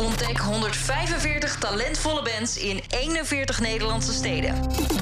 Ontdek 0.00 0.38
145 0.38 1.58
talentvolle 1.58 2.22
bands 2.22 2.58
in 2.58 2.80
41 2.88 3.60
Nederlandse 3.60 4.12
steden. 4.12 4.54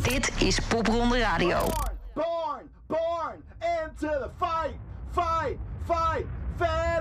Dit 0.03 0.31
is 0.39 0.59
Popronde 0.69 1.19
Radio. 1.19 1.69
Born, 2.15 2.71
born 2.87 3.43
into 3.61 4.07
the 4.07 4.29
fight, 4.39 4.75
fight, 5.11 5.57
fight. 5.87 6.25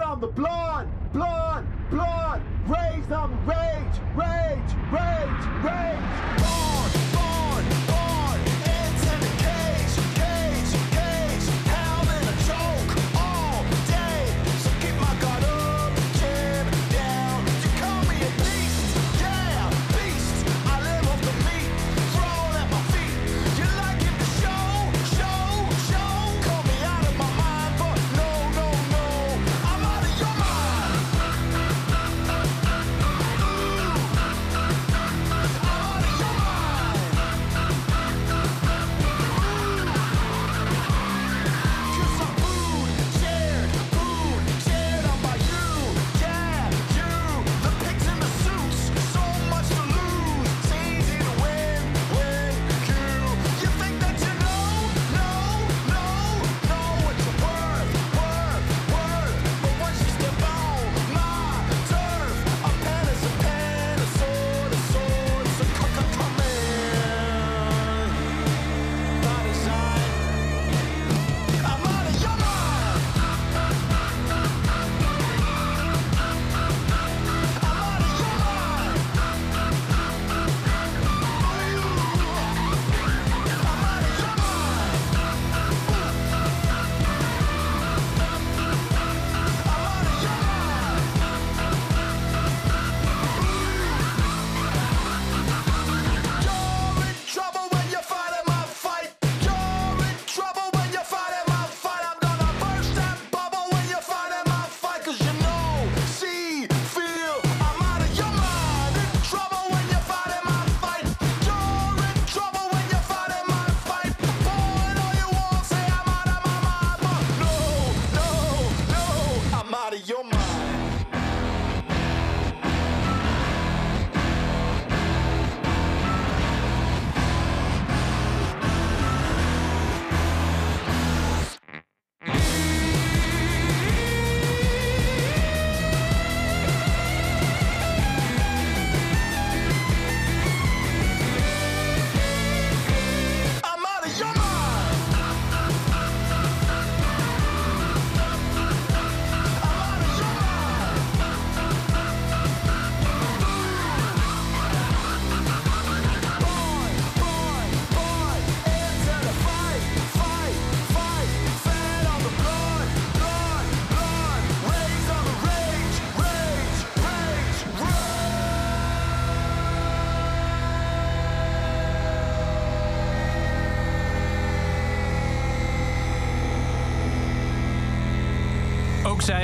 On 0.04 0.20
the 0.20 0.28
rage, 4.16 4.74
rage, 4.92 5.46
rage. 5.64 6.65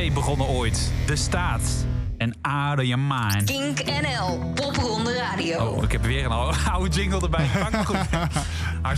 Begonnen 0.09 0.47
ooit. 0.47 0.91
De 1.05 1.15
Staat. 1.15 1.85
En 2.17 2.35
Out 2.41 2.79
of 2.79 2.85
Your 2.85 2.99
Mind. 3.07 3.43
Kink 3.43 3.83
NL, 3.85 4.51
Popronde 4.55 5.17
Radio. 5.17 5.65
Oh, 5.65 5.83
ik 5.83 5.91
heb 5.91 6.03
weer 6.03 6.25
een 6.25 6.31
oude 6.31 6.57
oude 6.71 6.89
jingle 6.89 7.21
erbij 7.21 7.47
goed. 7.85 7.97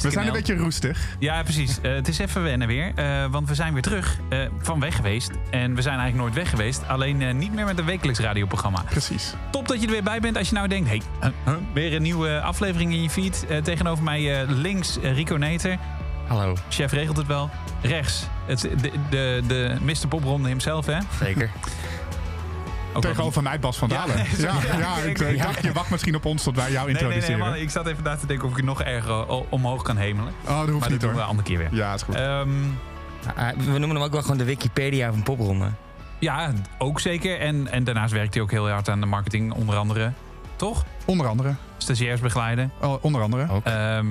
We 0.02 0.10
zijn 0.12 0.28
een 0.28 0.34
beetje 0.34 0.56
roestig. 0.56 1.16
Ja, 1.20 1.44
precies. 1.44 1.80
Eh, 1.82 1.94
het 1.94 2.08
is 2.08 2.18
even 2.20 2.44
wennen 2.44 2.68
weer. 2.68 2.92
eh, 2.96 3.26
want 3.32 3.48
we 3.48 3.56
zijn 3.56 3.74
weer 3.74 3.82
terug 3.82 4.18
eh, 4.30 4.40
van 4.62 4.80
weg 4.80 4.96
geweest. 4.96 5.32
En 5.50 5.76
we 5.76 5.82
zijn 5.82 6.00
eigenlijk 6.00 6.16
nooit 6.24 6.34
weg 6.34 6.50
geweest. 6.50 6.88
Alleen 6.88 7.22
eh, 7.22 7.34
niet 7.34 7.54
meer 7.54 7.66
met 7.66 7.80
een 7.80 7.86
wekelijks 7.86 8.20
radioprogramma. 8.20 8.84
Precies. 8.90 9.34
Top 9.52 9.68
dat 9.68 9.80
je 9.80 9.86
er 9.86 9.92
weer 9.92 10.04
bij 10.04 10.20
bent. 10.20 10.38
Als 10.38 10.50
je 10.50 10.56
nou 10.56 10.68
denkt, 10.68 10.90
hey, 10.90 11.02
weer 11.74 11.94
een 11.94 12.02
nieuwe 12.02 12.42
aflevering 12.42 12.94
in 12.94 13.02
je 13.02 13.10
feed. 13.10 13.46
Eh, 13.50 13.58
tegenover 13.58 14.04
mij 14.04 14.42
eh, 14.42 14.50
links 14.50 14.98
Rico 15.02 15.36
Neter. 15.36 15.78
Hallo. 16.28 16.56
Chef 16.70 16.92
regelt 16.92 17.18
het 17.18 17.28
wel. 17.28 17.50
Rechts, 17.82 18.24
het, 18.46 18.60
de, 18.62 18.92
de, 19.10 19.42
de 19.48 19.76
Mr. 19.82 20.08
Popronde 20.10 20.48
himself, 20.48 20.86
hè? 20.86 20.98
Zeker. 21.20 21.50
Ook 22.88 23.02
wel- 23.04 23.12
Tegenover 23.12 23.44
mij 23.44 23.60
Bas 23.60 23.78
van 23.78 23.90
Ja, 23.90 23.96
Dalen. 24.06 24.26
Ja, 24.38 24.54
ja, 24.68 24.78
ja, 24.78 24.96
ik, 24.98 25.20
ja. 25.20 25.26
ik 25.28 25.42
dacht, 25.42 25.62
je 25.64 25.72
wacht 25.72 25.90
misschien 25.90 26.16
op 26.16 26.26
ons 26.26 26.44
tot 26.44 26.56
wij 26.56 26.72
jou 26.72 26.86
Nee, 26.86 26.94
nee, 26.94 27.04
nee, 27.04 27.12
introduceren. 27.14 27.52
man, 27.52 27.62
ik 27.62 27.70
zat 27.70 27.88
even 27.88 28.04
na 28.04 28.16
te 28.16 28.26
denken 28.26 28.46
of 28.46 28.52
ik 28.52 28.58
het 28.58 28.66
nog 28.66 28.82
erger 28.82 29.28
o- 29.30 29.46
omhoog 29.50 29.82
kan 29.84 29.98
hemelen. 29.98 30.34
Oh, 30.48 30.60
dat 30.60 30.68
hoeft 30.70 30.80
maar 30.80 30.90
niet 30.90 30.90
dat 30.90 31.00
doen 31.00 31.14
we 31.14 31.18
een 31.22 31.28
andere 31.28 31.48
keer 31.48 31.58
weer. 31.58 31.70
Ja, 31.72 31.94
is 31.94 32.02
goed. 32.02 32.16
Ehm, 32.16 32.50
Ah, 33.36 33.50
we 33.58 33.64
noemen 33.80 33.90
hem 33.90 34.02
ook 34.02 34.12
wel 34.12 34.22
gewoon 34.22 34.38
de 34.38 34.44
Wikipedia 34.44 35.12
van 35.12 35.24
popronde. 35.24 35.70
ja, 36.20 36.52
ook 36.78 37.00
zeker. 37.00 37.40
En, 37.40 37.68
en 37.72 37.84
daarnaast 37.84 38.14
werkt 38.14 38.34
hij 38.34 38.44
ook 38.44 38.52
heel 38.52 38.70
hard 38.70 38.90
aan 38.90 39.00
de 39.00 39.06
marketing, 39.06 39.54
onder 39.54 39.76
andere. 39.76 40.12
Toch? 40.56 40.86
onder 41.06 41.28
andere. 41.28 41.56
Stagiairs 41.78 42.20
begeleiden. 42.22 42.72
Oh, 42.82 43.04
onder 43.04 43.22
andere. 43.22 43.50
Ook. 43.50 43.66
Ehm, 43.66 44.06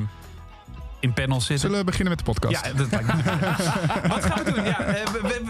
in 1.03 1.13
panels 1.13 1.47
zitten. 1.47 1.59
Zullen 1.59 1.79
we 1.79 1.85
beginnen 1.85 2.09
met 2.09 2.19
de 2.19 2.33
podcast? 2.33 2.67
Ja, 2.67 2.73
dat 2.73 2.91
lijkt 2.91 3.07
me. 3.07 3.23
Wat 4.15 4.25
gaan 4.25 4.45
we 4.45 4.53
doen? 4.53 4.65
Ja, 4.65 4.81
eh, 4.81 5.07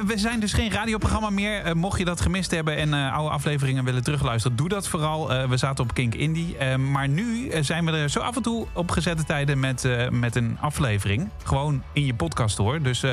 we, 0.06 0.18
zijn 0.18 0.40
dus 0.40 0.52
geen 0.52 0.70
radioprogramma 0.70 1.30
meer. 1.30 1.62
Eh, 1.62 1.72
mocht 1.72 1.98
je 1.98 2.04
dat 2.04 2.20
gemist 2.20 2.50
hebben 2.50 2.76
en 2.76 2.94
eh, 2.94 3.12
oude 3.12 3.30
afleveringen 3.30 3.84
willen 3.84 4.02
terugluisteren, 4.02 4.56
doe 4.56 4.68
dat 4.68 4.88
vooral. 4.88 5.48
We 5.48 5.56
zaten 5.56 5.84
op 5.84 5.94
Kink 5.94 6.14
Indie. 6.14 6.56
Maar 6.76 7.08
nu 7.08 7.50
zijn 7.60 7.84
we 7.84 7.92
er 7.92 8.08
zo 8.08 8.20
af 8.20 8.36
en 8.36 8.42
toe 8.42 8.66
op 8.72 8.90
gezette 8.90 9.24
tijden 9.24 9.60
met, 9.60 9.88
met 10.10 10.36
een 10.36 10.58
aflevering. 10.60 11.28
Gewoon 11.44 11.82
in 11.92 12.06
je 12.06 12.14
podcast 12.14 12.56
hoor. 12.56 12.82
Dus 12.82 13.04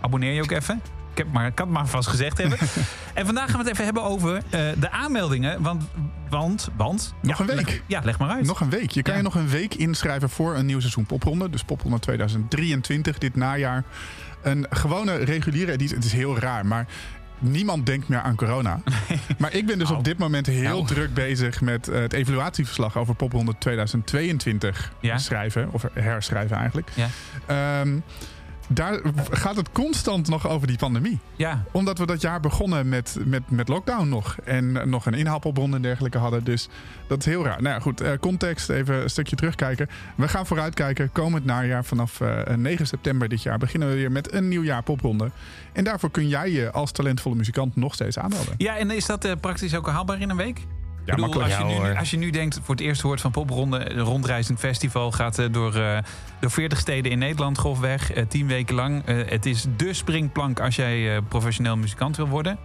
abonneer 0.00 0.32
je 0.32 0.42
ook 0.42 0.50
even. 0.50 0.82
Ik, 1.14 1.20
heb 1.24 1.32
maar, 1.32 1.46
ik 1.46 1.54
kan 1.54 1.66
het 1.66 1.74
maar 1.76 1.86
vast 1.86 2.08
gezegd 2.08 2.38
hebben. 2.38 2.58
en 3.14 3.26
vandaag 3.26 3.44
gaan 3.50 3.52
we 3.58 3.62
het 3.62 3.72
even 3.72 3.84
hebben 3.84 4.02
over 4.02 4.36
eh, 4.36 4.60
de 4.78 4.90
aanmeldingen. 4.90 5.62
Want, 5.62 5.84
want, 6.28 6.68
want... 6.76 7.14
Nog 7.22 7.38
ja, 7.38 7.44
een 7.50 7.56
week. 7.56 7.66
leg- 7.66 7.82
ja, 7.86 8.00
leg 8.04 8.18
maar 8.18 8.28
uit. 8.30 8.46
Nog 8.46 8.60
een 8.60 8.70
week. 8.70 8.90
Je 8.90 9.02
kan 9.02 9.12
Ja. 9.12 9.18
je 9.18 9.24
nog 9.24 9.34
een 9.34 9.48
week 9.48 9.74
inschrijven 9.74 10.30
voor 10.30 10.56
een 10.56 10.66
nieuw 10.66 10.80
seizoen 10.80 11.06
popronde. 11.06 11.50
Dus 11.50 11.62
popronde 11.62 11.98
2023, 11.98 13.18
dit 13.18 13.36
najaar. 13.36 13.84
Een 14.42 14.66
gewone 14.70 15.16
reguliere 15.16 15.72
editie. 15.72 15.96
Het 15.96 16.04
is 16.04 16.12
heel 16.12 16.38
raar, 16.38 16.66
maar 16.66 16.86
niemand 17.38 17.86
denkt 17.86 18.08
meer 18.08 18.20
aan 18.20 18.34
corona. 18.34 18.80
Maar 19.38 19.52
ik 19.52 19.66
ben 19.66 19.78
dus 19.78 19.86
Nou. 19.88 19.98
op 19.98 20.04
dit 20.04 20.18
moment 20.18 20.46
heel 20.46 20.62
Nou. 20.62 20.86
druk 20.86 21.14
bezig 21.14 21.60
met 21.60 21.88
eh, 21.88 22.00
het 22.00 22.12
evaluatieverslag 22.12 22.96
over 22.98 23.14
popronde 23.14 23.54
2022 23.58 24.92
Ja. 25.00 25.18
schrijven. 25.18 25.68
Of 25.72 25.84
herschrijven 25.92 26.56
eigenlijk. 26.56 26.90
Ja. 26.94 27.06
Ehm, 27.46 27.98
daar 28.68 29.00
gaat 29.30 29.56
het 29.56 29.72
constant 29.72 30.28
nog 30.28 30.48
over 30.48 30.66
die 30.66 30.76
pandemie. 30.76 31.18
Ja, 31.36 31.64
Omdat 31.72 31.98
we 31.98 32.06
dat 32.06 32.20
jaar 32.20 32.40
begonnen 32.40 32.88
met, 32.88 33.16
met, 33.24 33.50
met 33.50 33.68
lockdown 33.68 34.08
nog. 34.08 34.36
En 34.44 34.76
eh, 34.80 34.86
nog 34.86 35.06
een 35.06 35.14
inhaalpopronde 35.14 35.76
en 35.76 35.82
dergelijke 35.82 36.18
hadden. 36.18 36.44
Dus 36.44 36.68
dat 37.06 37.18
is 37.18 37.24
heel 37.24 37.44
raar. 37.44 37.62
Nou 37.62 37.74
ja, 37.74 37.80
goed. 37.80 38.00
eh, 38.00 38.10
context, 38.20 38.68
even 38.68 39.02
een 39.02 39.10
stukje 39.10 39.36
terugkijken. 39.36 39.88
We 40.14 40.28
gaan 40.28 40.46
vooruitkijken. 40.46 41.12
Komend 41.12 41.44
najaar 41.44 41.84
vanaf 41.84 42.20
eh, 42.20 42.54
9 42.56 42.86
september 42.86 43.28
dit 43.28 43.42
jaar 43.42 43.58
beginnen 43.58 43.88
we 43.88 43.94
weer 43.94 44.12
met 44.12 44.32
een 44.32 44.48
nieuw 44.48 44.62
jaar 44.62 44.82
popronde. 44.82 45.30
En 45.72 45.84
daarvoor 45.84 46.10
kun 46.10 46.28
jij 46.28 46.50
je 46.50 46.70
als 46.72 46.92
talentvolle 46.92 47.34
muzikant 47.34 47.76
nog 47.76 47.94
steeds 47.94 48.18
aanmelden. 48.18 48.54
ja 48.56 48.76
en 48.76 48.90
is 48.90 49.06
dat 49.06 49.24
eh, 49.24 49.32
praktisch 49.40 49.74
ook 49.74 49.88
haalbaar 49.88 50.20
in 50.20 50.30
een 50.30 50.36
week? 50.36 50.60
Bedoel, 51.04 51.20
makkelijk. 51.20 51.48
als, 51.52 51.58
je 51.68 51.74
Ja, 51.74 51.82
nu, 51.92 51.96
als 51.98 52.10
je 52.10 52.16
nu 52.16 52.30
denkt, 52.30 52.60
voor 52.62 52.74
het 52.74 52.84
eerst 52.84 53.00
hoort 53.02 53.20
van 53.20 53.30
popronde, 53.30 53.90
een 53.92 53.98
rondreizend 54.00 54.58
festival 54.58 55.12
gaat 55.12 55.38
eh, 55.38 55.46
door, 55.50 55.74
eh, 55.74 55.98
door 56.40 56.50
40 56.50 56.78
steden 56.78 57.10
in 57.12 57.18
Nederland 57.18 57.58
grofweg, 57.58 58.12
eh, 58.12 58.24
10 58.28 58.46
weken 58.46 58.74
lang. 58.74 59.02
Eh, 59.04 59.16
het 59.26 59.46
is 59.46 59.66
de 59.76 59.92
springplank 59.92 60.60
als 60.60 60.76
jij 60.76 61.16
eh, 61.16 61.22
professioneel 61.28 61.76
muzikant 61.76 62.16
wil 62.16 62.28
worden, 62.28 62.58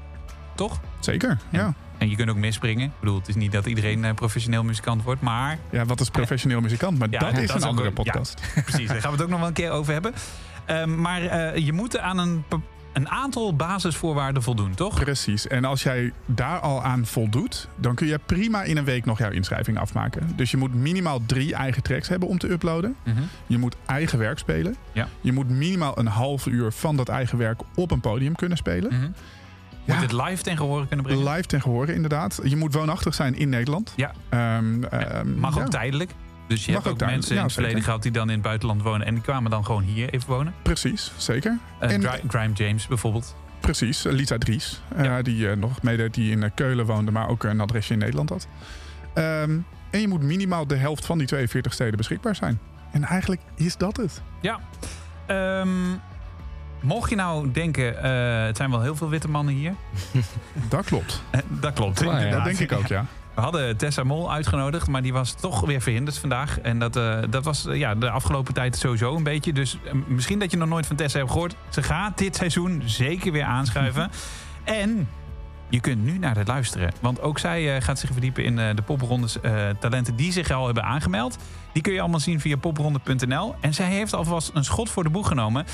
toch? 0.55 0.79
Zeker, 0.99 1.37
ja. 1.49 1.73
En 1.97 2.09
je 2.09 2.15
kunt 2.15 2.29
ook 2.29 2.35
misspringen. 2.35 2.85
Ik 2.85 2.91
bedoel, 2.99 3.17
het 3.17 3.27
is 3.27 3.35
niet 3.35 3.51
dat 3.51 3.65
iedereen 3.65 4.05
eh, 4.05 4.13
professioneel 4.13 4.63
muzikant 4.63 5.03
wordt, 5.03 5.21
maar 5.21 5.57
Ja, 5.69 5.85
wat 5.85 5.99
is 5.99 6.09
professioneel 6.09 6.61
muzikant? 6.61 6.99
Maar 6.99 7.07
Ja, 7.11 7.19
dat 7.19 7.37
is 7.37 7.53
een 7.53 7.63
andere 7.63 7.87
ja, 7.87 7.93
podcast. 7.93 8.41
precies, 8.65 8.87
daar 8.87 9.01
gaan 9.01 9.11
we 9.11 9.15
het 9.15 9.21
ook 9.25 9.29
nog 9.29 9.39
wel 9.39 9.47
een 9.47 9.53
keer 9.53 9.71
over 9.71 9.93
hebben. 9.93 10.13
Ehm, 10.65 11.01
maar 11.01 11.21
eh, 11.21 11.65
je 11.65 11.73
moet 11.73 11.97
aan 11.97 12.17
een, 12.17 12.43
een 12.99 13.09
aantal 13.09 13.55
basisvoorwaarden 13.55 14.43
voldoen, 14.43 14.73
toch? 14.75 14.99
Precies. 14.99 15.47
En 15.47 15.65
als 15.65 15.83
jij 15.83 16.13
daar 16.25 16.59
al 16.59 16.83
aan 16.83 17.05
voldoet, 17.05 17.67
dan 17.75 17.95
kun 17.95 18.07
je 18.07 18.19
prima 18.25 18.63
in 18.63 18.77
een 18.77 18.85
week 18.85 19.05
nog 19.05 19.17
jouw 19.17 19.29
inschrijving 19.29 19.79
afmaken. 19.79 20.33
Dus 20.35 20.51
je 20.51 20.57
moet 20.57 20.73
minimaal 20.73 21.21
drie 21.25 21.55
eigen 21.55 21.83
tracks 21.83 22.07
hebben 22.07 22.27
om 22.29 22.37
te 22.37 22.51
uploaden. 22.51 22.95
Mhm. 23.03 23.21
Je 23.47 23.57
moet 23.57 23.75
eigen 23.85 24.19
werk 24.19 24.39
spelen. 24.39 24.75
Ja. 24.91 25.07
Je 25.21 25.31
moet 25.31 25.49
minimaal 25.49 25.99
een 25.99 26.07
half 26.07 26.45
uur 26.45 26.71
van 26.71 26.95
dat 26.95 27.09
eigen 27.09 27.37
werk 27.37 27.61
op 27.75 27.91
een 27.91 28.01
podium 28.01 28.35
kunnen 28.35 28.57
spelen. 28.57 28.93
Mhm. 28.93 29.07
Ja. 29.85 29.93
Moet 29.93 30.11
het 30.11 30.27
live 30.27 30.43
ten 30.43 30.57
gehore 30.57 30.87
kunnen 30.87 31.05
brengen? 31.05 31.29
Live 31.29 31.47
ten 31.47 31.61
gehore, 31.61 31.93
inderdaad. 31.93 32.39
Je 32.43 32.55
moet 32.55 32.73
woonachtig 32.73 33.13
zijn 33.13 33.35
in 33.35 33.49
Nederland. 33.49 33.93
Ja. 33.95 34.11
Ehm, 34.29 34.83
ehm, 34.83 35.39
Mag 35.39 35.55
ja, 35.55 35.61
ook 35.61 35.69
tijdelijk. 35.69 36.11
Dus 36.49 36.65
je 36.65 36.71
Mag 36.71 36.83
hebt 36.83 36.93
ook 37.03 37.09
mensen 37.09 37.31
ja, 37.33 37.39
in 37.39 37.45
het 37.45 37.53
verleden 37.53 37.81
gehad 37.83 38.01
die 38.03 38.11
dan 38.11 38.27
in 38.27 38.33
het 38.33 38.41
buitenland 38.41 38.81
wonen. 38.81 39.07
En 39.07 39.13
die 39.13 39.23
kwamen 39.23 39.51
dan 39.51 39.65
gewoon 39.65 39.83
hier 39.83 40.09
even 40.09 40.27
wonen. 40.29 40.53
Precies, 40.61 41.11
zeker. 41.17 41.57
Eh 41.79 41.91
En- 41.93 42.03
Gri- 42.03 42.21
Grime 42.27 42.53
James 42.53 42.87
bijvoorbeeld. 42.87 43.35
Precies, 43.59 44.03
Lisa 44.03 44.37
Dries. 44.37 44.81
eh. 44.95 45.15
Die 45.21 45.49
eh, 45.49 45.57
nog 45.57 45.81
meedeed, 45.81 46.13
die 46.13 46.31
in 46.31 46.43
eh, 46.43 46.49
Keulen 46.55 46.85
woonde, 46.85 47.11
maar 47.11 47.27
ook 47.29 47.43
een 47.43 47.61
adresje 47.61 47.93
in 47.93 47.99
Nederland 47.99 48.29
had. 48.29 48.47
Ehm, 49.13 49.57
en 49.89 49.99
je 50.01 50.07
moet 50.07 50.21
minimaal 50.21 50.67
de 50.67 50.75
helft 50.75 51.05
van 51.05 51.17
die 51.17 51.27
42 51.27 51.73
steden 51.73 51.97
beschikbaar 51.97 52.35
zijn. 52.35 52.59
En 52.91 53.03
eigenlijk 53.03 53.41
is 53.55 53.77
dat 53.77 53.97
het. 53.97 54.21
Ja. 54.41 54.59
Ehm, 55.25 55.69
mocht 56.81 57.09
je 57.09 57.15
nou 57.15 57.51
denken, 57.51 58.03
eh, 58.03 58.45
het 58.45 58.57
zijn 58.57 58.69
wel 58.71 58.81
heel 58.81 58.95
veel 58.95 59.09
witte 59.09 59.29
mannen 59.29 59.53
hier. 59.53 59.73
Dat 60.69 60.85
klopt. 60.85 61.21
Eh, 61.29 61.39
dat 61.47 61.73
klopt. 61.73 61.99
Ja. 61.99 62.29
Dat 62.29 62.43
denk 62.43 62.59
ik 62.59 62.71
ook, 62.71 62.87
ja. 62.87 63.05
We 63.39 63.45
hadden 63.45 63.77
Tessa 63.77 64.03
Mol 64.03 64.31
uitgenodigd, 64.31 64.87
maar 64.87 65.01
die 65.01 65.13
was 65.13 65.33
toch 65.33 65.61
weer 65.61 65.81
verhinderd 65.81 66.17
vandaag. 66.17 66.59
En 66.59 66.79
dat, 66.79 66.95
eh, 66.95 67.17
dat 67.29 67.43
was 67.43 67.65
eh, 67.65 67.77
ja, 67.77 67.95
de 67.95 68.09
afgelopen 68.09 68.53
tijd 68.53 68.77
sowieso 68.77 69.15
een 69.15 69.23
beetje. 69.23 69.53
Dus 69.53 69.77
eh, 69.85 69.93
misschien 70.07 70.39
dat 70.39 70.51
je 70.51 70.57
nog 70.57 70.69
nooit 70.69 70.85
van 70.85 70.95
Tessa 70.95 71.17
hebt 71.17 71.31
gehoord. 71.31 71.55
Ze 71.69 71.83
gaat 71.83 72.17
dit 72.17 72.35
seizoen 72.35 72.81
zeker 72.85 73.31
weer 73.31 73.43
aanschuiven. 73.43 74.11
en 74.63 75.09
je 75.69 75.79
kunt 75.79 76.03
nu 76.03 76.17
naar 76.17 76.37
het 76.37 76.47
luisteren. 76.47 76.91
Want 77.01 77.21
ook 77.21 77.39
zij 77.39 77.81
gaat 77.81 77.99
zich 77.99 78.11
verdiepen 78.11 78.43
in 78.43 78.55
de 78.55 78.81
poprondes 78.85 79.37
talenten 79.79 80.15
die 80.15 80.31
zich 80.31 80.51
al 80.51 80.65
hebben 80.65 80.83
aangemeld. 80.83 81.37
Die 81.73 81.81
kun 81.81 81.93
je 81.93 81.99
allemaal 81.99 82.19
zien 82.19 82.39
via 82.39 82.57
popronde.nl. 82.57 83.55
En 83.59 83.73
zij 83.73 83.89
heeft 83.89 84.13
alvast 84.13 84.51
een 84.53 84.63
schot 84.63 84.89
voor 84.89 85.03
de 85.03 85.09
boeg 85.09 85.27
genomen. 85.27 85.65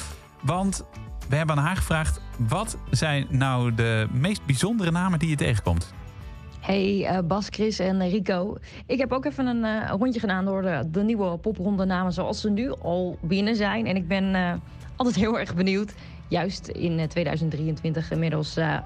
Want 0.41 0.85
we 1.29 1.35
hebben 1.35 1.57
aan 1.57 1.63
haar 1.63 1.75
gevraagd... 1.75 2.21
wat 2.37 2.77
zijn 2.89 3.25
nou 3.29 3.75
de 3.75 4.07
meest 4.11 4.45
bijzondere 4.45 4.91
namen 4.91 5.19
die 5.19 5.29
je 5.29 5.35
tegenkomt? 5.35 5.93
Hey 6.65 7.05
eh, 7.05 7.19
Bas, 7.23 7.47
Chris 7.49 7.79
en 7.79 8.09
Rico. 8.09 8.57
Ik 8.85 8.97
heb 8.97 9.11
ook 9.11 9.25
even 9.25 9.45
een 9.45 9.63
eh, 9.63 9.89
rondje 9.89 10.19
gedaan 10.19 10.45
door 10.45 10.61
de, 10.91 11.03
nieuwe 11.03 11.37
popronde 11.37 11.85
namen 11.85 12.13
zoals 12.13 12.41
ze 12.41 12.49
nu 12.49 12.71
al 12.71 13.17
binnen 13.21 13.55
zijn. 13.55 13.85
En 13.85 13.95
ik 13.95 14.07
ben 14.07 14.35
eh, 14.35 14.53
altijd 14.95 15.15
heel 15.15 15.39
erg 15.39 15.55
benieuwd. 15.55 15.93
Juist 16.27 16.67
in 16.67 16.99
eh, 16.99 17.07
2023 17.07 18.11
inmiddels. 18.11 18.57
eh, 18.57 18.77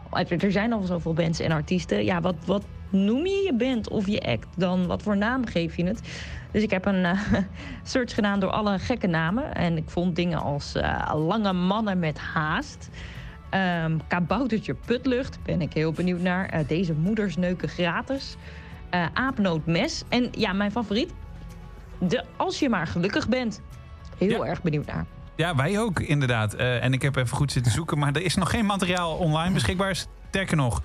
er 0.43 0.51
zijn 0.51 0.73
al 0.73 0.81
zoveel 0.81 1.13
bands 1.13 1.39
en 1.39 1.51
artiesten. 1.51 2.03
Ja, 2.03 2.21
wat, 2.21 2.35
wat 2.45 2.67
noem 2.89 3.25
je 3.25 3.43
je 3.45 3.53
band 3.55 3.89
of 3.89 4.07
je 4.07 4.21
act 4.21 4.47
dan? 4.55 4.87
Wat 4.87 5.01
voor 5.03 5.17
naam 5.17 5.45
geef 5.45 5.75
je 5.77 5.83
het? 5.85 6.01
Dus 6.51 6.63
ik 6.63 6.71
heb 6.71 6.85
een 6.85 7.05
eh, 7.05 7.33
search 7.83 8.13
gedaan 8.13 8.39
door 8.39 8.51
alle 8.51 8.79
gekke 8.79 9.07
namen. 9.07 9.53
En 9.55 9.77
ik 9.77 9.89
vond 9.89 10.15
dingen 10.15 10.41
als 10.41 10.75
eh, 10.75 11.11
lange 11.15 11.53
mannen 11.53 11.99
met 11.99 12.17
haast. 12.17 12.89
Ehm 13.49 13.97
kaboutertje 14.07 14.73
putlucht, 14.85 15.39
ben 15.43 15.61
ik 15.61 15.73
heel 15.73 15.91
benieuwd 15.91 16.19
naar. 16.21 16.45
Eh, 16.49 16.67
deze 16.67 16.93
moeders 16.93 17.37
neuken 17.37 17.69
gratis. 17.69 18.35
Eh 18.89 19.05
aapnootmes. 19.13 20.03
En 20.09 20.29
ja, 20.31 20.53
mijn 20.53 20.71
favoriet. 20.71 21.11
De 21.99 22.23
Als 22.37 22.59
je 22.59 22.69
maar 22.69 22.87
gelukkig 22.87 23.27
bent. 23.27 23.61
Heel 24.17 24.43
Ja. 24.43 24.49
erg 24.49 24.61
benieuwd 24.61 24.85
naar. 24.85 25.05
Ja, 25.35 25.55
wij 25.55 25.79
ook 25.79 25.99
inderdaad. 25.99 26.53
Eh, 26.53 26.83
en 26.83 26.93
ik 26.93 27.01
heb 27.01 27.15
even 27.15 27.37
goed 27.37 27.51
zitten 27.51 27.71
zoeken, 27.71 27.97
maar 27.99 28.13
er 28.15 28.21
is 28.21 28.35
nog 28.35 28.49
geen 28.49 28.65
materiaal 28.65 29.15
online 29.17 29.53
beschikbaar. 29.53 29.95
Sterker 30.29 30.57
nog, 30.57 30.81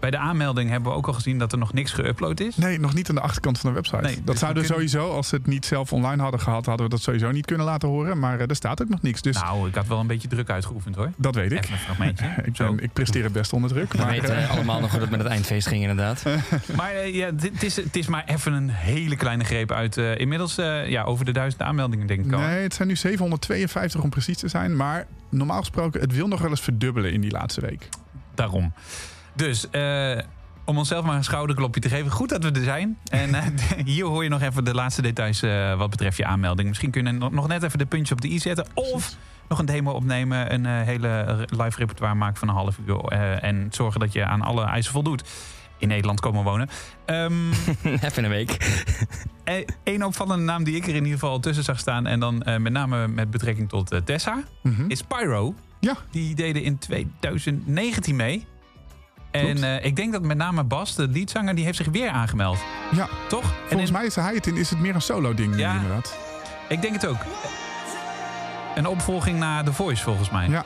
bij 0.00 0.10
de 0.10 0.18
aanmelding 0.18 0.70
hebben 0.70 0.90
we 0.92 0.96
ook 0.98 1.06
al 1.06 1.12
gezien 1.12 1.38
dat 1.38 1.52
er 1.52 1.58
nog 1.58 1.72
niks 1.72 1.94
geüpload 2.00 2.34
is. 2.46 2.56
Nee, 2.56 2.80
nog 2.80 2.94
niet 2.94 3.08
aan 3.08 3.14
de 3.14 3.20
achterkant 3.20 3.58
van 3.58 3.70
de 3.70 3.74
website. 3.76 4.00
Nee, 4.02 4.14
dat 4.16 4.26
dus 4.26 4.38
zouden 4.38 4.62
we 4.62 4.68
kunnen- 4.68 4.88
sowieso, 4.90 5.14
als 5.16 5.28
ze 5.28 5.34
het 5.34 5.46
niet 5.46 5.66
zelf 5.66 5.92
online 5.92 6.22
hadden 6.22 6.40
gehad, 6.40 6.66
hadden 6.66 6.84
we 6.86 6.92
dat 6.92 7.02
sowieso 7.02 7.30
niet 7.30 7.46
kunnen 7.46 7.66
laten 7.66 7.88
horen. 7.88 8.18
Maar 8.18 8.40
eh, 8.40 8.48
er 8.48 8.56
staat 8.56 8.82
ook 8.82 8.88
nog 8.88 9.02
niks. 9.02 9.22
Dus 9.22 9.36
Nou, 9.36 9.68
ik 9.68 9.74
had 9.74 9.86
wel 9.86 9.98
een 10.00 10.06
beetje 10.06 10.28
druk 10.28 10.50
uitgeoefend 10.50 10.94
hoor. 10.96 11.10
dat 11.16 11.34
weet 11.34 11.52
ik. 11.52 11.58
Even 11.58 11.72
een 11.72 11.78
fragmentje. 11.78 12.26
Ik, 12.44 12.56
ben, 12.56 12.78
ik 12.82 12.92
presteer 12.92 13.22
het 13.24 13.32
best 13.32 13.52
onder 13.52 13.70
druk. 13.70 13.92
We 13.92 13.98
Maar, 13.98 14.10
weten 14.10 14.36
eh, 14.36 14.50
allemaal 14.54 14.80
nog 14.80 14.90
hoe 14.90 15.00
dat 15.00 15.10
met 15.10 15.20
het 15.20 15.28
eindfeest 15.28 15.66
ging 15.66 15.80
inderdaad. 15.82 16.22
Maar 16.76 16.90
eh, 16.92 17.14
ja, 17.14 17.30
dit- 17.30 17.52
het 17.52 17.62
is, 17.62 17.76
het 17.76 17.96
is 17.96 18.06
maar 18.06 18.24
even 18.26 18.52
een 18.52 18.68
hele 18.70 19.16
kleine 19.16 19.44
greep 19.44 19.72
uit. 19.72 19.96
eh, 19.96 20.18
inmiddels 20.18 20.58
eh, 20.58 20.88
ja, 20.88 21.02
over 21.02 21.24
de 21.24 21.32
duizend 21.32 21.62
aanmeldingen 21.62 22.06
denk 22.06 22.24
ik 22.24 22.32
al. 22.32 22.38
nee, 22.40 22.62
het 22.62 22.74
zijn 22.74 22.88
nu 22.88 22.96
752 22.96 24.02
om 24.02 24.10
precies 24.10 24.38
te 24.38 24.48
zijn. 24.48 24.76
Maar 24.76 25.06
normaal 25.30 25.58
gesproken, 25.58 26.00
het 26.00 26.12
wil 26.14 26.28
nog 26.28 26.40
wel 26.40 26.50
eens 26.50 26.60
verdubbelen 26.60 27.12
in 27.12 27.20
die 27.20 27.30
laatste 27.30 27.60
week. 27.60 27.88
Daarom. 28.34 28.72
Dus 29.34 29.70
eh, 29.70 30.18
om 30.64 30.78
onszelf 30.78 31.04
maar 31.04 31.16
een 31.16 31.24
schouderklopje 31.24 31.80
te 31.80 31.88
geven. 31.88 32.10
Goed 32.10 32.28
dat 32.28 32.42
we 32.44 32.50
er 32.50 32.64
zijn. 32.64 32.98
En 33.10 33.34
eh, 33.34 33.44
hier 33.84 34.04
hoor 34.04 34.22
je 34.22 34.28
nog 34.28 34.42
even 34.42 34.64
de 34.64 34.74
laatste 34.74 35.02
details 35.02 35.42
eh, 35.42 35.76
wat 35.78 35.90
betreft 35.90 36.16
je 36.16 36.24
aanmelding. 36.24 36.68
Misschien 36.68 36.90
kunnen 36.90 37.18
we 37.20 37.28
nog- 37.30 37.48
net 37.48 37.62
even 37.62 37.78
de 37.78 37.86
puntje 37.86 38.14
op 38.14 38.20
de 38.20 38.28
i 38.30 38.38
zetten. 38.38 38.66
Of 38.74 39.16
nog 39.48 39.58
een 39.58 39.66
demo 39.66 39.92
opnemen. 39.92 40.52
Een 40.54 40.66
hele 40.66 41.24
live 41.46 41.78
repertoire 41.78 42.14
maken 42.14 42.36
van 42.36 42.48
een 42.48 42.54
half 42.54 42.78
uur. 42.86 43.04
en 43.42 43.66
zorgen 43.70 44.00
dat 44.00 44.12
je 44.12 44.24
aan 44.24 44.42
alle 44.42 44.64
eisen 44.64 44.92
voldoet. 44.92 45.22
In 45.78 45.88
Nederland 45.88 46.20
komen 46.20 46.44
wonen. 46.44 46.68
Ehm 47.04 47.50
Even 48.06 48.24
een 48.24 48.30
week. 48.30 48.56
Eén 49.84 50.04
opvallende 50.04 50.44
naam 50.44 50.64
die 50.64 50.76
ik 50.76 50.82
er 50.82 50.88
in 50.88 50.94
ieder 51.04 51.12
geval 51.18 51.40
tussen 51.40 51.64
zag 51.64 51.78
staan. 51.78 52.06
En 52.06 52.20
dan 52.20 52.42
met 52.44 52.72
name 52.72 53.08
met 53.08 53.30
betrekking 53.30 53.68
tot 53.68 54.00
Tessa. 54.04 54.42
Mhm. 54.62 54.84
Is 54.88 55.02
Pyro. 55.02 55.54
Ja. 55.80 55.96
Die 56.10 56.34
deden 56.34 56.62
in 56.62 56.78
2019 56.78 58.16
mee. 58.16 58.46
En 59.30 59.64
eh, 59.64 59.84
ik 59.84 59.96
denk 59.96 60.12
dat 60.12 60.22
met 60.22 60.36
name 60.36 60.64
Bas, 60.64 60.94
de 60.94 61.08
leadzanger, 61.08 61.54
die 61.54 61.64
heeft 61.64 61.76
zich 61.76 61.86
weer 61.88 62.08
aangemeld. 62.10 62.58
Ja, 62.90 63.08
Toch? 63.28 63.42
En 63.42 63.50
volgens 63.68 63.90
in- 63.90 63.96
mij 63.96 64.06
is 64.06 64.14
hij 64.14 64.34
het 64.34 64.46
in, 64.46 64.56
is 64.56 64.70
het 64.70 64.78
meer 64.78 64.94
een 64.94 65.02
solo 65.02 65.34
ding 65.34 65.52
nu 65.54 65.58
Ja. 65.58 65.74
inderdaad. 65.74 66.18
Ik 66.68 66.82
denk 66.82 66.94
het 66.94 67.06
ook. 67.06 67.18
Een 68.74 68.86
opvolging 68.86 69.38
naar 69.38 69.64
The 69.64 69.72
Voice, 69.72 70.02
volgens 70.02 70.30
mij. 70.30 70.48
Ja. 70.48 70.64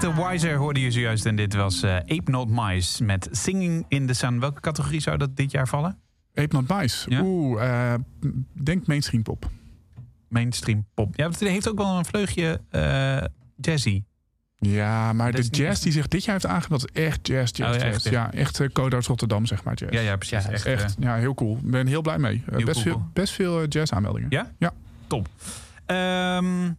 Heette 0.00 0.28
Wiser, 0.28 0.56
hoorde 0.56 0.80
je 0.80 0.90
zojuist. 0.90 1.26
En 1.26 1.36
dit 1.36 1.54
was 1.54 1.82
eh, 1.82 1.96
Ape 1.96 2.22
Not 2.30 2.48
Mice 2.50 3.04
met 3.04 3.28
Singing 3.30 3.84
in 3.88 4.06
the 4.06 4.12
Sun. 4.12 4.40
Welke 4.40 4.60
categorie 4.60 5.00
zou 5.00 5.16
dat 5.16 5.36
dit 5.36 5.50
jaar 5.50 5.68
vallen? 5.68 5.98
Ape 6.34 6.56
Not 6.56 6.68
Mice. 6.68 7.10
Ja. 7.10 7.20
Oeh, 7.22 7.92
eh, 7.92 8.00
denk 8.62 8.86
mainstream 8.86 9.22
pop. 9.22 9.50
Mainstream 10.28 10.86
pop. 10.94 11.16
Ja, 11.16 11.28
het 11.28 11.40
heeft 11.40 11.68
ook 11.68 11.78
wel 11.78 11.98
een 11.98 12.04
vleugje 12.04 12.60
eh, 12.70 13.22
jazzy. 13.56 14.02
Ja, 14.58 15.12
maar 15.12 15.32
de 15.32 15.38
niet 15.38 15.56
jazz 15.56 15.70
echt- 15.70 15.82
die 15.82 15.92
zich 15.92 16.08
dit 16.08 16.24
jaar 16.24 16.34
heeft 16.34 16.46
aangemeld 16.46 16.90
is 16.94 17.02
echt 17.02 17.26
jazz, 17.26 17.56
jazz, 17.56 17.74
Oh, 17.76 17.80
ja, 17.82 17.86
jazz. 17.88 18.04
echt, 18.04 18.14
ja, 18.14 18.32
echt 18.32 18.60
uh, 18.60 18.68
Codarts 18.72 19.06
Rotterdam, 19.06 19.46
zeg 19.46 19.64
maar, 19.64 19.74
jazz. 19.74 19.92
Ja, 19.92 20.00
ja, 20.00 20.16
precies. 20.16 20.44
Ja, 20.44 20.50
echt. 20.50 20.66
Echt, 20.66 20.96
ja, 20.98 21.16
heel 21.16 21.34
cool. 21.34 21.56
Ik 21.64 21.70
ben 21.70 21.86
heel 21.86 22.02
blij 22.02 22.18
mee. 22.18 22.42
Best, 22.50 22.64
cool. 22.64 22.74
veel, 22.82 23.10
best 23.12 23.32
veel 23.32 23.66
jazz 23.66 23.92
aanmeldingen. 23.92 24.30
Ja? 24.30 24.52
Ja. 24.58 24.72
Top. 25.06 25.28
Ehm, 25.86 26.70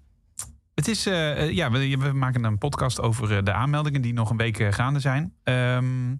het 0.79 0.87
is, 0.87 1.05
eh, 1.05 1.41
eh, 1.41 1.51
ja, 1.55 1.71
we, 1.71 1.97
we 1.97 2.11
maken 2.13 2.43
een 2.43 2.57
podcast 2.57 3.01
over 3.01 3.37
eh, 3.37 3.43
de 3.43 3.53
aanmeldingen 3.53 4.01
die 4.01 4.13
nog 4.13 4.29
een 4.29 4.37
week 4.37 4.73
gaande 4.73 4.99
zijn. 4.99 5.33
Ehm, 5.43 6.15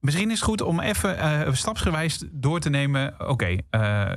misschien 0.00 0.30
is 0.30 0.36
het 0.36 0.48
goed 0.48 0.60
om 0.60 0.80
even 0.80 1.56
stapsgewijs 1.56 2.24
door 2.30 2.60
te 2.60 2.70
nemen. 2.70 3.28
Oké, 3.28 3.46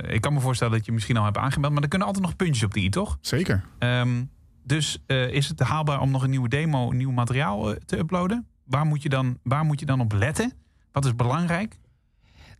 ik 0.08 0.20
kan 0.20 0.32
me 0.32 0.40
voorstellen 0.40 0.72
dat 0.72 0.86
je 0.86 0.92
misschien 0.92 1.16
al 1.16 1.24
hebt 1.24 1.36
aangemeld, 1.36 1.72
maar 1.72 1.82
er 1.82 1.88
kunnen 1.88 2.06
altijd 2.06 2.24
nog 2.26 2.36
puntjes 2.36 2.64
op 2.64 2.74
de 2.74 2.80
i, 2.80 2.88
toch? 2.88 3.18
Zeker. 3.20 3.64
Ehm, 3.78 4.24
dus 4.64 4.98
is 5.06 5.48
het 5.48 5.60
haalbaar 5.60 6.00
om 6.00 6.10
nog 6.10 6.22
een 6.22 6.30
nieuwe 6.30 6.48
demo, 6.48 6.90
nieuw 6.90 7.10
materiaal 7.10 7.74
te 7.86 7.98
uploaden? 7.98 8.46
Waar 8.64 8.86
moet, 8.86 9.02
je 9.02 9.08
dan, 9.08 9.38
waar 9.42 9.64
moet 9.64 9.80
je 9.80 9.86
dan 9.86 10.00
op 10.00 10.12
letten? 10.12 10.52
Wat 10.92 11.04
is 11.04 11.14
belangrijk? 11.14 11.78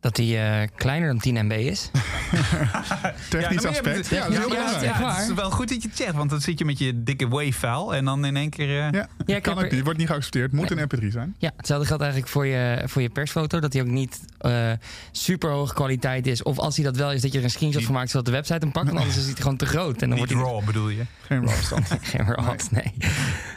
Dat 0.00 0.16
die 0.16 0.38
eh, 0.38 0.68
kleiner 0.76 1.08
dan 1.08 1.18
10 1.18 1.44
MB 1.46 1.52
is. 1.52 1.90
Technisch 3.30 3.64
aspect. 3.64 4.08
Ja, 4.08 4.28
het 4.30 5.28
is 5.28 5.34
wel 5.34 5.50
goed 5.50 5.68
dat 5.68 5.82
je 5.82 5.88
het 5.88 5.96
zegt, 5.96 6.12
want 6.14 6.30
dan 6.30 6.40
zit 6.40 6.58
je 6.58 6.64
met 6.64 6.78
je 6.78 7.02
dikke 7.02 7.28
WAV-file 7.28 7.94
en 7.94 8.04
dan 8.04 8.24
in 8.24 8.36
één 8.36 8.50
keer... 8.50 8.68
eh, 8.68 8.92
Ja, 8.92 9.08
Ja, 9.26 9.36
ik 9.36 9.42
kan 9.42 9.58
ook 9.64 9.70
niet. 9.70 9.84
Wordt 9.84 9.98
niet 9.98 10.08
geaccepteerd. 10.08 10.52
Moet 10.52 10.70
een 10.70 10.78
MP3 10.78 11.06
zijn. 11.08 11.34
Ja, 11.38 11.52
hetzelfde 11.56 11.86
geldt 11.86 12.02
eigenlijk 12.02 12.32
voor 12.32 12.46
je, 12.46 12.82
voor 12.86 13.02
je 13.02 13.08
persfoto. 13.08 13.60
Dat 13.60 13.72
die 13.72 13.80
ook 13.80 13.86
niet 13.88 14.20
eh, 14.38 14.70
super 15.12 15.50
hoge 15.50 15.74
kwaliteit 15.74 16.26
is. 16.26 16.42
Of 16.42 16.58
als 16.58 16.76
hij 16.76 16.84
dat 16.84 16.96
wel 16.96 17.12
is, 17.12 17.20
dat 17.22 17.32
je 17.32 17.38
er 17.38 17.44
een 17.44 17.50
screenshot 17.50 17.82
van 17.84 17.94
maakt 17.94 18.10
zodat 18.10 18.26
de 18.26 18.32
website 18.32 18.58
hem 18.58 18.72
pakt. 18.72 18.86
Want 18.86 18.98
anders 18.98 19.16
is 19.18 19.24
hij 19.24 19.34
gewoon 19.34 19.56
te 19.56 19.66
groot. 19.66 20.02
En 20.02 20.08
dan 20.10 20.18
Niet 20.18 20.18
wordt 20.18 20.32
hij 20.32 20.42
raw 20.52 20.64
bedoel 20.64 20.88
je? 20.88 21.02
Geen 21.26 21.46
raw 21.46 21.62
stand. 21.62 21.86
geen 22.02 22.26
raad. 22.26 22.68
Nee. 22.70 22.92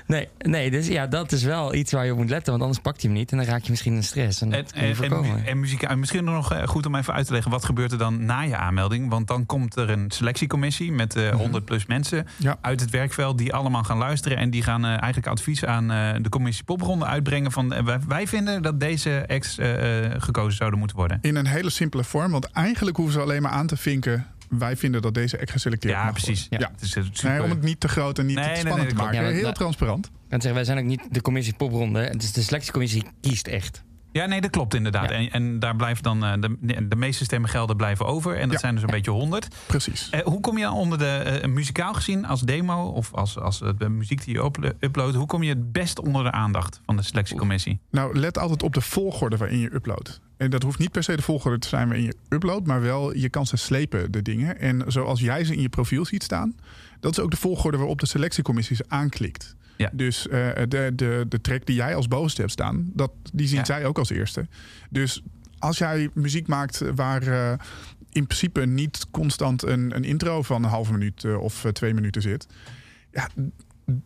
Nee, 0.08 0.28
nee, 0.38 0.72
dus 0.72 0.88
ja, 0.88 1.08
dat 1.08 1.32
is 1.32 1.44
wel 1.44 1.74
iets 1.74 1.92
waar 1.92 2.06
je 2.06 2.12
op 2.12 2.18
moet 2.18 2.30
letten. 2.30 2.52
Want 2.52 2.64
anders 2.64 2.82
pakt 2.82 3.02
hij 3.02 3.10
hem 3.12 3.20
niet. 3.20 3.32
En 3.32 3.38
dan 3.38 3.46
raak 3.46 3.62
je 3.64 3.70
misschien 3.70 3.94
in 3.96 4.04
stress. 4.04 4.42
En 4.42 4.54
En, 4.54 4.66
en, 4.74 4.96
voorkomen. 4.96 5.38
en, 5.38 5.46
en 5.46 5.60
muziek, 5.60 5.82
en 5.84 6.00
misschien 6.00 6.29
nog 6.32 6.54
eh, 6.54 6.68
goed 6.68 6.86
om 6.86 6.96
even 6.96 7.14
uit 7.14 7.26
te 7.26 7.34
leggen... 7.34 7.52
wat 7.52 7.66
gebeurt 7.66 7.92
er 7.92 7.98
dan 7.98 8.26
na 8.26 8.42
je 8.42 8.58
aanmelding? 8.58 9.10
Want 9.10 9.28
dan 9.28 9.46
komt 9.46 9.76
er 9.76 9.90
een 9.90 10.12
selectiecommissie 10.12 10.92
met 10.92 11.16
eh 11.16 11.30
100 11.30 11.66
plus 11.66 11.86
mensen... 11.86 12.28
Ja. 12.38 12.58
uit 12.62 12.80
het 12.80 12.90
werkveld 12.90 13.38
die 13.38 13.54
allemaal 13.54 13.84
gaan 13.84 13.98
luisteren... 13.98 14.38
en 14.38 14.50
die 14.50 14.64
gaan 14.64 14.84
eh, 14.84 14.90
eigenlijk 14.90 15.28
advies 15.28 15.66
aan 15.66 15.92
eh, 15.92 16.16
de 16.22 16.30
commissie 16.30 16.64
Popronde 16.64 17.06
uitbrengen... 17.06 17.52
van 17.52 17.84
wij, 17.86 18.00
wij 18.08 18.28
vinden 18.28 18.62
dat 18.62 18.80
deze 18.80 19.20
ex 19.20 19.58
gekozen 20.18 20.58
zouden 20.58 20.80
moeten 20.80 20.98
worden. 20.98 21.20
In 21.22 21.36
een 21.36 21.48
hele 21.48 21.70
simpele 21.70 22.04
vorm. 22.04 22.32
Want 22.32 22.52
eigenlijk 22.52 22.98
hoeven 22.98 23.16
ze 23.16 23.22
alleen 23.22 23.42
maar 23.42 23.52
aan 23.52 23.68
te 23.68 23.78
vinken. 23.78 24.26
Wij 24.50 24.78
vinden 24.78 25.02
dat 25.02 25.14
deze 25.14 25.38
echt 25.38 25.52
geselecteerd 25.52 25.94
Ja, 25.94 26.04
mag 26.04 26.14
precies. 26.14 26.48
Ja. 26.50 26.72
Het 26.72 26.82
is, 26.82 26.92
super. 26.92 27.30
Nee, 27.30 27.44
om 27.44 27.50
het 27.50 27.62
niet 27.62 27.80
te 27.80 27.88
groot 27.88 28.20
en 28.20 28.26
niet 28.26 28.36
Nee, 28.36 28.54
te 28.54 28.60
spannend 28.60 28.82
nee, 28.82 28.90
te 28.90 28.96
maken. 28.96 29.24
Ja, 29.24 29.30
Heel 29.30 29.52
transparant. 29.52 30.06
Ik 30.06 30.12
kan 30.30 30.42
zeggen, 30.42 30.54
wij 30.54 30.64
zijn 30.64 30.78
ook 30.78 30.84
niet 30.84 31.14
de 31.14 31.22
commissie 31.22 31.54
popronde. 31.54 32.00
Het 32.00 32.24
is 32.24 32.32
de 32.32 32.42
selectiecommissie 32.42 33.04
kiest 33.22 33.48
echt. 33.48 33.84
Ja, 34.12 34.26
nee, 34.26 34.42
dat 34.42 34.50
klopt 34.50 34.74
inderdaad. 34.74 35.10
Ja. 35.10 35.16
En, 35.16 35.32
en 35.32 35.60
daar 35.60 35.76
blijven 35.76 36.04
dan 36.04 36.24
eh, 36.26 36.34
de, 36.40 36.88
de 36.88 36.96
meeste 36.96 37.24
stemmengelden 37.24 37.76
blijven 37.78 38.06
over. 38.06 38.36
En 38.36 38.42
dat 38.44 38.52
Ja. 38.52 38.60
zijn 38.60 38.74
dus 38.74 38.84
een 38.84 38.90
beetje 38.90 39.12
100. 39.12 39.48
Precies. 39.66 40.10
Eh, 40.10 40.22
hoe 40.22 40.40
kom 40.40 40.58
je 40.58 40.64
dan 40.64 40.74
onder 40.74 40.98
de 40.98 41.06
eh, 41.06 41.50
muzikaal 41.50 41.94
gezien 41.94 42.26
als 42.26 42.42
demo 42.42 42.86
of 42.86 43.14
als, 43.14 43.38
als 43.40 43.60
de 43.78 43.90
muziek 43.90 44.24
die 44.26 44.34
je 44.34 44.44
uplo- 44.44 44.72
uploadt, 44.80 45.16
hoe 45.16 45.26
kom 45.28 45.44
je 45.44 45.50
het 45.50 45.72
best 45.72 46.00
onder 46.00 46.24
de 46.24 46.32
aandacht 46.32 46.82
van 46.86 46.96
de 46.96 47.02
selectiecommissie? 47.04 47.80
Nou, 47.92 48.18
let 48.20 48.38
altijd 48.38 48.64
op 48.64 48.74
de 48.74 48.82
volgorde 48.82 49.38
waarin 49.38 49.60
je 49.60 49.74
uploadt. 49.74 50.20
En 50.38 50.50
dat 50.50 50.64
hoeft 50.64 50.80
niet 50.80 50.92
per 50.92 51.04
se 51.04 51.16
de 51.16 51.22
volgorde 51.22 51.60
te 51.60 51.68
zijn 51.68 51.88
waarin 51.88 52.06
je 52.06 52.16
uploadt, 52.30 52.68
maar 52.68 52.82
wel 52.82 53.16
je 53.16 53.30
kan 53.30 53.46
ze 53.46 53.58
slepen, 53.58 54.12
de 54.12 54.22
dingen. 54.22 54.60
En 54.60 54.84
zoals 54.88 55.20
jij 55.20 55.44
ze 55.44 55.56
in 55.56 55.62
je 55.62 55.70
profiel 55.70 56.06
ziet 56.06 56.24
staan, 56.24 56.56
dat 57.00 57.12
is 57.12 57.20
ook 57.20 57.32
de 57.32 57.38
volgorde 57.38 57.78
waarop 57.78 58.00
de 58.00 58.08
selectiecommissie 58.08 58.76
ze 58.76 58.86
aanklikt. 58.88 59.56
Ja. 59.80 59.90
Dus 59.94 60.28
eh, 60.28 60.50
de, 60.68 60.92
de, 60.96 61.26
de 61.30 61.42
track 61.42 61.66
die 61.66 61.76
jij 61.76 61.96
als 61.96 62.08
bovenste 62.08 62.42
hebt 62.42 62.54
staan, 62.54 62.90
dat, 62.94 63.12
die 63.34 63.48
zien 63.48 63.58
Ja. 63.58 63.66
zij 63.66 63.86
ook 63.86 63.98
als 63.98 64.10
eerste. 64.10 64.48
Dus 64.90 65.24
als 65.60 65.78
jij 65.78 66.10
muziek 66.14 66.48
maakt 66.48 66.82
waar 66.96 67.22
eh, 67.28 67.52
in 68.12 68.26
principe 68.28 68.66
niet 68.66 69.06
constant 69.12 69.64
een, 69.64 69.96
een 69.96 70.04
intro 70.04 70.42
van 70.42 70.64
een 70.64 70.70
halve 70.70 70.92
minuut 70.92 71.24
eh, 71.24 71.42
of 71.42 71.66
twee 71.74 71.94
minuten 71.94 72.22
zit. 72.22 72.48
Ja, 73.12 73.28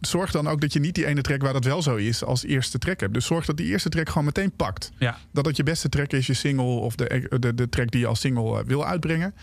zorg 0.02 0.32
dan 0.32 0.48
ook 0.48 0.62
dat 0.62 0.74
je 0.74 0.80
niet 0.80 0.96
die 0.96 1.06
ene 1.06 1.22
track 1.22 1.42
waar 1.42 1.54
dat 1.54 1.66
wel 1.66 1.82
zo 1.82 1.96
is 1.96 2.24
als 2.24 2.44
eerste 2.44 2.78
track 2.78 3.00
hebt. 3.00 3.14
Dus 3.14 3.26
zorg 3.26 3.46
dat 3.46 3.58
die 3.58 3.68
eerste 3.68 3.90
track 3.90 4.08
gewoon 4.10 4.26
meteen 4.26 4.52
pakt. 4.52 4.92
Ja. 4.98 5.18
Dat 5.32 5.46
het 5.46 5.58
je 5.58 5.64
beste 5.64 5.90
track 5.90 6.12
is, 6.12 6.28
je 6.28 6.34
single 6.34 6.64
of 6.66 6.96
de, 6.96 7.38
de, 7.40 7.54
de 7.54 7.70
track 7.70 7.92
die 7.92 8.00
je 8.00 8.08
als 8.08 8.20
single 8.20 8.64
wil 8.66 8.86
uitbrengen. 8.86 9.34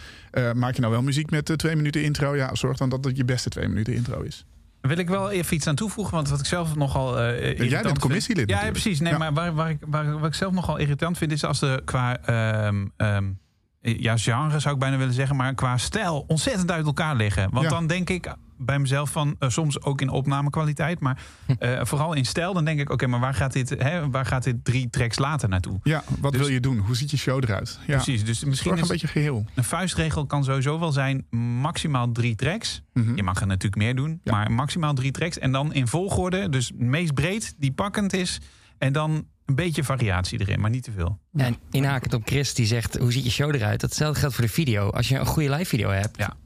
Maak 0.54 0.74
je 0.74 0.80
nou 0.80 0.92
wel 0.92 1.02
muziek 1.02 1.30
met 1.30 1.46
de 1.46 1.56
twee 1.56 1.76
minuten 1.76 2.02
intro? 2.02 2.36
Ja, 2.36 2.54
zorg 2.54 2.76
dan 2.76 2.88
dat 2.88 3.04
het 3.04 3.16
je 3.16 3.24
beste 3.24 3.48
twee 3.48 3.68
minuten 3.68 3.94
intro 3.94 4.20
is. 4.20 4.44
Wil 4.80 4.98
ik 4.98 5.08
wel 5.08 5.30
even 5.30 5.54
iets 5.56 5.66
aan 5.66 5.74
toevoegen, 5.74 6.14
want 6.14 6.28
wat 6.28 6.38
ik 6.40 6.46
zelf 6.46 6.74
nogal. 6.76 7.18
eh 7.20 7.28
irritant 7.36 7.58
jij 7.58 7.68
bent 7.70 7.86
vind- 7.86 7.98
commissielid 7.98 8.50
Ja, 8.50 8.64
ja, 8.64 8.70
precies. 8.70 9.00
Nee, 9.00 9.12
Ja. 9.12 9.18
maar 9.18 9.32
waar, 9.32 9.54
waar, 9.54 9.70
ik, 9.70 9.78
waar, 9.86 10.18
wat 10.18 10.28
ik 10.28 10.34
zelf 10.34 10.52
nogal 10.52 10.76
irritant 10.76 11.18
vind, 11.18 11.32
is 11.32 11.44
als 11.44 11.62
er 11.62 11.82
qua. 11.84 12.16
ehm, 12.18 12.86
ehm, 12.96 13.24
ja, 13.80 14.16
genre 14.16 14.58
zou 14.58 14.74
ik 14.74 14.80
bijna 14.80 14.96
willen 14.96 15.14
zeggen, 15.14 15.36
maar 15.36 15.54
qua 15.54 15.76
stijl 15.78 16.24
ontzettend 16.26 16.70
uit 16.70 16.86
elkaar 16.86 17.14
liggen. 17.16 17.50
Want 17.50 17.64
Ja. 17.64 17.70
dan 17.70 17.86
denk 17.86 18.10
ik 18.10 18.34
bij 18.60 18.78
mezelf 18.78 19.10
van, 19.10 19.36
eh, 19.38 19.48
soms 19.48 19.82
ook 19.82 20.00
in 20.00 20.08
opnamekwaliteit, 20.08 21.00
maar 21.00 21.22
eh, 21.58 21.84
vooral 21.84 22.12
in 22.14 22.24
stijl, 22.24 22.52
dan 22.54 22.64
denk 22.64 22.80
ik, 22.80 22.90
oké, 22.90 23.06
maar 23.06 23.20
waar 23.20 23.34
gaat, 23.34 23.52
dit, 23.52 23.68
hè, 23.78 24.10
waar 24.10 24.26
gaat 24.26 24.42
dit 24.44 24.64
drie 24.64 24.90
tracks 24.90 25.18
later 25.18 25.48
naartoe? 25.48 25.78
Ja, 25.82 26.02
wat 26.20 26.32
Dus- 26.32 26.40
wil 26.40 26.50
je 26.50 26.60
doen? 26.60 26.78
Hoe 26.78 26.96
ziet 26.96 27.10
je 27.10 27.16
show 27.16 27.42
eruit? 27.44 27.78
Ja, 27.86 27.94
Precies, 27.94 28.24
dus 28.24 28.44
misschien 28.44 28.70
Zorg 28.70 28.74
is 28.82 28.82
een 28.82 28.88
beetje 28.88 29.06
geheel. 29.20 29.44
een 29.54 29.64
vuistregel 29.64 30.26
kan 30.26 30.44
sowieso 30.44 30.78
wel 30.78 30.92
zijn 30.92 31.26
maximaal 31.60 32.12
drie 32.12 32.34
tracks. 32.34 32.82
Mhm. 32.92 33.16
Je 33.16 33.22
mag 33.22 33.40
er 33.40 33.46
natuurlijk 33.46 33.82
meer 33.82 33.94
doen, 33.94 34.20
Ja. 34.24 34.32
maar 34.32 34.52
maximaal 34.52 34.94
drie 34.94 35.10
tracks. 35.10 35.38
En 35.38 35.52
dan 35.52 35.72
in 35.74 35.86
volgorde, 35.88 36.48
dus 36.48 36.72
meest 36.76 37.14
breed, 37.14 37.54
die 37.58 37.72
pakkend 37.72 38.12
is. 38.12 38.38
En 38.78 38.92
dan 38.92 39.24
een 39.44 39.54
beetje 39.54 39.84
variatie 39.84 40.40
erin, 40.40 40.60
maar 40.60 40.70
niet 40.70 40.82
te 40.82 40.92
veel. 40.92 41.18
En 41.34 41.56
inhakend 41.70 42.14
op 42.14 42.22
Chris 42.24 42.54
die 42.54 42.66
zegt, 42.66 42.98
hoe 42.98 43.12
ziet 43.12 43.24
je 43.24 43.30
show 43.30 43.54
eruit? 43.54 43.80
Datzelfde 43.80 44.20
geldt 44.20 44.34
voor 44.34 44.44
de 44.44 44.50
video. 44.50 44.88
Als 44.90 45.08
je 45.08 45.18
een 45.18 45.26
goede 45.26 45.50
live 45.50 45.64
video 45.64 45.88
hebt, 45.90 46.16
Ja. 46.18 46.36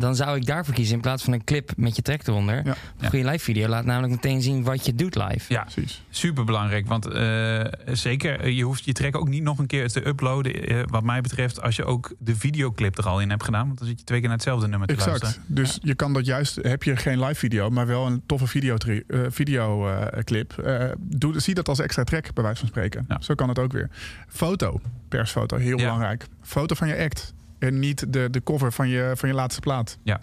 Dan 0.00 0.16
zou 0.16 0.36
ik 0.36 0.46
daarvoor 0.46 0.74
kiezen 0.74 0.94
in 0.94 1.00
plaats 1.00 1.24
van 1.24 1.32
een 1.32 1.44
clip 1.44 1.70
met 1.76 1.96
je 1.96 2.02
track 2.02 2.26
eronder. 2.26 2.54
Ja. 2.64 2.74
Een 2.98 3.08
goede 3.10 3.30
live 3.30 3.44
video 3.44 3.68
laat 3.68 3.84
namelijk 3.84 4.12
meteen 4.12 4.42
zien 4.42 4.62
wat 4.62 4.86
je 4.86 4.94
doet 4.94 5.14
live. 5.14 5.52
Ja, 5.52 5.62
Precies. 5.62 6.02
super 6.10 6.44
belangrijk. 6.44 6.86
Want 6.86 7.06
eh, 7.06 7.64
zeker, 7.92 8.40
eh, 8.40 8.56
je 8.56 8.62
hoeft 8.64 8.84
je 8.84 8.92
track 8.92 9.16
ook 9.16 9.28
niet 9.28 9.42
nog 9.42 9.58
een 9.58 9.66
keer 9.66 9.88
te 9.88 10.06
uploaden. 10.06 10.66
eh, 10.66 10.82
wat 10.86 11.02
mij 11.02 11.20
betreft, 11.20 11.62
als 11.62 11.76
je 11.76 11.84
ook 11.84 12.14
de 12.18 12.36
videoclip 12.36 12.98
er 12.98 13.06
al 13.06 13.20
in 13.20 13.30
hebt 13.30 13.44
gedaan. 13.44 13.66
Want 13.66 13.78
dan 13.78 13.88
zit 13.88 13.98
je 13.98 14.04
twee 14.04 14.18
keer 14.18 14.28
naar 14.28 14.36
hetzelfde 14.36 14.68
nummer 14.68 14.88
te 14.88 14.94
Exact. 14.94 15.22
luisteren. 15.22 15.46
Dus 15.54 15.78
je 15.82 15.94
kan 15.94 16.12
dat 16.12 16.26
juist, 16.26 16.58
heb 16.62 16.82
je 16.82 16.96
geen 16.96 17.20
live 17.20 17.34
video, 17.34 17.70
maar 17.70 17.86
wel 17.86 18.06
een 18.06 18.22
toffe 18.26 18.46
videoclip. 18.46 19.04
video, 19.28 19.88
clip, 20.24 20.54
doe, 20.98 21.40
zie 21.40 21.54
dat 21.54 21.68
als 21.68 21.78
extra 21.80 22.04
track, 22.04 22.34
bij 22.34 22.42
wijze 22.44 22.58
van 22.58 22.68
spreken. 22.68 23.04
Ja. 23.08 23.16
Zo 23.20 23.34
kan 23.34 23.48
het 23.48 23.58
ook 23.58 23.72
weer. 23.72 23.90
Foto, 24.28 24.80
persfoto, 25.08 25.56
heel 25.56 25.78
Ja. 25.78 25.84
belangrijk. 25.84 26.26
Foto 26.42 26.74
van 26.74 26.88
je 26.88 26.96
act. 26.96 27.34
En 27.60 27.78
niet 27.78 28.12
de, 28.12 28.30
de 28.30 28.42
cover 28.42 28.72
van 28.72 28.88
je, 28.88 29.12
van 29.16 29.28
je 29.28 29.34
laatste 29.34 29.60
plaat. 29.60 29.98
Ja. 30.02 30.20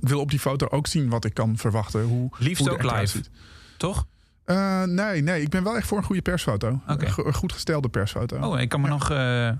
Ik 0.00 0.08
wil 0.08 0.20
op 0.20 0.30
die 0.30 0.38
foto 0.38 0.66
ook 0.66 0.86
zien 0.86 1.08
wat 1.08 1.24
ik 1.24 1.34
kan 1.34 1.56
verwachten. 1.58 2.02
Hoe, 2.04 2.28
Liefst 2.38 2.66
hoe 2.66 2.72
ook 2.72 2.82
live. 2.82 3.06
ziet. 3.06 3.30
Toch? 3.76 4.06
Eh, 4.44 4.82
nee, 4.82 5.22
nee, 5.22 5.42
ik 5.42 5.48
ben 5.48 5.62
wel 5.64 5.76
echt 5.76 5.86
voor 5.86 5.98
een 5.98 6.04
goede 6.04 6.22
persfoto. 6.22 6.80
Een 6.86 7.08
go- 7.10 7.24
Een 7.26 7.34
goed 7.34 7.52
gestelde 7.52 7.88
persfoto. 7.88 8.38
Oh, 8.38 8.60
ik 8.60 8.68
kan 8.68 8.80
me 8.80 8.86
Ja. 8.86 8.92
nog. 8.92 9.10
eh, 9.10 9.50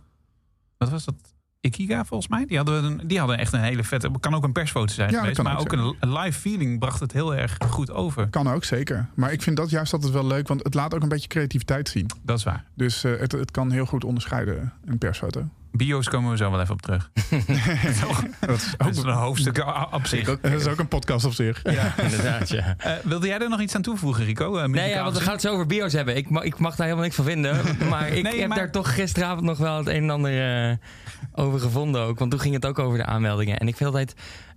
wat 0.79 0.89
was 0.91 1.05
dat? 1.05 1.15
Ikiga 1.61 2.05
volgens 2.05 2.31
mij. 2.31 2.45
Die 2.47 2.57
hadden, 2.57 2.85
een, 2.85 3.01
die 3.07 3.19
hadden 3.19 3.39
echt 3.39 3.53
een 3.53 3.61
hele 3.61 3.85
vette. 3.85 4.11
Kan 4.21 4.35
ook 4.35 4.45
een 4.45 4.53
persfoto 4.53 4.93
zijn 4.93 5.11
Ja, 5.11 5.21
geweest. 5.21 5.43
Maar 5.43 5.55
ook 5.55 5.61
ook 5.61 5.73
een, 5.73 5.97
een 6.01 6.13
live 6.13 6.41
feeling 6.41 6.79
bracht 6.79 7.01
het 7.01 7.13
heel 7.13 7.35
erg 7.35 7.57
goed 7.69 7.91
over. 7.91 8.29
Kan 8.29 8.49
ook, 8.49 8.65
zeker. 8.65 9.09
Maar 9.15 9.33
ik 9.33 9.43
vind 9.43 9.57
dat 9.57 9.71
juist 9.71 9.93
altijd 9.93 10.13
wel 10.13 10.27
leuk, 10.27 10.49
want 10.49 10.63
het 10.63 10.75
laat 10.75 10.95
ook 10.95 11.03
een 11.03 11.09
beetje 11.09 11.29
creativiteit 11.29 11.89
zien. 11.89 12.07
Dat 12.23 12.39
is 12.39 12.45
waar. 12.45 12.65
Dus 12.75 13.05
eh, 13.05 13.19
het, 13.19 13.33
het 13.33 13.51
kan 13.51 13.71
heel 13.71 13.87
goed 13.87 14.05
onderscheiden, 14.05 14.73
een 14.85 14.99
persfoto. 14.99 15.49
Bio's 15.73 16.09
komen 16.09 16.31
we 16.31 16.37
zo 16.37 16.51
wel 16.51 16.61
even 16.61 16.73
op 16.75 16.83
terug. 16.83 17.11
Dat 17.31 17.39
is 17.49 18.71
Dat 18.71 18.87
ook, 18.87 18.89
is 18.91 18.97
een 18.99 19.09
hoofdstuk 19.11 19.65
op 19.91 20.07
zich. 20.07 20.25
dat 20.41 20.53
is 20.53 20.67
ook 20.67 20.79
een 20.79 20.89
podcast 20.89 21.25
op 21.25 21.33
zich. 21.33 21.61
Ja, 21.73 21.93
inderdaad, 22.03 22.49
ja. 22.49 22.75
Eh, 22.79 22.93
wilde 23.05 23.27
jij 23.27 23.39
er 23.39 23.49
nog 23.49 23.61
iets 23.61 23.75
aan 23.75 23.83
toevoegen, 23.83 24.25
Rico? 24.25 24.57
Eh, 24.57 24.65
Nee, 24.69 24.89
ja, 24.89 25.03
want 25.03 25.17
we 25.19 25.23
gaan 25.23 25.33
het 25.33 25.41
zo 25.41 25.53
over 25.53 25.67
bio's 25.67 25.93
hebben. 25.93 26.17
Ik, 26.17 26.31
ma- 26.31 26.43
ik 26.43 26.59
mag 26.59 26.71
daar 26.77 26.83
helemaal 26.87 27.05
niks 27.05 27.17
van 27.17 27.25
vinden. 27.25 27.57
Maar 27.91 28.09
ik 28.09 28.23
Nee, 28.23 28.39
heb 28.41 28.49
maar- 28.49 28.59
daar 28.59 28.71
toch 28.71 28.95
gisteravond 28.95 29.43
nog 29.45 29.59
wel 29.59 29.77
het 29.77 29.87
een 29.87 30.03
en 30.03 30.11
ander 30.11 30.69
eh, 30.71 30.77
over 31.35 31.61
gevonden 31.61 32.01
ook. 32.03 32.19
Want 32.19 32.31
toen 32.31 32.41
ging 32.41 32.55
het 32.55 32.67
ook 32.67 32.79
over 32.79 32.99
de 32.99 33.05
aanmeldingen. 33.05 33.59
En 33.59 33.69
ik 33.69 33.77
vind 33.77 33.89
altijd, 33.89 34.15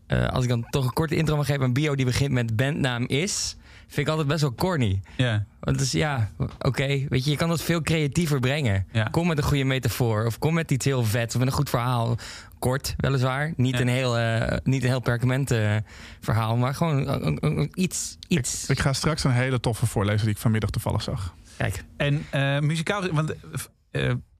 eh, 0.08 0.28
als 0.28 0.44
ik 0.44 0.50
dan 0.50 0.66
toch 0.70 0.86
een 0.86 0.94
korte 0.94 1.16
intro 1.16 1.36
mag 1.36 1.46
geven... 1.46 1.62
een 1.64 1.74
bio 1.74 1.96
die 1.96 2.06
begint 2.06 2.32
met 2.32 2.56
bandnaam 2.56 3.04
is... 3.08 3.56
vind 3.88 3.98
ik 3.98 4.08
altijd 4.08 4.28
best 4.28 4.42
wel 4.42 4.54
corny. 4.56 5.02
Ja. 5.18 5.46
Want 5.60 5.78
dus 5.78 5.92
ja, 5.92 6.30
oké, 6.60 6.88
weet 7.10 7.24
je, 7.26 7.32
je 7.32 7.38
kan 7.38 7.50
dat 7.50 7.62
veel 7.62 7.82
creatiever 7.82 8.40
brengen. 8.40 8.86
Ja. 8.92 9.04
Kom 9.04 9.28
met 9.28 9.38
een 9.38 9.44
goede 9.44 9.64
metafoor 9.64 10.26
of 10.26 10.40
kom 10.40 10.54
met 10.54 10.72
iets 10.72 10.86
heel 10.86 11.04
vet 11.04 11.34
of 11.34 11.38
met 11.40 11.48
een 11.48 11.54
goed 11.54 11.70
verhaal. 11.70 12.18
kort, 12.60 12.94
weliswaar. 12.98 13.54
Niet, 13.56 13.74
Ja. 13.76 13.82
een, 13.82 13.88
heel, 13.88 14.18
eh, 14.18 14.58
niet 14.64 14.84
een 14.84 14.90
heel 14.90 15.00
perkament 15.00 15.52
eh, 15.52 15.76
verhaal, 16.20 16.58
maar 16.58 16.76
gewoon 16.76 17.70
iets. 17.74 18.18
iets. 18.28 18.70
Ik 18.70 18.80
ga 18.80 18.94
straks 18.94 19.24
een 19.24 19.32
hele 19.32 19.60
toffe 19.60 19.86
voorlezen 19.86 20.26
die 20.26 20.36
ik 20.36 20.42
vanmiddag 20.42 20.70
toevallig 20.70 21.02
zag. 21.02 21.34
Kijk, 21.58 21.84
En 21.98 22.26
eh, 22.30 22.60
muzikaal, 22.60 23.12
want 23.12 23.34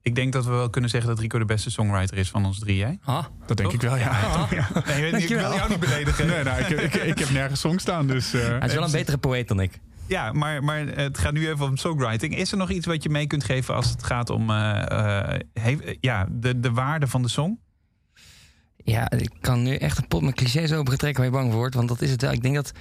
ik 0.04 0.14
denk 0.14 0.32
dat 0.32 0.44
we 0.44 0.50
wel 0.50 0.70
kunnen 0.70 0.90
zeggen 0.90 1.10
dat 1.10 1.18
Rico 1.18 1.38
de 1.38 1.44
beste 1.44 1.70
songwriter 1.70 2.16
is 2.16 2.30
van 2.30 2.44
ons 2.46 2.58
drie. 2.58 2.76
Jij? 2.76 2.98
ah, 3.04 3.24
Dat 3.46 3.56
denk 3.56 3.70
Toch? 3.70 3.82
ik 3.82 3.88
wel, 3.88 3.96
ja. 3.96 4.08
ah. 4.08 4.50
Nee, 4.50 4.60
ik, 4.60 4.84
weet 4.84 4.96
niet, 4.96 5.04
ik 5.04 5.10
Dankjewel. 5.10 5.48
wil 5.48 5.56
jou 5.58 5.68
niet 5.70 5.80
beledigen. 5.80 6.26
Nee, 6.26 6.42
nou, 6.42 6.60
ik, 6.60 6.68
ik, 6.80 6.94
ik 6.94 7.18
heb 7.18 7.30
nergens 7.30 7.60
song 7.60 7.78
staan, 7.78 8.06
dus... 8.06 8.34
eh, 8.34 8.40
hij 8.48 8.68
is 8.68 8.74
wel 8.74 8.84
een 8.84 8.90
betere 8.90 9.18
poëet 9.18 9.48
dan 9.48 9.60
ik. 9.60 9.80
Ja, 10.06 10.32
maar, 10.32 10.64
maar 10.64 10.86
het 10.86 11.18
gaat 11.18 11.32
nu 11.32 11.48
even 11.48 11.66
om 11.66 11.76
songwriting. 11.76 12.36
Is 12.36 12.52
er 12.52 12.58
nog 12.58 12.70
iets 12.70 12.86
wat 12.86 13.02
je 13.02 13.08
mee 13.08 13.26
kunt 13.26 13.44
geven 13.44 13.74
als 13.74 13.90
het 13.90 14.02
gaat 14.04 14.30
om 14.30 14.50
eh, 14.50 15.34
eh, 15.52 15.96
ja, 16.00 16.26
de, 16.30 16.60
de 16.60 16.70
waarde 16.72 17.06
van 17.06 17.22
de 17.22 17.28
song? 17.28 17.58
Ja, 18.76 19.10
ik 19.10 19.30
kan 19.40 19.62
nu 19.62 19.74
echt 19.76 19.98
een 19.98 20.08
pot 20.08 20.22
met 20.22 20.34
clichés 20.34 20.72
opengetrekken 20.72 21.22
waar 21.22 21.32
je 21.32 21.36
bang 21.38 21.50
voor 21.50 21.58
wordt. 21.60 21.74
Want 21.74 21.88
dat 21.88 22.00
is 22.02 22.10
het 22.10 22.22
wel. 22.22 22.32
Ik 22.32 22.42
denk 22.42 22.54
dat 22.54 22.72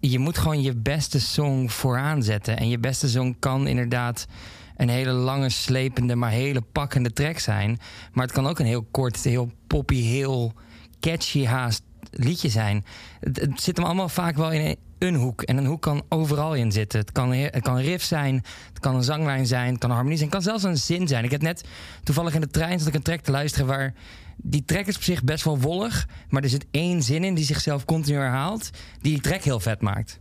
je 0.00 0.18
moet 0.18 0.38
gewoon 0.38 0.62
je 0.62 0.76
beste 0.76 1.20
song 1.20 1.68
vooraan 1.68 2.22
zetten. 2.22 2.56
En 2.56 2.68
je 2.68 2.78
beste 2.78 3.08
song 3.08 3.36
kan 3.38 3.66
inderdaad 3.66 4.26
een 4.76 4.88
hele 4.88 5.10
lange, 5.12 5.48
slepende, 5.48 6.14
maar 6.14 6.30
hele 6.30 6.60
pakkende 6.60 7.12
track 7.12 7.38
zijn. 7.38 7.78
Maar 8.12 8.24
het 8.24 8.34
kan 8.34 8.46
ook 8.46 8.58
een 8.58 8.66
heel 8.66 8.86
kort, 8.90 9.24
heel 9.24 9.50
poppy, 9.66 10.02
heel 10.02 10.52
catchy 11.00 11.44
haast 11.44 11.82
liedje 12.10 12.48
zijn. 12.48 12.84
Het, 13.20 13.60
zit 13.60 13.76
hem 13.76 13.86
allemaal 13.86 14.08
vaak 14.08 14.36
wel 14.36 14.52
in 14.52 14.76
een, 14.98 15.14
hoek. 15.14 15.42
En 15.42 15.56
een 15.56 15.66
hoek 15.66 15.82
kan 15.82 16.02
overal 16.08 16.54
in 16.54 16.72
zitten. 16.72 17.00
Het 17.00 17.12
kan, 17.12 17.32
he- 17.32 17.48
het 17.50 17.62
kan 17.62 17.76
een 17.76 17.82
riff 17.82 18.04
zijn, 18.04 18.34
het 18.68 18.78
kan 18.80 18.94
een 18.94 19.02
zanglijn 19.02 19.46
zijn, 19.46 19.70
het 19.70 19.78
kan 19.78 19.88
een 19.90 19.94
harmonie 19.96 20.18
zijn, 20.18 20.30
het 20.30 20.38
kan 20.38 20.48
zelfs 20.48 20.64
een 20.64 20.78
zin 20.78 21.08
zijn. 21.08 21.24
Ik 21.24 21.30
heb 21.30 21.42
net 21.42 21.64
toevallig 22.02 22.34
in 22.34 22.40
de 22.40 22.48
trein 22.48 22.78
zat 22.78 22.88
ik 22.88 22.94
een 22.94 23.02
track 23.02 23.20
te 23.20 23.30
luisteren 23.30 23.66
waar 23.66 23.94
die 24.36 24.64
track 24.64 24.86
is 24.86 24.96
op 24.96 25.02
zich 25.02 25.24
best 25.24 25.44
wel 25.44 25.58
wollig, 25.58 26.08
maar 26.28 26.42
er 26.42 26.48
zit 26.48 26.66
één 26.70 27.02
zin 27.02 27.24
in 27.24 27.34
die 27.34 27.44
zichzelf 27.44 27.84
continu 27.84 28.18
herhaalt, 28.18 28.70
die 29.00 29.12
die 29.12 29.20
track 29.20 29.42
heel 29.42 29.60
vet 29.60 29.80
maakt. 29.80 30.20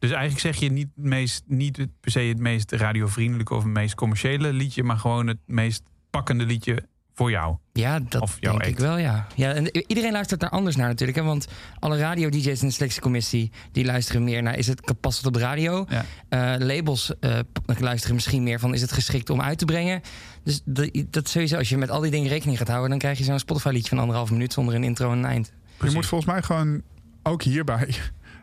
Dus 0.00 0.10
eigenlijk 0.10 0.40
zeg 0.40 0.56
je 0.56 0.70
niet, 0.70 0.88
het 0.96 1.04
meest, 1.04 1.42
niet 1.46 1.76
het- 1.76 2.00
per 2.00 2.10
se 2.10 2.20
het 2.20 2.38
meest 2.38 2.72
radiovriendelijke 2.72 3.54
of 3.54 3.62
het 3.62 3.72
meest 3.72 3.94
commerciële 3.94 4.52
liedje, 4.52 4.82
maar 4.82 4.98
gewoon 4.98 5.26
het 5.26 5.38
meest 5.46 5.82
pakkende 6.10 6.44
liedje 6.46 6.82
voor 7.14 7.30
jou. 7.30 7.56
Ja, 7.72 8.00
dat 8.08 8.20
Of 8.22 8.36
jouw 8.40 8.52
denk 8.58 8.70
ik 8.70 8.78
wel, 8.78 8.96
ja. 8.98 9.26
ja 9.36 9.52
en 9.52 9.88
iedereen 9.88 10.12
luistert 10.12 10.40
daar 10.40 10.50
anders 10.50 10.76
naar 10.76 10.88
natuurlijk. 10.88 11.18
Hè? 11.18 11.24
Want 11.24 11.48
alle 11.78 11.98
radio-dj's 11.98 12.60
in 12.62 12.66
de 12.68 12.72
selectiecommissie... 12.74 13.50
die 13.72 13.84
luisteren 13.84 14.24
meer 14.24 14.42
naar... 14.42 14.56
is 14.58 14.66
het 14.66 15.00
past 15.00 15.16
het 15.16 15.26
op 15.26 15.32
de 15.32 15.38
radio? 15.38 15.86
Ja. 15.88 16.04
Eh, 16.28 16.66
labels 16.66 17.12
eh, 17.20 17.38
luisteren 17.78 18.14
misschien 18.14 18.42
meer 18.42 18.58
van... 18.58 18.74
is 18.74 18.80
het 18.80 18.92
geschikt 18.92 19.30
om 19.30 19.40
uit 19.40 19.58
te 19.58 19.64
brengen? 19.64 20.00
Dus 20.44 20.60
de- 20.64 21.06
dat 21.10 21.28
sowieso, 21.28 21.56
als 21.56 21.68
je 21.68 21.76
met 21.76 21.90
al 21.90 22.00
die 22.00 22.10
dingen 22.10 22.28
rekening 22.28 22.58
gaat 22.58 22.68
houden... 22.68 22.90
dan 22.90 22.98
krijg 22.98 23.18
je 23.18 23.24
zo'n 23.24 23.38
Spotify-liedje 23.38 23.88
van 23.88 23.98
anderhalf 23.98 24.30
minuut... 24.30 24.52
zonder 24.52 24.74
een 24.74 24.84
intro 24.84 25.12
en 25.12 25.18
een 25.18 25.24
eind. 25.24 25.52
je 25.84 25.90
moet 25.90 26.06
volgens 26.06 26.30
mij 26.30 26.42
gewoon 26.42 26.82
ook 27.22 27.42
hierbij 27.42 27.94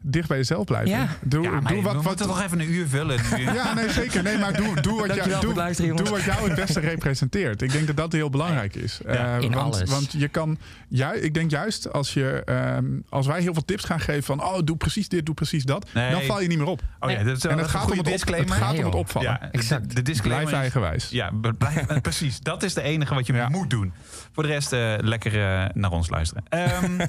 dicht 0.07 0.27
bij 0.27 0.37
jezelf 0.37 0.65
blijven. 0.65 0.89
Ja. 0.89 1.07
Doe, 1.21 1.43
Ja, 1.43 1.49
maar 1.49 1.61
doe 1.73 1.81
wat, 1.81 1.91
we 1.91 1.97
wat, 1.97 2.03
moeten 2.07 2.27
toch 2.27 2.41
even 2.41 2.59
een 2.59 2.71
uur 2.71 2.87
vullen. 2.87 3.19
nu. 3.37 3.43
Ja, 3.53 3.73
nee, 3.73 3.89
zeker. 3.89 4.23
Nee, 4.23 4.37
maar 4.37 4.53
doe, 4.53 4.81
doe, 4.81 4.99
wat, 5.07 5.15
jou, 5.15 5.29
doe, 5.29 5.93
doe 5.95 6.09
wat 6.09 6.23
jou 6.23 6.47
het 6.49 6.55
beste 6.55 6.79
representeert. 6.79 7.61
Ik 7.61 7.71
denk 7.71 7.87
dat 7.87 7.97
dat 7.97 8.11
heel 8.11 8.29
belangrijk 8.29 8.75
is. 8.75 8.99
Ja, 9.05 9.11
Eh, 9.37 9.41
in 9.43 9.51
want, 9.51 9.75
alles. 9.75 9.89
Want 9.89 10.11
je 10.11 10.27
kan, 10.27 10.57
ja, 10.87 11.13
ik 11.13 11.33
denk 11.33 11.51
juist 11.51 11.93
als, 11.93 12.13
je, 12.13 12.41
ehm, 12.45 12.85
als 13.09 13.27
wij 13.27 13.41
heel 13.41 13.53
veel 13.53 13.65
tips 13.65 13.83
gaan 13.83 13.99
geven 13.99 14.23
van, 14.23 14.43
oh, 14.43 14.57
doe 14.63 14.77
precies 14.77 15.09
dit, 15.09 15.25
doe 15.25 15.35
precies 15.35 15.63
dat, 15.63 15.89
Nee. 15.93 16.11
dan 16.11 16.21
val 16.21 16.41
je 16.41 16.47
niet 16.47 16.57
meer 16.57 16.67
op. 16.67 16.81
Oh 16.99 17.11
ja, 17.11 17.23
dat 17.23 17.37
is 17.37 17.43
wel 17.43 17.51
En 17.51 17.57
het 17.57 17.67
gaat, 17.67 17.83
om 17.83 17.89
het, 17.89 17.99
op, 17.99 18.05
het 18.05 18.13
disclaimer. 18.13 18.55
gaat 18.55 18.71
Nee, 18.71 18.79
om 18.79 18.85
het 18.85 18.95
opvallen. 18.95 19.29
Ja, 19.29 19.51
Exact. 19.51 19.89
De, 19.89 19.95
de 19.95 20.01
disclaimer 20.01 20.45
Blijf 20.47 20.61
eigenwijs. 20.61 21.09
Ja, 21.09 21.31
blijf, 21.57 22.01
precies. 22.01 22.39
Dat 22.39 22.63
is 22.63 22.73
de 22.73 22.81
enige 22.81 23.13
wat 23.13 23.25
je 23.27 23.33
Ja. 23.33 23.49
moet 23.49 23.69
doen. 23.69 23.93
Voor 24.33 24.43
de 24.43 24.49
rest 24.49 24.73
eh, 24.73 24.93
lekker 24.97 25.33
eh, 25.33 25.65
naar 25.73 25.91
ons 25.91 26.09
luisteren. 26.09 26.43
Ehm, 26.49 26.97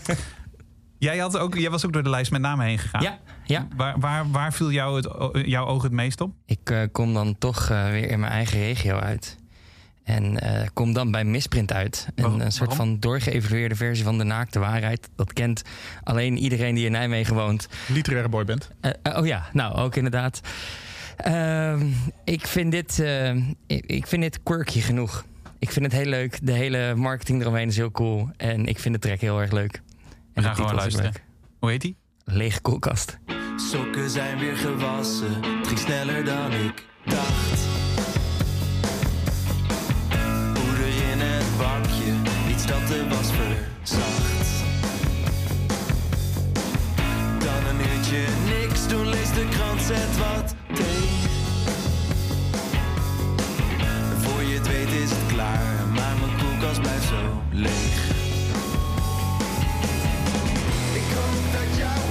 jij, 0.98 1.18
had 1.18 1.38
ook, 1.38 1.54
jij 1.54 1.70
was 1.70 1.86
ook 1.86 1.92
door 1.92 2.02
de 2.02 2.10
lijst 2.10 2.30
met 2.30 2.40
namen 2.40 2.66
heen 2.66 2.78
gegaan. 2.78 3.02
Ja, 3.02 3.18
ja. 3.44 3.68
Waar, 3.76 3.98
waar, 4.00 4.30
waar 4.30 4.52
viel 4.52 4.72
jou 4.72 4.96
het, 4.96 5.46
jouw 5.46 5.66
oog 5.66 5.82
het 5.82 5.92
meest 5.92 6.20
op? 6.20 6.32
Ik 6.46 6.70
eh, 6.70 6.82
kom 6.92 7.14
dan 7.14 7.38
toch 7.38 7.70
eh, 7.70 7.90
weer 7.90 8.10
in 8.10 8.20
mijn 8.20 8.32
eigen 8.32 8.58
regio 8.58 8.96
uit. 8.96 9.38
En 10.08 10.40
eh, 10.40 10.66
kom 10.72 10.92
dan 10.92 11.10
bij 11.10 11.24
Misprint 11.24 11.72
uit. 11.72 12.08
Een, 12.14 12.22
Waarom? 12.22 12.40
een 12.40 12.52
soort 12.52 12.68
Waarom? 12.68 12.86
van 12.88 13.00
doorgeëvalueerde 13.00 13.74
versie 13.74 14.04
van 14.04 14.18
de 14.18 14.24
naakte 14.24 14.58
waarheid. 14.58 15.08
Dat 15.16 15.32
kent 15.32 15.62
alleen 16.04 16.38
iedereen 16.38 16.74
die 16.74 16.86
in 16.86 16.92
Nijmegen 16.92 17.34
woont. 17.34 17.68
Literaire 17.86 18.28
boyband. 18.28 18.70
Eh, 18.80 18.90
eh, 19.02 19.18
oh 19.18 19.26
ja, 19.26 19.48
nou 19.52 19.74
ook 19.76 19.96
inderdaad. 19.96 20.40
Ehm, 21.16 21.86
ik, 22.24 22.46
vind 22.46 22.72
dit, 22.72 22.98
eh, 22.98 23.34
ik, 23.66 23.86
ik 23.86 24.06
vind 24.06 24.22
dit 24.22 24.42
quirky 24.42 24.80
genoeg. 24.80 25.24
Ik 25.58 25.70
vind 25.70 25.84
het 25.84 25.94
heel 25.94 26.10
leuk. 26.10 26.38
De 26.42 26.52
hele 26.52 26.94
marketing 26.94 27.40
eromheen 27.40 27.68
is 27.68 27.76
heel 27.76 27.90
cool. 27.90 28.30
En 28.36 28.66
ik 28.66 28.78
vind 28.78 28.94
de 28.94 29.00
track 29.00 29.20
heel 29.20 29.40
erg 29.40 29.52
leuk. 29.52 29.82
We 30.38 30.44
gaan 30.44 30.54
gewoon 30.54 30.74
luisteren. 30.74 31.12
Hoe 31.58 31.70
heet 31.70 31.80
die? 31.80 31.96
Lege 32.24 32.60
koelkast. 32.60 33.18
Sokken 33.56 34.10
zijn 34.10 34.38
weer 34.38 34.56
gewassen, 34.56 35.42
het 35.42 35.66
ging 35.66 35.78
sneller 35.78 36.24
dan 36.24 36.52
ik 36.52 36.86
dacht. 37.04 37.60
Poeder 40.52 40.86
in 41.10 41.18
het 41.20 41.58
bakje, 41.58 42.12
iets 42.50 42.66
dat 42.66 42.86
de 42.86 43.08
was 43.08 43.30
verzacht. 43.32 44.48
Dan 47.38 47.66
een 47.66 47.96
uurtje 47.96 48.24
niks 48.58 48.88
doen, 48.88 49.08
lees 49.08 49.32
de 49.32 49.48
krant, 49.50 49.80
zet 49.80 50.18
wat 50.18 50.54
thee. 50.74 51.08
Voor 54.18 54.42
je 54.42 54.54
het 54.54 54.66
weet 54.68 54.92
is 55.02 55.10
het 55.10 55.32
klaar, 55.32 55.86
maar 55.94 56.16
mijn 56.20 56.38
koelkast 56.38 56.80
blijft 56.80 57.08
zo 57.08 57.42
leeg. 57.52 58.27
Dat 61.18 62.07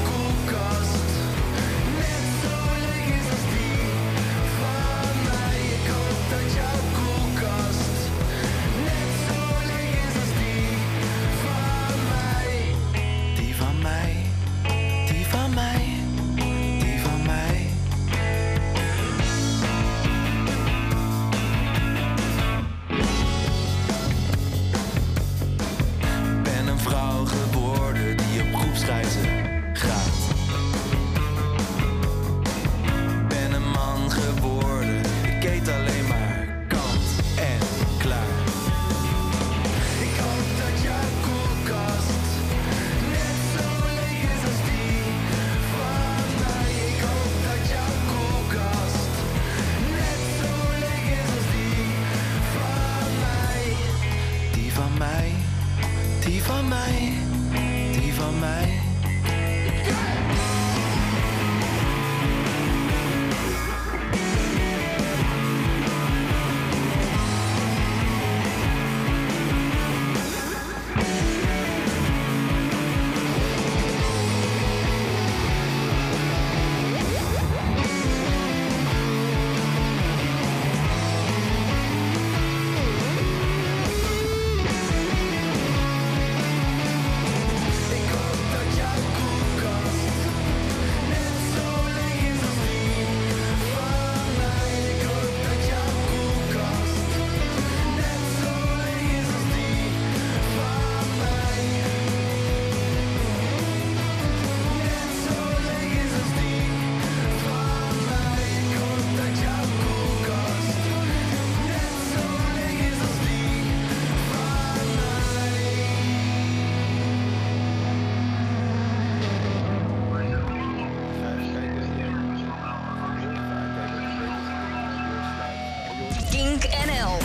Kink 126.59 126.73
NL. 126.73 127.19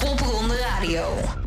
Popronde 0.00 0.56
Radio. 0.56 1.39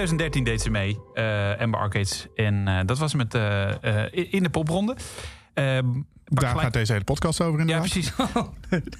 2013 0.00 0.44
deed 0.44 0.62
ze 0.62 0.70
mee, 0.70 0.98
eh 1.14 1.60
Amber 1.60 1.80
Arcades. 1.80 2.26
En 2.34 2.68
eh, 2.68 2.78
dat 2.86 2.98
was 2.98 3.14
met, 3.14 3.34
eh, 3.34 3.70
in- 4.10 4.42
de 4.42 4.48
popronde. 4.50 4.96
Daar 5.54 6.48
gelijk- 6.48 6.60
gaat 6.60 6.72
deze 6.72 6.92
hele 6.92 7.04
podcast 7.04 7.40
over 7.40 7.66
Ja, 7.66 7.82
inderdaad. 7.82 7.90
precies. 7.90 8.12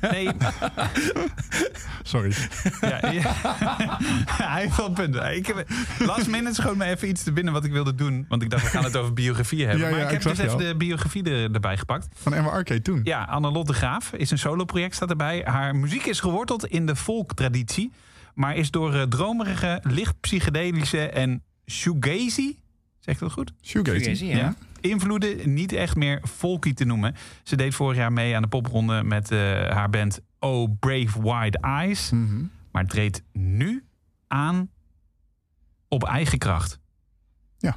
Nee, 0.13 0.29
Sorry. 2.03 2.35
ja, 2.81 3.11
ja. 3.11 3.23
hij 4.43 4.63
heeft 4.63 4.77
wel 4.77 4.91
punten. 4.91 5.37
Ik 5.37 5.47
heb, 5.47 5.67
last 5.99 6.29
minute 6.29 6.55
schoot 6.55 6.77
me 6.77 6.85
even 6.85 7.09
iets 7.09 7.23
te 7.23 7.33
binnen 7.33 7.53
wat 7.53 7.65
ik 7.65 7.73
wilde 7.73 7.95
doen. 7.95 8.25
Want 8.29 8.43
ik 8.43 8.51
dacht, 8.51 8.63
we 8.63 8.69
gaan 8.69 8.85
het 8.85 8.97
over 8.97 9.13
biografie 9.13 9.67
hebben. 9.67 9.81
Ja, 9.85 9.91
maar 9.91 9.99
ja, 9.99 10.05
ik 10.05 10.11
heb 10.11 10.23
dus 10.23 10.39
even 10.39 10.59
de 10.59 10.77
biografie 10.77 11.31
er, 11.31 11.53
erbij 11.55 11.77
gepakt. 11.77 12.09
Van 12.15 12.35
Emma 12.35 12.51
Arcade 12.51 12.83
toen. 12.83 13.01
Ja, 13.05 13.23
Annelotte 13.25 13.73
de 13.73 13.79
Graaf 13.79 14.13
is 14.13 14.31
een 14.31 14.39
soloproject, 14.39 14.95
staat 14.95 15.11
erbij. 15.11 15.43
Haar 15.45 15.77
muziek 15.77 16.07
is 16.07 16.21
geworteld 16.21 16.67
in 16.67 16.87
de 16.87 16.97
folktraditie. 16.97 17.93
Maar 18.37 18.57
is 18.57 18.71
door 18.71 18.95
eh, 18.95 19.03
dromerige, 19.03 19.81
licht 19.83 20.21
psychedelische 20.21 21.09
en 21.09 21.43
shoegazy... 21.67 22.57
Zeg 22.99 23.15
ik 23.15 23.21
dat 23.21 23.33
goed? 23.33 23.53
Shoegazy. 23.63 23.99
Shoegazy, 23.99 24.25
ja. 24.25 24.37
Ja. 24.37 24.55
Invloeden 24.81 25.55
niet 25.55 25.73
echt 25.73 25.97
meer 25.97 26.23
folky 26.29 26.73
te 26.75 26.85
noemen. 26.85 27.15
Ze 27.43 27.57
deed 27.57 27.75
vorig 27.75 27.97
jaar 27.97 28.13
mee 28.13 28.37
aan 28.37 28.43
de 28.43 28.49
popronde 28.49 29.03
met 29.03 29.31
eh, 29.31 29.39
haar 29.71 29.91
band 29.91 30.21
Oh 30.39 30.71
Brave 30.81 31.23
Wide 31.23 31.59
Eyes. 31.59 32.11
Mhm. 32.11 32.45
Maar 32.71 32.87
treedt 32.87 33.23
nu 33.33 33.85
aan 34.27 34.71
op 35.89 36.05
eigen 36.05 36.39
kracht. 36.39 36.79
Ja. 37.59 37.77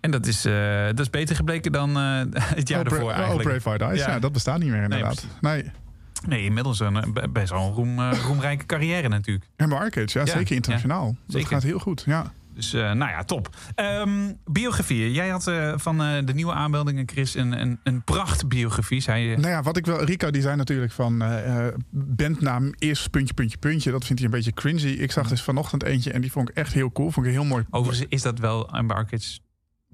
En 0.00 0.10
dat 0.10 0.26
is, 0.26 0.44
eh, 0.44 0.86
dat 0.86 1.00
is 1.00 1.10
beter 1.10 1.36
gebleken 1.36 1.72
dan 1.72 1.96
eh, 1.96 2.22
het 2.60 2.68
jaar 2.68 2.86
Oh, 2.86 2.92
ervoor 2.92 3.10
oh, 3.10 3.16
eigenlijk. 3.16 3.48
Brave 3.48 3.68
White 3.68 3.84
Eyes. 3.84 4.00
Ja. 4.00 4.10
Ja. 4.10 4.18
dat 4.18 4.32
bestaat 4.32 4.58
niet 4.58 4.70
meer 4.70 4.82
inderdaad. 4.82 5.26
Nee, 5.40 5.70
Nee, 6.26 6.44
inmiddels 6.44 6.80
een 6.80 6.96
eh, 6.96 7.12
be- 7.12 7.28
best 7.28 7.50
wel 7.50 7.66
een 7.66 7.72
roem, 7.72 7.98
eh, 7.98 8.18
roemrijke 8.26 8.66
carrière 8.66 9.08
natuurlijk. 9.08 9.46
Emma 9.56 9.76
Arcade, 9.76 10.10
ja, 10.12 10.20
Ja, 10.20 10.26
zeker 10.26 10.54
internationaal. 10.54 11.06
Dat 11.06 11.16
zeker. 11.26 11.48
gaat 11.48 11.62
heel 11.62 11.78
goed, 11.78 12.02
ja. 12.06 12.32
Dus 12.54 12.72
eh, 12.72 12.92
nou 12.92 13.10
ja, 13.10 13.24
top. 13.24 13.56
Ehm 13.74 14.32
biografieën. 14.44 15.12
Jij 15.12 15.28
had 15.28 15.52
van 15.76 15.98
de 15.98 16.32
nieuwe 16.34 16.52
aanmeldingen, 16.52 17.08
Chris, 17.08 17.34
een, 17.34 17.60
een, 17.60 17.80
een 17.82 18.02
prachtbiografie. 18.04 19.00
Zei 19.00 19.24
je. 19.24 19.36
Nou 19.36 19.48
ja, 19.48 19.62
wat 19.62 19.76
ik 19.76 19.86
wel... 19.86 20.04
Rico 20.04 20.30
die 20.30 20.42
zei 20.42 20.56
natuurlijk 20.56 20.92
van... 20.92 21.22
bandnaam 21.90 22.74
is 22.78 23.08
puntje, 23.08 23.34
puntje, 23.34 23.58
puntje. 23.58 23.90
Dat 23.90 24.04
vindt 24.04 24.20
hij 24.22 24.30
een 24.30 24.36
beetje 24.36 24.52
cringy. 24.52 25.00
Ik 25.00 25.12
zag 25.12 25.28
dus 25.28 25.42
vanochtend 25.42 25.82
eentje 25.82 26.12
en 26.12 26.20
die 26.20 26.32
vond 26.32 26.48
ik 26.48 26.54
echt 26.56 26.72
heel 26.72 26.92
cool. 26.92 27.10
Vond 27.10 27.26
ik 27.26 27.32
heel 27.32 27.44
mooi... 27.44 27.64
Overigens 27.70 28.06
is 28.08 28.22
dat 28.22 28.38
wel 28.38 28.70
Amber 28.70 28.96
Arcade's 28.96 29.40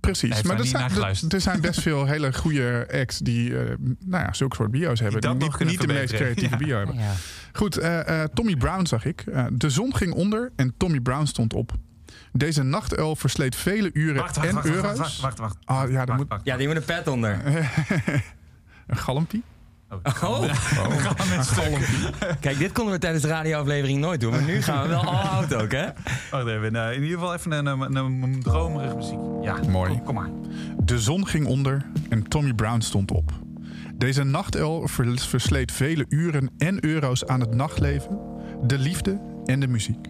Precies. 0.05 0.33
heeft 0.35 0.45
Maar 0.47 0.57
er 0.57 0.61
niet 0.63 0.71
zijn, 0.71 0.83
naar 0.83 1.11
er, 1.11 1.35
er 1.35 1.41
zijn 1.41 1.61
best 1.61 1.81
veel 1.81 2.07
hele 2.07 2.33
goede 2.33 2.87
acts 2.93 3.19
die 3.19 3.59
eh, 3.59 3.65
nou 4.05 4.25
ja, 4.25 4.33
zulke 4.33 4.57
soort 4.57 4.71
bio's 4.71 5.01
hebben. 5.01 5.21
Die, 5.21 5.31
nog 5.35 5.59
niet, 5.65 5.81
de 5.81 5.87
meest 5.87 6.15
creatieve 6.15 6.51
Ja. 6.59 6.65
bio 6.65 6.77
hebben. 6.77 6.97
Ja. 6.97 7.13
Goed, 7.53 7.77
eh, 7.77 8.23
eh, 8.23 8.29
Tommy 8.35 8.57
Brown 8.57 8.87
zag 8.87 9.05
ik. 9.05 9.25
De 9.53 9.71
zon 9.71 9.97
ging 9.97 10.13
onder 10.13 10.53
en 10.57 10.75
Tommy 10.77 11.01
Brown 11.01 11.25
stond 11.25 11.55
op. 11.55 11.73
Deze 12.33 12.63
nachtuil 12.63 13.17
versleet 13.17 13.57
vele 13.57 13.91
uren 13.93 14.17
Wacht, 14.17 14.37
wacht, 14.37 14.49
en 14.49 14.55
wacht, 14.55 14.67
euro's. 14.67 14.99
wacht, 14.99 14.99
wacht, 14.99 15.39
wacht, 15.39 15.39
wacht. 15.39 15.57
Ah, 15.65 15.91
ja, 15.91 16.05
moet- 16.17 16.29
wacht. 16.29 16.45
ja, 16.45 16.57
die 16.57 16.67
moet 16.67 16.77
een 16.77 16.85
pet 16.85 17.09
onder. 17.09 17.41
Een 18.87 18.97
galmpie? 18.97 19.43
Oh. 20.25 20.45
Kijk, 22.41 22.59
dit 22.59 22.73
konden 22.73 22.93
we 22.95 23.01
tijdens 23.01 23.23
de 23.23 23.29
radioaflevering 23.29 24.01
nooit 24.01 24.21
doen. 24.21 24.31
Maar 24.31 24.43
nu 24.43 24.63
gaan 24.63 24.83
we 24.83 24.89
wel 24.89 25.05
all 25.05 25.27
out 25.29 25.55
ook, 25.55 25.73
hè? 25.73 25.85
Wacht 26.31 26.47
even. 26.47 26.73
Nou, 26.73 26.95
in 26.95 27.03
ieder 27.03 27.19
geval 27.19 27.35
even 27.35 27.53
een, 27.53 27.67
een, 27.67 27.97
een, 27.97 28.23
een 28.23 28.43
dromerige 28.43 28.95
muziek. 28.97 29.19
Ja, 29.43 29.59
Mooi. 29.69 29.91
Kom, 29.91 30.03
kom 30.05 30.15
maar. 30.15 30.31
De 30.85 30.99
zon 30.99 31.27
ging 31.27 31.47
onder 31.47 31.87
en 32.09 32.29
Tommy 32.29 32.53
Brown 32.53 32.81
stond 32.81 33.11
op. 33.11 33.33
Deze 33.95 34.23
nachtuil 34.23 34.89
ver- 34.89 35.19
versleet 35.19 35.73
vele 35.73 36.07
uren 36.09 36.51
en 36.59 36.85
euro's 36.85 37.27
aan 37.27 37.41
het 37.41 37.55
nachtleven, 37.55 38.19
de 38.63 38.79
liefde 38.79 39.21
en 39.45 39.61
de 39.61 39.69
muziek. 39.69 40.07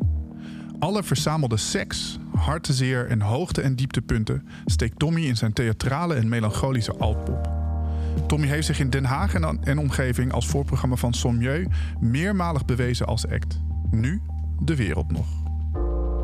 Alle 0.78 1.02
verzamelde 1.02 1.56
seks, 1.56 2.18
hartezeer 2.34 3.06
en 3.06 3.20
hoogte- 3.20 3.60
en 3.62 3.76
dieptepunten 3.76 4.48
steekt 4.64 4.98
Tommy 4.98 5.20
in 5.20 5.36
zijn 5.36 5.52
theatrale 5.52 6.14
en 6.14 6.28
melancholische 6.28 6.96
altpop. 6.98 7.63
Tommy 8.26 8.46
heeft 8.46 8.66
zich 8.66 8.78
in 8.78 8.90
Den 8.90 9.04
Haag 9.04 9.34
en, 9.34 9.58
en 9.64 9.78
omgeving 9.78 10.32
als 10.32 10.46
voorprogramma 10.46 10.96
van 10.96 11.12
Sommieu 11.14 11.66
meermalig 12.00 12.64
bewezen 12.64 13.06
als 13.06 13.28
act. 13.28 13.60
Nu 13.90 14.22
de 14.60 14.76
wereld 14.76 15.12
nog. 15.12 15.26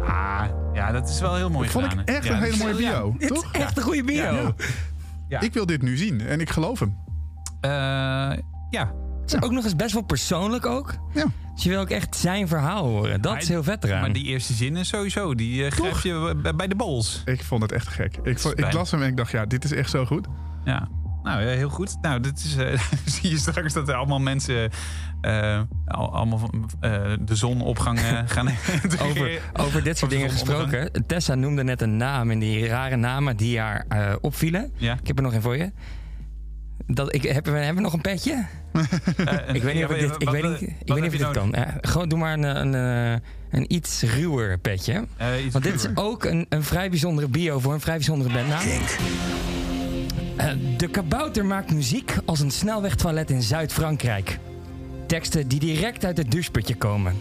Ah, 0.08 0.44
ja, 0.72 0.92
dat 0.92 1.08
is 1.08 1.20
wel 1.20 1.34
heel 1.34 1.50
mooi 1.50 1.68
Vond 1.68 1.84
ik 1.84 1.90
gedaan. 1.90 2.06
hè? 2.06 2.12
echt 2.14 2.24
Ja, 2.24 2.30
een 2.34 2.40
dat 2.40 2.48
hele 2.50 2.56
is 2.70 2.72
mooie 2.72 2.82
ja. 2.82 3.00
bio, 3.00 3.16
toch? 3.34 3.52
echt 3.52 3.76
een 3.76 3.82
goede 3.82 4.04
bio. 4.04 4.22
Ja. 4.22 4.54
Ja. 5.28 5.40
Ik 5.40 5.52
wil 5.52 5.66
dit 5.66 5.82
nu 5.82 5.96
zien 5.96 6.20
en 6.20 6.40
ik 6.40 6.50
geloof 6.50 6.78
hem. 6.78 6.96
Eh, 7.60 7.70
ja. 8.70 8.92
Het 9.20 9.32
is 9.34 9.42
ook 9.42 9.50
nog 9.52 9.64
eens 9.64 9.76
best 9.76 9.92
wel 9.92 10.02
persoonlijk 10.02 10.66
ook. 10.66 10.94
Ja. 11.14 11.24
Dus 11.54 11.62
je 11.62 11.70
wil 11.70 11.80
ook 11.80 11.90
echt 11.90 12.16
zijn 12.16 12.48
verhaal 12.48 12.84
horen. 12.86 13.20
Dat 13.20 13.32
Maar- 13.32 13.40
is 13.42 13.48
heel 13.48 13.62
vet 13.62 13.84
eraan. 13.84 14.00
Maar 14.00 14.12
die 14.12 14.24
eerste 14.24 14.52
zinnen 14.52 14.84
sowieso, 14.86 15.34
die 15.34 15.64
uh, 15.64 15.70
grijp 15.70 15.96
je 15.96 16.52
bij- 16.56 16.68
de 16.68 16.74
bols. 16.76 17.22
Ik 17.24 17.44
vond 17.44 17.62
het 17.62 17.72
echt 17.72 17.88
gek. 17.88 18.16
Ik, 18.22 18.38
vond, 18.38 18.58
ik 18.58 18.72
las 18.72 18.90
hem 18.90 19.02
en 19.02 19.08
ik 19.08 19.16
dacht, 19.16 19.30
ja, 19.30 19.46
dit 19.46 19.64
is 19.64 19.72
echt 19.72 19.90
zo 19.90 20.06
goed. 20.06 20.26
Ja. 20.64 20.88
Nou, 21.22 21.40
ja, 21.42 21.48
heel 21.48 21.68
goed. 21.68 21.96
Nou, 22.00 22.20
dit 22.20 22.38
is, 22.38 22.56
eh, 22.56 22.80
zie 23.14 23.30
je 23.30 23.38
straks 23.38 23.72
dat 23.72 23.88
er 23.88 23.94
allemaal 23.94 24.18
mensen 24.18 24.70
eh, 25.20 25.60
al- 25.86 26.12
allemaal 26.14 26.38
van, 26.38 26.70
eh, 26.80 27.12
de 27.20 27.34
zonopgang 27.36 27.98
eh, 27.98 28.18
gaan. 28.34 28.48
Over, 29.02 29.40
over 29.66 29.82
dit 29.82 29.98
soort 29.98 30.10
dingen 30.10 30.30
gesproken. 30.30 30.90
Tessa 31.06 31.34
noemde 31.34 31.64
net 31.64 31.80
een 31.82 31.96
naam 31.96 32.30
en 32.30 32.38
die 32.38 32.66
rare 32.66 32.96
namen 32.96 33.36
die 33.36 33.58
haar 33.58 33.84
eh, 33.88 34.14
opvielen. 34.20 34.72
Ja. 34.76 34.92
Ik 35.00 35.06
heb 35.06 35.16
er 35.16 35.22
nog 35.22 35.32
een 35.34 35.42
voor 35.42 35.56
je. 35.56 35.72
Dat, 36.86 37.14
ik, 37.14 37.22
hebben, 37.22 37.52
we, 37.52 37.58
hebben 37.58 37.76
we 37.76 37.82
nog 37.82 37.92
een 37.92 38.00
petje? 38.00 38.46
Eh, 38.72 39.54
Ik 39.54 39.62
weet 39.62 39.74
niet 39.74 39.84
of 39.84 39.90
ik 39.90 40.00
dit, 40.00 40.14
ik 40.18 40.24
wat- 40.28 40.34
weet 40.34 40.60
niet, 40.60 40.70
ik 40.84 40.92
weet 40.92 41.02
niet 41.02 41.12
of 41.12 41.18
dit 41.18 41.30
kan. 41.30 41.54
Eh, 41.54 41.74
gewoon 41.80 42.08
doe 42.08 42.18
maar 42.18 42.32
een, 42.32 42.42
een, 42.74 42.74
eh, 43.14 43.58
een 43.60 43.74
iets 43.74 44.02
ruwer 44.02 44.58
petje. 44.58 45.04
Eh, 45.16 45.44
iets 45.44 45.52
Want 45.52 45.64
dit 45.64 45.74
is 45.74 45.86
ook 45.94 46.24
een, 46.24 46.46
een 46.48 46.62
vrij 46.64 46.90
bijzondere 46.90 47.28
bio 47.28 47.58
voor 47.58 47.72
een 47.72 47.80
vrij 47.80 47.96
bijzondere 47.96 48.32
bandnaam. 48.34 48.60
Eh, 48.60 48.78
de 50.76 50.88
kabouter 50.90 51.44
maakt 51.44 51.72
muziek 51.72 52.16
als 52.24 52.40
een 52.40 52.50
snelwegtoilet 52.50 53.30
in 53.30 53.42
Zuid-Frankrijk. 53.42 54.38
Teksten 55.06 55.48
die 55.48 55.60
direct 55.60 56.04
uit 56.04 56.16
het 56.16 56.30
doucheputje 56.30 56.74
komen. 56.74 57.14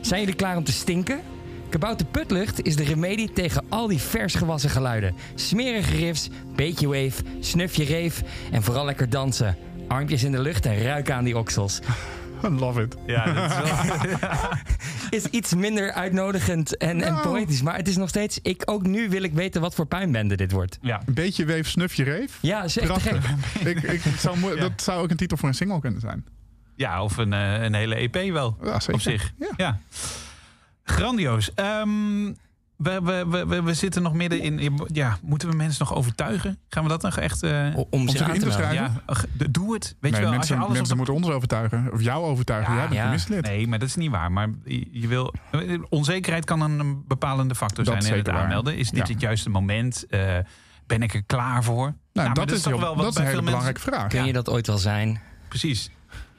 Zijn 0.00 0.20
jullie 0.20 0.34
klaar 0.34 0.56
om 0.56 0.64
te 0.64 0.72
stinken? 0.72 1.20
Kabouter 1.68 2.06
Putlucht 2.06 2.62
is 2.62 2.76
de 2.76 2.84
remedie 2.84 3.32
tegen 3.32 3.64
al 3.68 3.86
die 3.86 3.98
vers 3.98 4.34
gewassen 4.34 4.70
geluiden. 4.70 5.14
Smerige 5.34 5.96
riffs, 5.96 6.28
beetje 6.56 6.88
wave, 6.88 7.22
snufje 7.40 7.84
reef 7.84 8.22
en 8.50 8.62
vooral 8.62 8.84
lekker 8.84 9.10
dansen. 9.10 9.56
Armpjes 9.88 10.22
in 10.22 10.32
de 10.32 10.40
lucht 10.40 10.66
en 10.66 10.82
ruiken 10.82 11.14
aan 11.14 11.24
die 11.24 11.38
oksels. 11.38 11.80
Love 12.60 12.82
it. 12.82 12.96
Ja, 13.06 13.32
dat 13.32 13.50
is 13.50 13.56
wel... 14.20 14.28
Is 15.10 15.24
iets 15.26 15.54
minder 15.54 15.92
uitnodigend 15.92 16.76
en, 16.76 17.02
en 17.02 17.12
Nou. 17.12 17.28
poëtisch. 17.28 17.62
Maar 17.62 17.76
het 17.76 17.88
is 17.88 17.96
nog 17.96 18.08
steeds... 18.08 18.38
Ik, 18.42 18.62
ook 18.64 18.82
nu 18.86 19.08
wil 19.08 19.22
ik 19.22 19.32
weten 19.32 19.60
wat 19.60 19.74
voor 19.74 19.86
puinbende 19.86 20.36
dit 20.36 20.52
wordt. 20.52 20.78
ja. 20.80 21.02
Een 21.06 21.14
beetje 21.14 21.44
weef, 21.44 21.68
snufje, 21.68 22.04
reef. 22.04 22.38
Ja. 22.40 22.64
Prachtig. 22.74 23.30
ik, 23.64 23.82
ik 23.82 24.00
zou, 24.18 24.58
Dat 24.58 24.72
zou 24.82 25.02
ook 25.02 25.10
een 25.10 25.16
titel 25.16 25.36
voor 25.36 25.48
een 25.48 25.54
single 25.54 25.80
kunnen 25.80 26.00
zijn. 26.00 26.24
ja, 26.76 27.02
of 27.02 27.16
een, 27.16 27.32
eh, 27.32 27.62
een 27.62 27.74
hele 27.74 27.94
EP 27.94 28.32
wel. 28.32 28.56
Ja, 28.62 28.80
zeker. 28.80 28.94
Op 28.94 29.00
zich. 29.00 29.32
Ja. 29.38 29.50
Ja. 29.56 29.78
Grandioos. 30.84 31.54
Ehm, 31.54 32.32
we, 32.82 33.00
we, 33.28 33.44
we, 33.46 33.62
we, 33.62 33.74
zitten 33.74 34.02
nog 34.02 34.12
midden 34.14 34.40
in... 34.40 34.80
Ja, 34.86 35.18
moeten 35.22 35.48
we 35.50 35.56
mensen 35.56 35.86
nog 35.88 35.94
overtuigen? 35.94 36.58
Gaan 36.68 36.82
we 36.82 36.88
dat 36.88 37.02
nog 37.02 37.16
echt... 37.18 37.42
eh, 37.42 37.76
O- 37.76 37.86
Om, 37.90 38.08
zich 38.08 38.18
zich 38.18 38.28
aan 38.28 38.34
in 38.34 38.40
te 38.40 38.50
schrijven? 38.50 38.74
ja, 38.74 39.02
doe 39.50 39.74
het. 39.74 39.96
Weet 40.00 40.12
Nee, 40.12 40.20
je 40.20 40.26
wel, 40.26 40.26
als 40.26 40.30
mensen, 40.36 40.56
je 40.56 40.62
alles 40.62 40.72
mensen 40.76 40.92
op 40.92 40.96
moeten 41.06 41.14
ons 41.24 41.34
overtuigen. 41.34 41.92
Of 41.92 42.02
jou 42.02 42.24
overtuigen. 42.24 42.72
Ja, 42.72 42.78
Jij 42.78 42.86
bent 42.88 42.98
ja. 42.98 43.04
commissielid. 43.04 43.42
Nee, 43.46 43.66
maar 43.68 43.78
dat 43.78 43.88
is 43.88 43.94
niet 43.96 44.10
waar. 44.10 44.32
Maar 44.32 44.48
je 44.92 45.06
wil, 45.08 45.34
onzekerheid 45.88 46.44
kan 46.44 46.60
een 46.60 47.04
bepalende 47.06 47.54
factor 47.54 47.84
Dat 47.84 47.92
zijn 48.02 48.14
is 48.14 48.18
in 48.26 48.32
het 48.32 48.42
aanmelden. 48.42 48.76
Is 48.76 48.90
dit 48.90 49.06
Ja. 49.06 49.12
het 49.12 49.22
juiste 49.22 49.50
moment? 49.50 50.06
Eh, 50.08 50.36
ben 50.86 51.02
ik 51.02 51.14
er 51.14 51.22
klaar 51.24 51.64
voor? 51.64 51.94
Nou, 52.12 52.32
dat, 52.32 52.50
is, 52.50 52.62
toch 52.62 52.72
heel- 52.72 52.80
wel 52.80 52.94
wat 52.96 53.04
dat 53.04 53.06
is 53.08 53.14
bij 53.14 53.22
een 53.24 53.28
hele 53.30 53.42
veel 53.42 53.52
mensen- 53.52 53.74
belangrijke 53.74 53.80
vraag. 53.80 54.06
Kun 54.20 54.24
je 54.26 54.32
dat 54.32 54.48
ooit 54.50 54.66
wel 54.66 54.78
zijn? 54.78 55.20
Precies. 55.58 55.90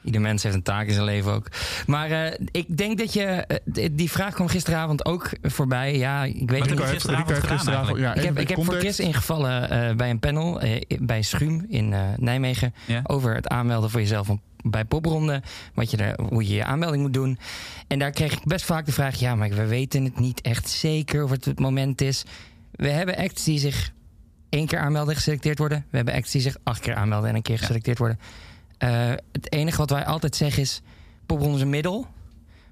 Ieder 0.04 0.20
mens 0.20 0.42
heeft 0.42 0.54
een 0.54 0.62
taak 0.62 0.86
in 0.86 0.92
zijn 0.92 1.04
leven 1.04 1.32
ook. 1.32 1.46
Maar 1.86 2.10
eh, 2.10 2.38
ik 2.50 2.76
denk 2.76 2.98
dat 2.98 3.12
je... 3.12 3.22
eh, 3.24 3.88
die 3.92 4.10
vraag 4.10 4.34
kwam 4.34 4.48
gisteravond 4.48 5.04
ook 5.04 5.30
voorbij. 5.42 5.96
Ja, 5.96 6.24
ik 6.24 6.50
weet 6.50 6.70
niet. 6.70 6.80
gisteravond 6.80 7.28
heeft 7.28 7.40
gedaan 7.40 7.56
gisteravond- 7.58 7.98
ja, 7.98 8.14
Ik 8.14 8.22
heb, 8.22 8.38
ik 8.38 8.48
heb 8.48 8.64
voor. 8.64 8.74
Chris 8.74 9.00
ingevallen 9.00 9.70
eh, 9.70 9.96
bij 9.96 10.10
een 10.10 10.18
panel 10.18 10.60
eh, 10.60 10.80
bij 11.00 11.22
Schuum 11.22 11.66
in 11.68 11.92
eh, 11.92 12.00
Nijmegen. 12.16 12.74
Ja. 12.86 13.00
Over 13.04 13.34
het 13.34 13.48
aanmelden 13.48 13.90
voor 13.90 14.00
jezelf 14.00 14.30
op- 14.30 14.40
bij 14.62 14.84
popronde. 14.84 15.42
Wat 15.74 15.90
je 15.90 15.96
er, 15.96 16.20
hoe 16.22 16.48
je 16.48 16.54
je 16.54 16.64
aanmelding 16.64 17.02
moet 17.02 17.14
doen. 17.14 17.38
En 17.86 17.98
daar 17.98 18.10
kreeg 18.10 18.32
ik 18.32 18.44
best 18.44 18.64
vaak 18.64 18.86
de 18.86 18.92
vraag: 18.92 19.14
ja, 19.14 19.34
maar 19.34 19.48
we 19.48 19.66
weten 19.66 20.04
het 20.04 20.18
niet 20.18 20.40
echt 20.40 20.68
zeker 20.68 21.24
of 21.24 21.30
het 21.30 21.44
het 21.44 21.58
moment 21.58 22.00
is. 22.00 22.24
We 22.70 22.88
hebben 22.88 23.16
acts 23.16 23.44
die 23.44 23.58
zich 23.58 23.92
één 24.48 24.66
keer 24.66 24.78
aanmelden 24.78 25.10
en 25.10 25.16
geselecteerd 25.16 25.58
worden. 25.58 25.84
We 25.90 25.96
hebben 25.96 26.14
acts 26.14 26.30
die 26.30 26.40
zich 26.40 26.56
acht 26.62 26.80
keer 26.80 26.94
aanmelden 26.94 27.28
en 27.30 27.36
een 27.36 27.42
keer 27.42 27.58
geselecteerd 27.58 27.98
worden. 27.98 28.18
Eh, 28.84 29.10
het 29.32 29.52
enige 29.52 29.76
wat 29.76 29.90
wij 29.90 30.04
altijd 30.04 30.36
zeggen 30.36 30.62
is: 30.62 30.82
popronde 31.26 31.56
is 31.56 31.62
een 31.62 31.70
middel. 31.70 32.06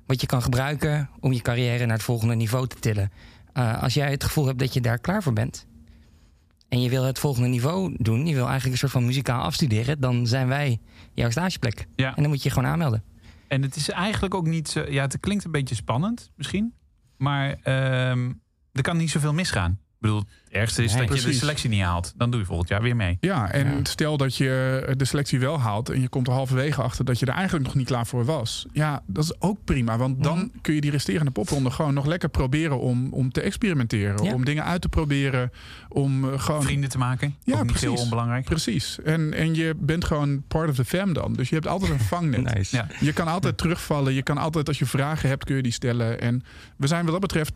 Wat 0.07 0.21
je 0.21 0.27
kan 0.27 0.43
gebruiken 0.43 1.11
om 1.21 1.33
je 1.33 1.41
carrière 1.41 1.87
naar 1.87 1.97
het 1.97 2.05
volgende 2.05 2.35
niveau 2.35 2.67
te 2.67 2.79
tillen. 2.79 3.13
Eh, 3.53 3.83
als 3.83 3.95
jij 3.95 4.11
het 4.11 4.25
gevoel 4.25 4.47
hebt 4.47 4.59
dat 4.59 4.75
je 4.75 4.81
daar 4.81 4.99
klaar 4.99 5.23
voor 5.23 5.33
bent. 5.33 5.67
En 6.69 6.81
je 6.81 6.91
wil 6.91 7.05
het 7.05 7.19
volgende 7.19 7.49
niveau 7.49 7.95
doen. 7.99 8.27
Je 8.27 8.35
wil 8.35 8.45
eigenlijk 8.45 8.73
een 8.73 8.79
soort 8.79 8.93
van 8.93 9.05
muzikaal 9.05 9.43
afstuderen. 9.43 10.01
Dan 10.01 10.27
zijn 10.27 10.49
wij 10.49 10.81
jouw 11.13 11.31
stageplek. 11.31 11.87
Ja. 11.95 12.09
En 12.17 12.23
dan 12.23 12.29
moet 12.31 12.43
je 12.43 12.49
je 12.49 12.55
gewoon 12.55 12.71
aanmelden. 12.71 13.05
En 13.49 13.63
het 13.63 13.77
is 13.77 13.91
eigenlijk 13.91 14.35
ook 14.35 14.47
niet 14.47 14.69
zo... 14.69 14.85
Ja, 14.89 15.03
het 15.03 15.21
klinkt 15.21 15.45
een 15.45 15.51
beetje 15.51 15.75
spannend 15.75 16.31
misschien. 16.37 16.75
Maar 17.17 17.57
ehm, 17.63 18.33
er 18.73 18.83
kan 18.83 18.97
niet 18.97 19.11
zoveel 19.11 19.33
misgaan. 19.33 19.79
Bedoel, 20.03 20.19
het 20.19 20.53
ergste 20.53 20.85
is 20.85 20.95
Nee, 20.95 21.07
dat 21.07 21.21
je 21.23 21.27
de 21.29 21.33
selectie 21.35 21.71
niet 21.71 21.83
haalt. 21.83 22.13
Dan 22.17 22.31
doe 22.31 22.41
je 22.41 22.47
volgend 22.47 22.69
jaar 22.69 22.83
weer 22.83 22.97
mee. 22.97 23.17
Ja, 23.21 23.51
en 23.51 23.67
Ja. 23.67 23.79
stel 23.83 24.17
dat 24.17 24.37
je 24.37 24.93
de 24.97 25.05
selectie 25.05 25.39
wel 25.41 25.61
haalt 25.61 25.89
en 25.91 26.01
je 26.01 26.09
komt 26.09 26.27
er 26.27 26.33
halverwege 26.33 26.83
achter 26.83 27.05
dat 27.05 27.19
je 27.19 27.27
er 27.27 27.33
eigenlijk 27.35 27.65
nog 27.65 27.75
niet 27.75 27.87
klaar 27.87 28.07
voor 28.07 28.25
was. 28.25 28.67
Ja, 28.73 29.03
dat 29.07 29.25
is 29.25 29.41
ook 29.41 29.59
prima, 29.65 29.97
want 29.99 30.23
dan 30.23 30.39
Mhm. 30.39 30.47
kun 30.61 30.75
je 30.75 30.81
die 30.81 30.91
resterende 30.91 31.31
popronde 31.31 31.71
gewoon 31.71 31.95
nog 31.95 32.07
lekker 32.07 32.29
proberen 32.29 32.79
om, 32.81 33.13
om 33.13 33.33
te 33.33 33.41
experimenteren, 33.41 34.25
Ja. 34.25 34.35
om 34.35 34.45
dingen 34.45 34.65
uit 34.65 34.81
te 34.83 34.89
proberen, 34.89 35.51
om 35.89 36.33
eh, 36.33 36.41
gewoon... 36.41 36.63
Vrienden 36.63 36.91
te 36.91 36.99
maken. 36.99 37.35
Ja, 37.45 37.53
ook 37.53 37.59
niet 37.63 37.71
precies. 37.73 37.89
heel 37.89 37.99
onbelangrijk. 38.03 38.45
Precies. 38.45 38.99
En, 39.05 39.35
en 39.35 39.55
je 39.55 39.75
bent 39.79 40.05
gewoon 40.05 40.43
part 40.49 40.69
of 40.69 40.75
the 40.75 40.85
fam 40.85 41.13
dan. 41.13 41.33
Dus 41.33 41.49
je 41.49 41.55
hebt 41.55 41.67
altijd 41.67 41.91
een 41.91 42.01
vangnet. 42.01 42.41
Nice. 42.55 42.77
Ja. 42.77 42.87
Je 43.01 43.13
kan 43.13 43.27
altijd 43.29 43.59
terugvallen. 43.59 44.13
Je 44.13 44.23
kan 44.23 44.39
altijd, 44.39 44.69
als 44.69 44.79
je 44.79 44.87
vragen 44.87 45.29
hebt, 45.29 45.45
kun 45.45 45.57
je 45.57 45.63
die 45.63 45.73
stellen. 45.73 46.21
En 46.21 46.43
we 46.77 46.87
zijn 46.87 47.03
wat 47.03 47.13
dat 47.13 47.21
betreft. 47.21 47.53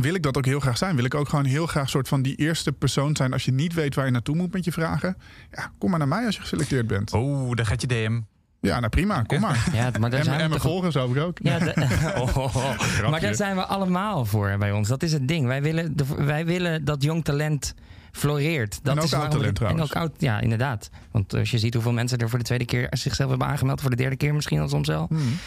Wil 0.00 0.14
ik 0.14 0.22
dat 0.22 0.36
ook 0.36 0.44
heel 0.44 0.60
graag 0.60 0.78
zijn? 0.78 0.96
Wil 0.96 1.04
ik 1.04 1.14
ook 1.14 1.28
gewoon 1.28 1.44
heel 1.44 1.66
graag 1.66 1.88
soort 1.90 2.08
van 2.08 2.22
die 2.22 2.34
eerste 2.36 2.72
persoon 2.72 3.16
zijn 3.16 3.32
als 3.32 3.44
je 3.44 3.52
niet 3.52 3.74
weet 3.74 3.94
waar 3.94 4.04
je 4.04 4.10
naartoe 4.10 4.36
moet 4.36 4.52
met 4.52 4.64
je 4.64 4.72
vragen? 4.72 5.16
Ja, 5.50 5.70
kom 5.78 5.90
maar 5.90 5.98
naar 5.98 6.08
mij 6.08 6.26
als 6.26 6.34
je 6.34 6.40
geselecteerd 6.40 6.86
bent. 6.86 7.12
Oh, 7.12 7.54
daar 7.54 7.66
gaat 7.66 7.80
je 7.80 7.86
DM. 7.86 8.20
Ja, 8.60 8.78
nou 8.78 8.88
prima, 8.88 9.22
kom 9.22 9.40
maar. 9.40 9.68
Ja, 9.72 9.90
maar 10.00 10.10
daar 10.10 10.18
En, 10.18 10.24
zijn 10.24 10.36
en 10.38 10.42
we 10.42 10.48
mijn 10.48 10.60
volgers 10.60 10.94
hoop 10.94 11.16
ik 11.16 11.22
ook. 11.22 11.38
Ja, 11.42 11.58
de- 11.58 11.74
Oh, 12.20 12.36
oh, 12.36 12.56
oh. 12.56 13.10
maar 13.10 13.20
daar 13.20 13.34
zijn 13.34 13.56
we 13.56 13.64
allemaal 13.64 14.24
voor 14.24 14.56
bij 14.58 14.72
ons. 14.72 14.88
Dat 14.88 15.02
is 15.02 15.12
het 15.12 15.28
ding. 15.28 15.46
Wij 15.46 15.62
willen, 15.62 15.96
de, 15.96 16.04
wij 16.18 16.44
willen 16.46 16.84
dat 16.84 17.02
jong 17.02 17.24
talent 17.24 17.74
floreert. 18.12 18.78
Dat 18.82 18.92
En 18.92 18.98
ook 18.98 19.04
is 19.04 19.10
waarom 19.10 19.30
talent 19.30 19.60
En 19.60 19.82
ook 19.82 19.92
oud, 19.92 20.12
ja, 20.18 20.40
inderdaad. 20.40 20.90
Want 21.10 21.34
als 21.34 21.50
je 21.50 21.58
ziet 21.58 21.74
hoeveel 21.74 21.92
mensen 21.92 22.18
er 22.18 22.28
voor 22.28 22.38
de 22.38 22.44
tweede 22.44 22.64
keer 22.64 22.86
zichzelf 22.90 23.30
hebben 23.30 23.48
aangemeld, 23.48 23.80
voor 23.80 23.90
de 23.90 23.96
derde 23.96 24.16
keer 24.16 24.34
misschien 24.34 24.60
al 24.60 24.68
soms 24.68 24.88
wel. 24.88 25.06
Hmm. 25.08 25.38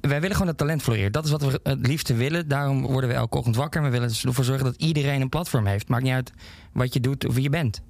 Wij 0.00 0.20
willen 0.20 0.32
gewoon 0.32 0.46
dat 0.46 0.58
talent 0.58 0.82
floreert. 0.82 1.12
Dat 1.12 1.24
is 1.24 1.30
wat 1.30 1.42
we 1.42 1.60
het 1.62 1.86
liefste 1.86 2.14
willen. 2.14 2.48
Daarom 2.48 2.82
worden 2.82 3.10
we 3.10 3.16
elke 3.16 3.36
ochtend 3.36 3.56
wakker. 3.56 3.80
En 3.80 3.86
we 3.86 3.92
willen 3.92 4.08
dus 4.08 4.24
ervoor 4.24 4.44
zorgen 4.44 4.64
dat 4.64 4.76
iedereen 4.76 5.20
een 5.20 5.28
platform 5.28 5.66
heeft. 5.66 5.88
Maakt 5.88 6.02
niet 6.02 6.12
uit 6.12 6.32
wat 6.72 6.94
je 6.94 7.00
doet 7.00 7.26
of 7.26 7.34
wie 7.34 7.42
je 7.42 7.50
bent. 7.50 7.82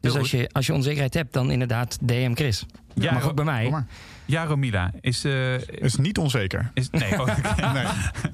Dus 0.00 0.16
als 0.16 0.30
je, 0.30 0.48
als 0.52 0.66
je 0.66 0.74
onzekerheid 0.74 1.14
hebt, 1.14 1.32
dan 1.32 1.50
inderdaad 1.50 1.98
DM 2.00 2.34
Chris. 2.34 2.66
Ja, 2.94 3.12
Mag 3.12 3.28
ook 3.28 3.34
bij 3.34 3.44
mij. 3.44 3.84
Maar. 4.30 4.40
Ja, 4.40 4.44
Romila, 4.48 4.92
is, 5.00 5.24
eh 5.24 5.68
Is 5.68 5.96
niet 5.96 6.18
onzeker. 6.18 6.70
is, 6.74 6.90
nee, 6.90 7.20
oh. 7.20 7.26
Nee. 7.74 7.84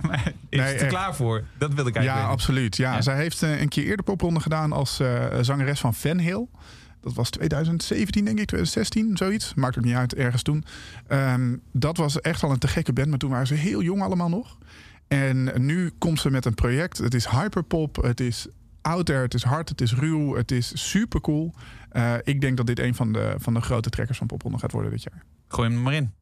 Maar 0.02 0.32
is 0.48 0.60
Nee, 0.60 0.60
er 0.74 0.80
echt. 0.80 0.86
klaar 0.86 1.14
voor? 1.16 1.44
Dat 1.58 1.74
wil 1.74 1.86
ik 1.86 1.94
eigenlijk 1.94 2.04
Ja, 2.04 2.14
weten. 2.14 2.28
absoluut. 2.28 2.76
Ja, 2.76 2.92
Ja. 2.94 3.00
Zij 3.02 3.16
heeft 3.16 3.42
eh, 3.42 3.60
een 3.60 3.68
keer 3.68 3.84
eerder 3.84 4.04
popronde 4.04 4.40
gedaan 4.40 4.72
als 4.72 5.00
eh, 5.00 5.24
zangeres 5.40 5.80
van 5.80 5.94
Van 5.94 6.18
Hill. 6.18 6.46
Dat 7.02 7.14
was 7.14 7.30
2017, 7.30 8.24
denk 8.24 8.38
ik, 8.38 8.46
2016, 8.46 9.16
zoiets. 9.16 9.54
Maakt 9.54 9.78
ook 9.78 9.84
niet 9.84 9.94
uit, 9.94 10.14
ergens 10.14 10.42
toen. 10.42 10.64
Ehm, 11.06 11.56
dat 11.72 11.96
was 11.96 12.20
echt 12.20 12.42
al 12.42 12.50
een 12.50 12.58
te 12.58 12.68
gekke 12.68 12.92
band, 12.92 13.08
maar 13.08 13.18
toen 13.18 13.30
waren 13.30 13.46
ze 13.46 13.54
heel 13.54 13.82
jong 13.82 14.02
allemaal 14.02 14.28
nog. 14.28 14.58
En 15.08 15.52
nu 15.66 15.90
komt 15.98 16.20
ze 16.20 16.30
met 16.30 16.44
een 16.44 16.54
project. 16.54 16.98
Het 16.98 17.14
is 17.14 17.26
hyperpop, 17.26 17.96
het 18.02 18.20
is 18.20 18.46
out 18.82 19.06
there, 19.06 19.22
het 19.22 19.34
is 19.34 19.42
hard, 19.42 19.68
het 19.68 19.80
is 19.80 19.94
ruw, 19.94 20.34
het 20.36 20.50
is 20.50 20.90
super 20.90 21.20
cool. 21.20 21.54
ik 22.22 22.40
denk 22.40 22.56
dat 22.56 22.66
dit 22.66 22.78
een 22.78 22.94
van 22.94 23.12
de, 23.12 23.34
van 23.38 23.54
de 23.54 23.60
grote 23.60 23.90
trekkers 23.90 24.18
van 24.18 24.26
popronde 24.26 24.58
gaat 24.58 24.72
worden 24.72 24.90
dit 24.90 25.02
jaar. 25.02 25.22
Gooi 25.48 25.68
hem 25.68 25.82
maar 25.82 25.94
in. 25.94 26.14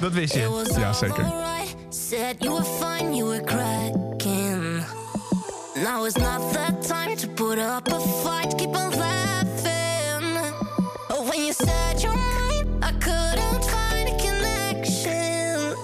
Dat 0.00 0.12
wist 0.12 0.34
je. 0.34 0.74
Ja, 0.78 0.92
zeker. 0.92 1.24
Said 1.88 2.36
you 2.38 2.54
were 2.54 2.64
fine, 2.64 3.14
you 3.14 3.28
were 3.28 3.44
cracking. 3.44 4.84
Now 5.74 6.04
is 6.06 6.16
not 6.16 6.52
that 6.52 6.86
time 6.86 7.16
to 7.16 7.28
put 7.28 7.58
up 7.58 7.88
a 7.88 8.00
fight, 8.00 8.54
keep 8.56 8.74
on 8.74 8.96
laughing. 8.98 10.36
Oh, 11.08 11.28
when 11.28 11.44
you 11.44 11.52
said 11.52 12.00
your 12.00 12.14
mind, 12.14 12.84
I 12.84 12.92
couldn't 12.98 13.64
find 13.64 14.08
a 14.08 14.16
connection. 14.16 15.76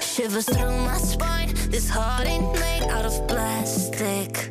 Shivers 0.00 0.46
through 0.46 0.76
my 0.84 0.98
spine, 0.98 1.54
this 1.70 1.88
heart 1.88 2.26
ain't 2.26 2.52
made 2.52 2.88
out 2.90 3.04
of 3.04 3.26
plastic. 3.26 4.50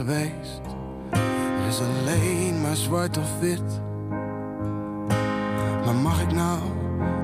geweest. 0.00 0.60
Er 1.10 1.68
is 1.68 1.80
alleen 1.80 2.60
maar 2.60 2.76
zwart 2.76 3.18
of 3.18 3.40
wit. 3.40 3.80
Maar 5.84 5.94
mag 5.94 6.22
ik 6.22 6.32
nou 6.32 6.58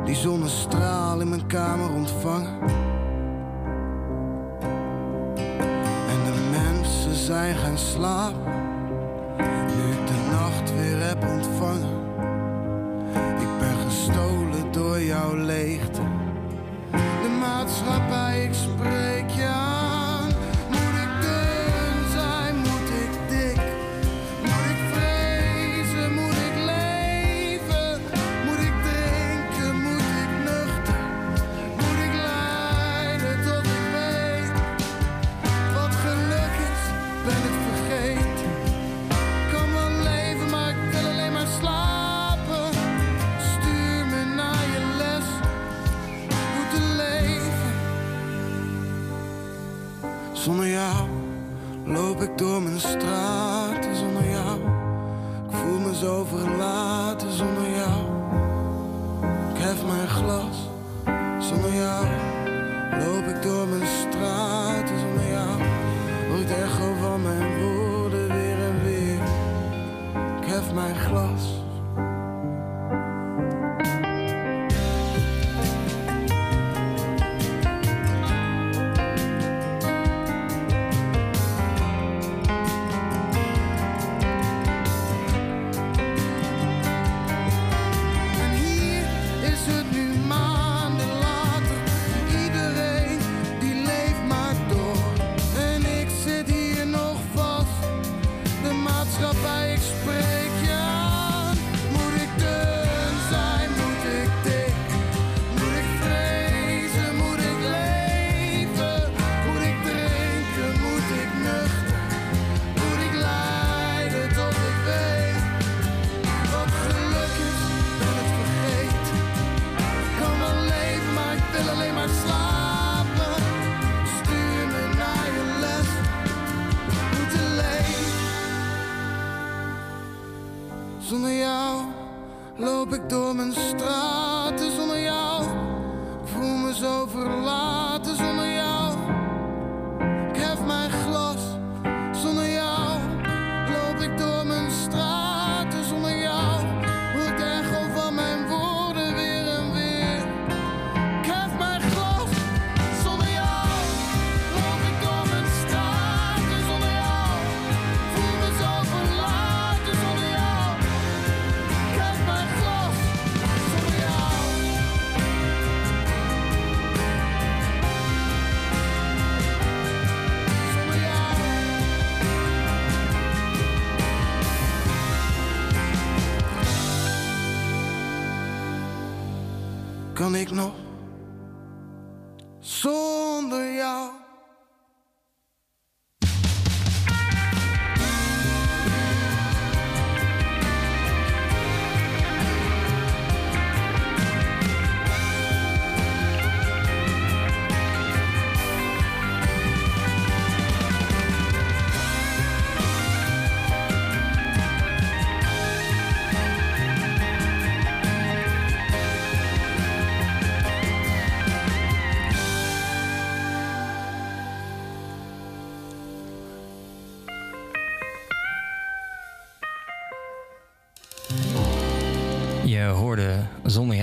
die 0.05 0.15
zonnestraal 0.15 1.21
in 1.21 1.29
mijn 1.29 1.47
kamer 1.47 1.91
ontvangen? 1.91 2.61
En 6.09 6.25
de 6.25 6.49
mensen 6.51 7.15
zijn 7.15 7.55
gaan 7.55 7.79
slapen. 7.79 8.53
Nu 9.77 9.93
ik 9.93 10.07
de 10.07 10.29
nacht 10.31 10.75
weer 10.75 11.07
heb 11.07 11.29
ontvangen. 11.29 11.96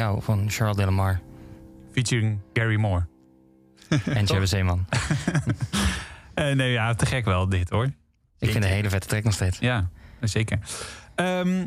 Jou 0.03 0.21
van 0.21 0.49
Charles 0.49 0.77
Delamar 0.77 1.19
Featuring 1.91 2.39
Gary 2.53 2.75
Moore. 2.75 3.05
en 4.05 4.25
Tjebbe 4.25 4.45
Zeeman. 4.45 4.85
Eh, 6.33 6.51
nee, 6.51 6.71
ja, 6.71 6.93
te 6.93 7.05
gek 7.05 7.25
wel 7.25 7.49
dit 7.49 7.69
hoor. 7.69 7.85
Ik 7.85 7.93
vind 8.39 8.53
het 8.53 8.63
een 8.63 8.69
hele 8.69 8.89
vette 8.89 9.07
track 9.07 9.23
nog 9.23 9.33
steeds. 9.33 9.59
Ja, 9.59 9.89
zeker. 10.21 10.59
Ehm, 11.15 11.65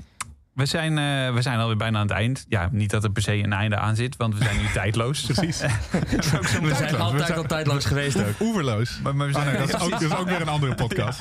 we, 0.56 0.66
zijn, 0.66 0.98
eh, 0.98 1.34
we 1.34 1.42
zijn 1.42 1.58
alweer 1.58 1.76
bijna 1.76 1.98
aan 1.98 2.06
het 2.06 2.16
eind. 2.16 2.44
Ja, 2.48 2.68
niet 2.72 2.90
dat 2.90 3.04
er 3.04 3.10
per 3.10 3.22
se 3.22 3.32
een 3.42 3.52
einde 3.52 3.76
aan 3.76 3.96
zit, 3.96 4.16
want 4.16 4.38
we 4.38 4.44
zijn 4.44 4.56
nu 4.56 4.66
tijdloos. 4.80 5.20
Precies. 5.22 5.60
We 6.62 6.74
zijn 6.76 6.96
altijd 7.00 7.36
al 7.36 7.42
tijdloos 7.44 7.84
geweest 7.84 8.18
ook. 8.18 8.40
Oeverloos. 8.46 9.00
Maar, 9.02 9.16
maar 9.16 9.28
we 9.28 9.34
Ah, 9.38 9.44
nee, 9.44 9.56
dat, 9.56 9.68
is 9.68 9.80
ook, 9.80 9.90
dat 9.90 10.00
is 10.00 10.14
ook 10.14 10.28
weer 10.28 10.40
een 10.40 10.48
andere 10.48 10.74
podcast. 10.74 11.20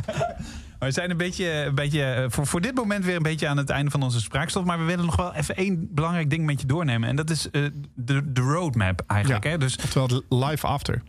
we 0.79 0.91
zijn 0.91 1.09
een 1.11 1.17
beetje, 1.17 1.51
een 1.51 1.75
beetje 1.75 2.03
eh, 2.03 2.25
voor, 2.29 2.47
voor 2.47 2.61
dit 2.61 2.75
moment 2.75 3.05
weer 3.05 3.15
een 3.15 3.23
beetje 3.23 3.47
aan 3.47 3.57
het 3.57 3.69
einde 3.69 3.91
van 3.91 4.03
onze 4.03 4.19
spraakstof. 4.21 4.63
Maar 4.65 4.77
we 4.79 4.83
willen 4.85 5.05
nog 5.05 5.15
wel 5.15 5.33
even 5.33 5.55
één 5.55 5.87
belangrijk 5.91 6.29
ding 6.29 6.45
met 6.45 6.61
je 6.61 6.67
doornemen. 6.67 7.09
En 7.09 7.15
dat 7.15 7.29
is 7.29 7.49
eh, 7.51 7.61
de, 7.95 8.31
de 8.31 8.41
roadmap 8.41 9.03
eigenlijk. 9.07 9.43
Ja. 9.43 9.49
Hè? 9.49 9.57
Dus 9.57 9.77
Oftewel 9.77 10.07
het 10.07 10.23
live 10.29 10.67
after. 10.67 11.01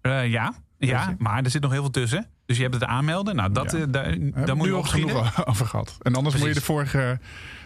eh, 0.00 0.30
ja, 0.30 0.54
ja, 0.88 1.14
maar 1.18 1.44
er 1.44 1.50
zit 1.50 1.62
nog 1.62 1.70
heel 1.70 1.80
veel 1.80 1.90
tussen. 1.90 2.26
Dus 2.46 2.56
je 2.56 2.62
hebt 2.62 2.74
het 2.74 2.84
aanmelden. 2.84 3.36
Nou, 3.36 3.52
dat, 3.52 3.72
Ja. 3.72 3.78
eh, 3.78 3.84
daar, 3.88 4.16
Daar 4.46 4.56
moet 4.56 4.66
je 4.66 4.76
op 4.76 4.84
genoeg 4.84 5.46
over 5.50 5.66
gehad. 5.66 5.98
En 6.02 6.14
anders 6.14 6.36
moet 6.36 6.48
je 6.48 6.54
de 6.54 6.60
vorige, 6.60 7.18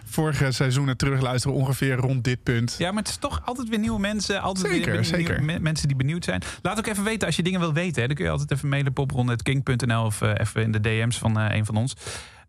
vorige 0.05 0.53
seizoenen 0.53 0.97
terugluisteren. 0.97 1.57
Ongeveer 1.57 1.95
rond 1.97 2.25
dit 2.25 2.43
punt. 2.43 2.75
Ja, 2.79 2.89
maar 2.93 3.03
het 3.03 3.09
is 3.13 3.17
toch 3.17 3.41
altijd 3.45 3.69
weer 3.69 3.79
nieuwe 3.79 4.01
mensen. 4.01 4.41
Altijd 4.41 4.67
Zeker, 4.75 4.93
weer 4.93 5.05
zeker. 5.05 5.39
nieuwe 5.43 5.61
mensen 5.61 5.89
die 5.89 5.97
benieuwd 5.97 6.25
zijn. 6.25 6.43
Laat 6.63 6.79
ook 6.79 6.87
even 6.87 7.05
weten 7.05 7.27
als 7.27 7.37
je 7.37 7.43
dingen 7.43 7.61
wil 7.61 7.73
weten. 7.73 8.01
Hè. 8.01 8.07
Dan 8.07 8.17
kun 8.17 8.25
je 8.25 8.31
altijd 8.31 8.51
even 8.53 8.69
mailen 8.69 8.93
popronde.king.nl 8.93 10.05
of 10.05 10.23
eh, 10.23 10.31
even 10.37 10.63
in 10.63 10.73
de 10.73 10.81
DM's 10.81 11.19
van 11.19 11.39
eh, 11.39 11.57
een 11.57 11.65
van 11.65 11.77
ons. 11.77 11.95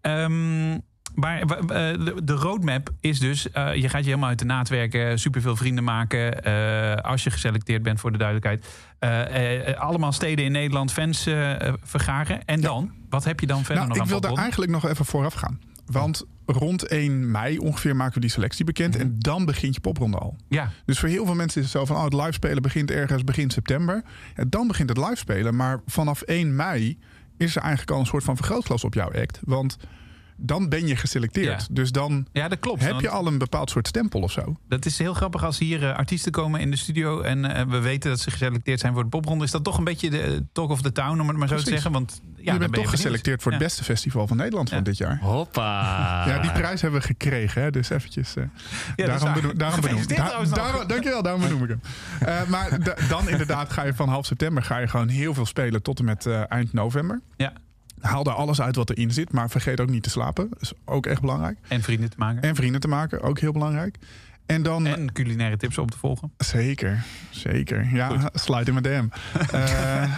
Ehm, 0.02 0.78
maar 1.16 1.46
w- 1.46 1.52
eh, 1.52 1.68
de, 1.68 2.16
de 2.24 2.34
roadmap 2.34 2.90
is 3.00 3.20
dus, 3.20 3.52
eh, 3.52 3.76
je 3.76 3.90
gaat 3.90 4.02
je 4.04 4.08
helemaal 4.10 4.30
uit 4.30 4.40
de 4.40 4.46
naad 4.46 4.70
werken, 4.70 5.20
superveel 5.20 5.56
vrienden 5.56 5.84
maken. 5.84 6.44
eh, 6.44 6.96
als 7.12 7.24
je 7.24 7.30
geselecteerd 7.32 7.84
bent 7.84 8.00
voor 8.00 8.12
de 8.12 8.18
duidelijkheid. 8.18 8.68
Eh, 9.00 9.68
eh, 9.70 9.80
allemaal 9.80 10.12
steden 10.12 10.46
in 10.46 10.52
Nederland 10.52 10.92
fans 10.92 11.26
eh, 11.26 11.68
eh, 11.68 11.74
vergaren. 11.84 12.46
En 12.46 12.62
dan? 12.62 12.92
Wat 13.10 13.24
heb 13.24 13.40
je 13.40 13.48
dan 13.48 13.58
verder 13.64 13.76
Nou, 13.76 13.88
nog 13.88 13.96
ik 13.98 14.04
aan 14.04 14.10
wil 14.10 14.20
daar 14.22 14.38
eigenlijk 14.42 14.72
nog 14.72 14.88
even 14.88 15.06
vooraf 15.06 15.34
gaan. 15.34 15.60
Want 15.86 16.26
rond 16.46 16.88
1 16.88 17.32
mei 17.32 17.58
ongeveer 17.58 17.96
maken 17.96 18.14
we 18.14 18.20
die 18.20 18.30
selectie 18.30 18.66
bekend. 18.66 18.96
En 18.96 19.16
dan 19.20 19.46
begint 19.46 19.76
je 19.76 19.82
popronde 19.82 20.18
al. 20.18 20.36
Ja, 20.50 20.72
Dus 20.86 21.00
voor 21.00 21.10
heel 21.10 21.26
veel 21.26 21.36
mensen 21.36 21.62
is 21.62 21.68
het 21.68 21.78
zo 21.78 21.86
van... 21.86 21.96
Oh, 21.96 22.04
het 22.04 22.14
live 22.14 22.32
spelen 22.32 22.62
begint 22.62 22.92
ergens 22.92 23.24
begin 23.24 23.50
september. 23.50 24.04
Ja, 24.36 24.44
dan 24.48 24.68
begint 24.68 24.90
het 24.90 24.98
live 24.98 25.16
spelen. 25.16 25.56
Maar 25.56 25.82
vanaf 25.86 26.22
1 26.22 26.56
mei 26.56 27.00
is 27.38 27.56
er 27.56 27.62
eigenlijk 27.62 27.92
al 27.92 28.00
een 28.00 28.06
soort 28.06 28.24
van 28.24 28.36
vergrootglas 28.36 28.84
op 28.84 28.94
jouw 28.94 29.12
act. 29.12 29.40
Want 29.44 29.78
dan 30.38 30.70
ben 30.70 30.88
je 30.88 30.96
geselecteerd. 30.96 31.62
Ja. 31.62 31.68
Dus 31.70 31.92
dan 31.92 32.28
ja, 32.32 32.48
dat 32.48 32.60
klopt. 32.60 32.82
heb 32.82 32.90
want- 32.90 33.02
je 33.02 33.10
al 33.10 33.28
een 33.28 33.38
bepaald 33.38 33.70
soort 33.70 33.88
stempel 33.88 34.22
of 34.22 34.32
zo. 34.32 34.56
Dat 34.68 34.86
is 34.86 34.98
heel 34.98 35.14
grappig 35.14 35.44
als 35.44 35.60
hier 35.60 35.84
eh, 35.90 35.96
artiesten 35.98 36.32
komen 36.32 36.60
in 36.60 36.72
de 36.72 36.78
studio 36.78 37.22
en 37.22 37.46
eh, 37.56 37.66
we 37.68 37.80
weten 37.80 38.10
dat 38.10 38.20
ze 38.20 38.32
geselecteerd 38.32 38.80
zijn 38.80 38.94
voor 38.94 39.04
de 39.04 39.10
popronde. 39.10 39.44
Is 39.46 39.52
dat 39.52 39.64
toch 39.64 39.78
een 39.78 39.84
beetje 39.84 40.10
de 40.10 40.22
eh, 40.22 40.32
talk 40.52 40.70
of 40.70 40.82
the 40.82 40.92
town, 40.92 41.20
om 41.20 41.28
het 41.28 41.38
maar 41.38 41.48
zo 41.48 41.56
te 41.58 41.62
zeggen? 41.70 41.92
Want 41.92 42.22
ja, 42.36 42.54
je 42.54 42.60
bent 42.60 42.72
ben 42.72 42.82
toch 42.82 42.90
geselecteerd 42.90 43.42
voor 43.42 43.52
het 43.52 43.62
beste 43.62 43.84
festival 43.84 44.28
van 44.28 44.38
Nederland 44.38 44.70
van 44.70 44.78
Ja. 44.78 44.84
dit 44.84 44.98
jaar. 44.98 45.20
Hoppa. 45.20 45.84
Ja, 46.28 46.40
die 46.42 46.52
prijs 46.52 46.82
hebben 46.82 47.00
we 47.00 47.06
gekregen. 47.06 47.62
Hè? 47.62 47.72
Dus 47.72 47.90
eventjes... 47.90 48.36
eh, 48.36 48.44
Ja, 48.96 49.06
dat 49.06 49.16
is 49.16 49.22
daarom 49.22 49.42
benoem, 49.42 49.58
daarom 49.58 49.82
benoem, 49.82 50.08
daar- 50.08 50.88
dankjewel, 50.88 51.22
daarom 51.22 51.42
benoem 51.42 51.64
ik 51.64 51.70
hem. 51.70 51.82
Eh, 52.20 52.48
maar 52.48 52.84
da- 52.84 52.96
dan 53.10 53.30
inderdaad 53.30 53.74
ga 53.74 53.84
je 53.84 53.94
van 53.94 54.10
half 54.10 54.26
september 54.26 54.64
ga 54.64 54.78
je 54.78 54.88
gewoon 54.88 55.08
heel 55.08 55.34
veel 55.34 55.46
spelen 55.46 55.82
tot 55.82 56.00
en 56.00 56.06
met 56.06 56.26
eh, 56.26 56.52
eind 56.52 56.74
november. 56.74 57.22
Ja, 57.38 57.54
Haal 58.06 58.24
daar 58.24 58.34
alles 58.34 58.62
uit 58.62 58.76
wat 58.76 58.90
erin 58.90 59.12
zit, 59.12 59.32
maar 59.32 59.50
vergeet 59.50 59.80
ook 59.80 59.90
niet 59.90 60.04
te 60.04 60.10
slapen. 60.10 60.50
Dat 60.50 60.62
is 60.62 60.74
ook 60.86 61.06
echt 61.06 61.22
belangrijk. 61.22 61.58
en 61.68 61.82
vrienden 61.82 62.10
te 62.10 62.16
maken. 62.18 62.42
En 62.42 62.56
vrienden 62.56 62.82
te 62.82 62.88
maken, 62.88 63.22
ook 63.22 63.40
heel 63.40 63.52
belangrijk. 63.52 63.98
En 64.46 64.64
dan... 64.64 64.88
En 64.88 65.12
culinaire 65.12 65.58
tips 65.58 65.78
op 65.78 65.92
te 65.92 65.98
volgen. 65.98 66.32
Zeker, 66.38 67.06
zeker. 67.30 67.90
Ja, 67.94 68.30
sluit 68.34 68.68
in 68.68 68.74
mijn 68.74 68.86
DM. 68.86 69.08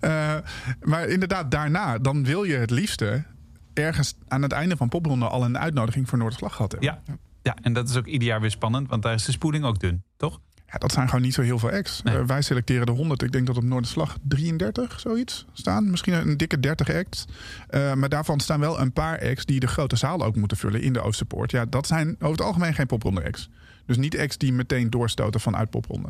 Eh, 0.00 0.32
eh, 0.34 0.42
maar 0.82 1.08
inderdaad, 1.08 1.50
daarna, 1.50 1.98
dan 1.98 2.24
wil 2.24 2.44
je 2.44 2.56
het 2.56 2.70
liefste 2.70 3.24
ergens 3.72 4.14
aan 4.28 4.42
het 4.42 4.52
einde 4.52 4.76
van 4.76 4.88
popronde 4.88 5.28
al 5.28 5.44
een 5.44 5.58
uitnodiging 5.58 6.08
voor 6.08 6.18
Noorderslag 6.18 6.54
gehad 6.54 6.72
hebben. 6.72 7.00
Ja. 7.06 7.16
ja, 7.42 7.56
en 7.62 7.72
dat 7.72 7.88
is 7.88 7.96
ook 7.96 8.06
ieder 8.06 8.28
jaar 8.28 8.40
weer 8.40 8.50
spannend, 8.50 8.88
want 8.88 9.02
daar 9.02 9.14
is 9.14 9.24
de 9.24 9.32
spoeling 9.32 9.64
ook 9.64 9.78
dun, 9.78 10.02
toch? 10.16 10.40
Ja, 10.74 10.80
dat 10.80 10.92
zijn 10.92 11.08
gewoon 11.08 11.22
niet 11.22 11.34
zo 11.34 11.42
heel 11.42 11.58
veel. 11.58 11.70
Nee. 11.70 11.82
Eh, 12.04 12.24
wij 12.26 12.42
selecteren 12.42 12.86
de 12.86 12.92
100. 12.92 13.22
Ik 13.22 13.32
denk 13.32 13.46
dat 13.46 13.56
op 13.56 13.62
Noorderslag 13.62 14.16
33 14.22 15.00
zoiets 15.00 15.46
staan. 15.52 15.90
Misschien 15.90 16.12
een 16.12 16.36
dikke 16.36 16.60
30 16.60 16.94
acts. 16.94 17.24
Eh, 17.68 17.94
maar 17.94 18.08
daarvan 18.08 18.40
staan 18.40 18.60
wel 18.60 18.80
een 18.80 18.92
paar 18.92 19.20
acts 19.20 19.44
die 19.44 19.60
de 19.60 19.66
grote 19.66 19.96
zaal 19.96 20.24
ook 20.24 20.36
moeten 20.36 20.56
vullen 20.56 20.82
in 20.82 20.92
de 20.92 21.00
Oosterpoort. 21.00 21.50
Ja, 21.50 21.64
dat 21.64 21.86
zijn 21.86 22.08
over 22.08 22.30
het 22.30 22.40
algemeen 22.40 22.74
geen 22.74 22.86
popronde 22.86 23.24
acts. 23.24 23.48
Dus 23.86 23.96
niet 23.96 24.18
acts 24.18 24.38
die 24.38 24.52
meteen 24.52 24.90
doorstoten 24.90 25.40
vanuit 25.40 25.70
popronde. 25.70 26.08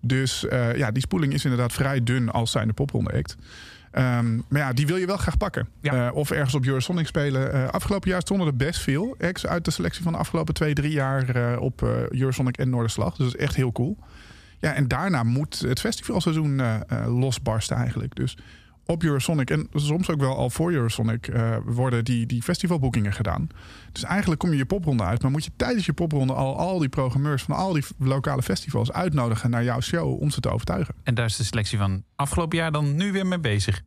Dus 0.00 0.46
eh, 0.46 0.76
ja, 0.76 0.90
die 0.90 1.02
spoeling 1.02 1.32
is 1.32 1.44
inderdaad 1.44 1.72
vrij 1.72 2.04
dun 2.04 2.30
als 2.30 2.50
zijn 2.50 2.68
de 2.68 2.74
popronde 2.74 3.12
act. 3.12 3.36
Ehm, 3.90 4.36
maar 4.48 4.60
ja, 4.60 4.72
die 4.72 4.86
wil 4.86 4.96
je 4.96 5.06
wel 5.06 5.16
graag 5.16 5.36
pakken. 5.36 5.68
Ja. 5.80 6.06
Eh, 6.06 6.14
of 6.14 6.30
ergens 6.30 6.54
op 6.54 6.66
Eurosonic 6.66 7.06
spelen. 7.06 7.52
Eh, 7.52 7.68
afgelopen 7.68 8.10
jaar 8.10 8.20
stonden 8.20 8.46
er 8.46 8.56
best 8.56 8.80
veel 8.80 9.16
acts 9.20 9.46
uit 9.46 9.64
de 9.64 9.70
selectie 9.70 10.02
van 10.02 10.12
de 10.12 10.18
afgelopen 10.18 10.54
twee, 10.54 10.74
drie 10.74 10.92
jaar 10.92 11.28
eh, 11.28 11.60
op 11.60 11.82
Eurosonic 12.10 12.56
en 12.56 12.70
Noorderslag. 12.70 13.16
Dus 13.16 13.26
dat 13.26 13.34
is 13.34 13.46
echt 13.46 13.56
heel 13.56 13.72
cool. 13.72 13.98
Ja, 14.60 14.74
en 14.74 14.88
daarna 14.88 15.22
moet 15.22 15.58
het 15.58 15.80
festivalseizoen 15.80 16.62
losbarsten 17.06 17.76
eigenlijk. 17.76 18.16
Dus 18.16 18.36
op 18.90 19.02
Eurosonic 19.02 19.50
en 19.50 19.68
soms 19.74 20.10
ook 20.10 20.20
wel 20.20 20.36
al 20.36 20.50
voor 20.50 20.72
Eurosonic 20.72 21.26
eh, 21.26 21.56
worden 21.64 22.04
die, 22.04 22.26
die 22.26 22.42
festivalboekingen 22.42 23.12
gedaan. 23.12 23.48
Dus 23.92 24.02
eigenlijk 24.02 24.40
kom 24.40 24.50
je 24.50 24.56
je 24.56 24.66
popronde 24.66 25.02
uit, 25.02 25.22
maar 25.22 25.30
moet 25.30 25.44
je 25.44 25.50
tijdens 25.56 25.86
je 25.86 25.92
popronde 25.92 26.32
al 26.32 26.56
al 26.56 26.78
die 26.78 26.88
programmeurs 26.88 27.42
van 27.42 27.56
al 27.56 27.72
die 27.72 27.84
lokale 27.98 28.42
festivals 28.42 28.92
uitnodigen 28.92 29.50
naar 29.50 29.64
jouw 29.64 29.80
show 29.80 30.20
om 30.20 30.30
ze 30.30 30.40
te 30.40 30.50
overtuigen. 30.50 30.94
En 31.02 31.14
daar 31.14 31.24
is 31.24 31.36
de 31.36 31.44
selectie 31.44 31.78
van 31.78 32.02
afgelopen 32.16 32.58
jaar 32.58 32.72
dan 32.72 32.96
nu 32.96 33.12
weer 33.12 33.26
mee 33.26 33.38
bezig. 33.38 33.82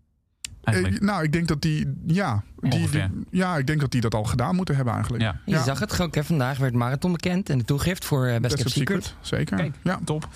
Eigenlijk. 0.63 1.01
Eh, 1.01 1.07
nou, 1.07 1.23
ik 1.23 1.31
denk 1.31 1.47
dat 1.47 1.61
die, 1.61 1.93
ja, 2.07 2.43
die, 2.59 2.89
ja, 3.31 3.57
ik 3.57 3.67
denk 3.67 3.79
dat 3.79 3.91
die 3.91 4.01
dat 4.01 4.13
al 4.13 4.23
gedaan 4.23 4.55
moeten 4.55 4.75
hebben 4.75 4.93
eigenlijk. 4.93 5.23
Ja. 5.23 5.39
Je 5.45 5.59
zag 5.59 5.79
het 5.79 6.01
ook, 6.01 6.15
hè? 6.15 6.23
vandaag 6.23 6.57
werd 6.57 6.73
Marathon 6.73 7.11
bekend 7.11 7.49
en 7.49 7.57
de 7.57 7.63
toegift 7.63 8.05
voor 8.05 8.25
eh, 8.25 8.31
Best 8.31 8.41
Best 8.41 8.55
Kept 8.55 8.69
Secret. 8.69 9.03
Secret, 9.03 9.27
zeker. 9.27 9.57
Kijk, 9.57 9.75
ja, 9.83 9.99
top. 10.03 10.27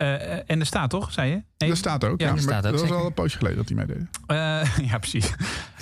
Eh, 0.00 0.14
eh, 0.14 0.42
en 0.46 0.60
er 0.60 0.66
staat 0.66 0.90
toch, 0.90 1.12
zei 1.12 1.30
je? 1.30 1.66
dat 1.66 1.76
staat 1.76 2.04
ook. 2.04 2.20
Ja, 2.20 2.26
Ja, 2.26 2.32
er 2.32 2.40
staat 2.40 2.66
ook, 2.66 2.72
dat 2.72 2.80
was 2.80 2.90
al 2.90 3.06
een 3.06 3.14
poosje 3.14 3.36
geleden 3.36 3.58
dat 3.58 3.66
die 3.66 3.76
meededen. 3.76 4.10
Eh, 4.26 4.36
ja, 4.90 4.98
precies. 4.98 5.32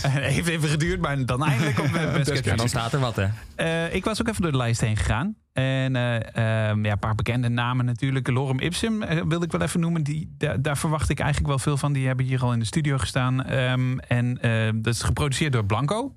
Heeft 0.03 0.49
even 0.49 0.69
geduurd, 0.69 1.01
maar 1.01 1.27
dan 1.27 1.45
eindelijk 1.45 1.79
op 1.79 1.93
Best 2.15 2.45
Ja, 2.45 2.57
dan 2.57 2.69
staat 2.69 2.93
er 2.93 3.01
wat, 3.01 3.17
hè? 3.17 3.27
Eh, 3.55 3.95
ik 3.95 4.05
was 4.05 4.21
ook 4.21 4.29
even 4.29 4.43
door 4.43 4.51
de 4.51 4.57
lijst 4.57 4.81
heen 4.81 4.97
gegaan. 4.97 5.37
En 5.53 5.97
eh, 5.97 6.69
ehm, 6.71 6.85
ja, 6.85 6.93
een 6.93 6.99
paar 6.99 7.15
bekende 7.15 7.49
namen 7.49 7.85
natuurlijk. 7.85 8.29
Lorem 8.29 8.61
Ipsum 8.61 8.99
wilde 9.29 9.45
ik 9.45 9.53
wel 9.53 9.61
even 9.61 9.81
noemen. 9.81 10.03
Die, 10.03 10.35
daar, 10.39 10.63
daar 10.63 10.79
verwacht 10.79 11.09
ik 11.09 11.19
eigenlijk 11.19 11.49
wel 11.49 11.59
veel 11.59 11.77
van. 11.77 11.93
Die 11.93 12.07
hebben 12.07 12.27
hier 12.27 12.43
al 12.43 12.53
in 12.53 12.59
de 12.59 12.65
studio 12.65 12.99
gestaan. 12.99 13.45
Ehm, 13.45 13.99
en 13.99 14.41
eh, 14.41 14.71
dat 14.75 14.95
is 14.95 15.03
geproduceerd 15.03 15.53
door 15.53 15.65
Blanco. 15.65 16.15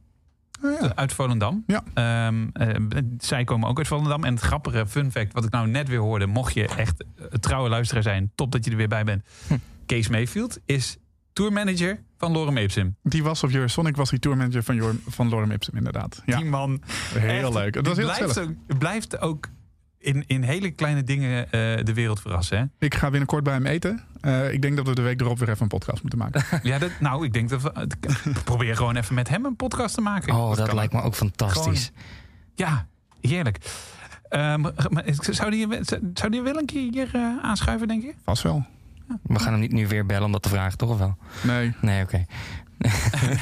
Uit 0.95 1.13
Volendam. 1.13 1.63
Ja. 1.67 1.83
Ehm, 1.93 2.47
eh, 2.53 2.75
zij 3.17 3.43
komen 3.43 3.69
ook 3.69 3.77
uit 3.77 3.87
Volendam. 3.87 4.23
En 4.23 4.33
het 4.33 4.43
grappige 4.43 4.87
fun 4.87 5.11
fact, 5.11 5.33
wat 5.33 5.43
ik 5.43 5.51
nou 5.51 5.67
net 5.67 5.87
weer 5.87 5.99
hoorde, 5.99 6.25
mocht 6.25 6.53
je 6.53 6.67
echt 6.67 7.03
een 7.29 7.39
trouwe 7.39 7.69
luisteraar 7.69 8.03
zijn, 8.03 8.31
top 8.35 8.51
dat 8.51 8.65
je 8.65 8.71
er 8.71 8.77
weer 8.77 8.87
bij 8.87 9.03
bent. 9.03 9.23
Kees 9.85 10.07
Mayfield 10.07 10.59
is 10.65 10.97
tourmanager 11.33 11.99
van 12.17 12.31
Lorem 12.31 12.57
Ipsum. 12.57 12.95
Die 13.03 13.23
was 13.23 13.43
op 13.43 13.51
Eurosonic, 13.51 13.95
was 13.95 14.09
die 14.09 14.19
tourmanager 14.19 14.63
van, 14.63 14.99
van 15.07 15.29
Lorem 15.29 15.51
Ipsum, 15.51 15.75
inderdaad. 15.75 16.21
Ja. 16.25 16.37
Die 16.37 16.45
man. 16.45 16.81
Heel 17.13 17.29
echt, 17.29 17.53
leuk. 17.53 17.73
Dat 17.73 17.87
was 17.87 17.97
heel 17.97 18.05
blijft 18.05 18.39
ook, 18.39 18.77
blijft 18.77 19.21
ook 19.21 19.49
in, 20.01 20.23
in 20.27 20.43
hele 20.43 20.71
kleine 20.71 21.03
dingen 21.03 21.43
eh, 21.45 21.51
de 21.83 21.93
wereld 21.93 22.21
verrassen. 22.21 22.57
Hè? 22.57 22.85
Ik 22.85 22.95
ga 22.95 23.09
binnenkort 23.09 23.43
bij 23.43 23.53
hem 23.53 23.65
eten. 23.65 24.03
Eh, 24.21 24.53
ik 24.53 24.61
denk 24.61 24.75
dat 24.75 24.87
we 24.87 24.95
de 24.95 25.01
week 25.01 25.21
erop 25.21 25.39
weer 25.39 25.49
even 25.49 25.61
een 25.61 25.67
podcast 25.67 26.01
moeten 26.01 26.19
maken. 26.19 26.43
Ja, 26.63 26.77
dat, 26.77 26.91
nou, 26.99 27.25
ik 27.25 27.33
denk 27.33 27.49
dat 27.49 27.61
we. 27.61 27.87
Probeer 28.43 28.75
gewoon 28.75 28.95
even 28.95 29.15
met 29.15 29.29
hem 29.29 29.45
een 29.45 29.55
podcast 29.55 29.95
te 29.95 30.01
maken. 30.01 30.33
Oh, 30.35 30.55
dat 30.55 30.73
lijkt 30.73 30.93
me 30.93 31.01
ook 31.01 31.15
fantastisch. 31.15 31.91
Ja, 32.55 32.87
heerlijk. 33.21 33.57
Ehm, 34.29 34.65
zou, 35.29 35.51
die, 35.51 35.67
zou 36.13 36.31
die 36.31 36.41
wel 36.41 36.57
een 36.57 36.65
keer 36.65 36.91
hier 36.91 37.09
eh, 37.13 37.37
aanschuiven, 37.41 37.87
denk 37.87 38.01
je? 38.03 38.13
Vast 38.23 38.43
wel. 38.43 38.65
We 39.23 39.39
gaan 39.39 39.51
hem 39.51 39.61
niet 39.61 39.71
nu 39.71 39.87
weer 39.87 40.05
bellen 40.05 40.25
om 40.25 40.31
dat 40.31 40.41
te 40.41 40.49
vragen, 40.49 40.77
toch 40.77 40.89
of 40.89 40.97
wel? 40.97 41.17
Nee. 41.43 41.73
Nee, 41.81 42.03
oké. 42.03 42.25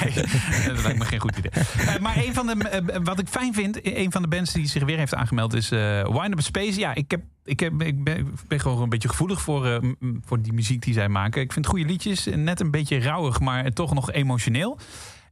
Nee, 0.04 0.14
dat 0.68 0.84
lijkt 0.84 0.98
me 1.00 1.06
geen 1.06 1.20
goed 1.20 1.38
idee. 1.38 1.52
Eh, 1.52 2.00
maar 2.00 2.18
een 2.18 2.34
van 2.34 2.48
de, 2.48 2.70
eh, 2.70 2.98
wat 3.04 3.20
ik 3.20 3.28
fijn 3.28 3.54
vind, 3.54 3.80
een 3.98 4.12
van 4.12 4.22
de 4.22 4.28
bands 4.28 4.54
die 4.54 4.68
zich 4.68 4.84
weer 4.84 4.98
heeft 4.98 5.16
aangemeld 5.16 5.54
is 5.54 5.72
eh 5.72 6.08
Wind 6.08 6.32
Up 6.32 6.42
Space. 6.42 6.80
Ja, 6.80 6.96
ik, 6.96 7.12
heb, 7.12 7.22
ik, 7.44 7.60
heb, 7.60 7.82
ik 7.82 8.04
ben, 8.04 8.18
ik 8.18 8.26
ben 8.48 8.60
gewoon 8.60 8.82
een 8.82 8.90
beetje 8.90 9.10
gevoelig 9.10 9.42
voor, 9.42 9.68
eh, 9.68 9.78
voor 10.26 10.42
die 10.42 10.54
muziek 10.54 10.82
die 10.82 10.94
zij 10.94 11.10
maken. 11.10 11.42
Ik 11.42 11.54
vind 11.54 11.66
goede 11.68 11.86
liedjes, 11.86 12.28
net 12.36 12.60
een 12.60 12.72
beetje 12.72 13.00
rauwig, 13.00 13.40
maar 13.40 13.72
toch 13.72 13.94
nog 13.94 14.12
emotioneel. 14.12 14.78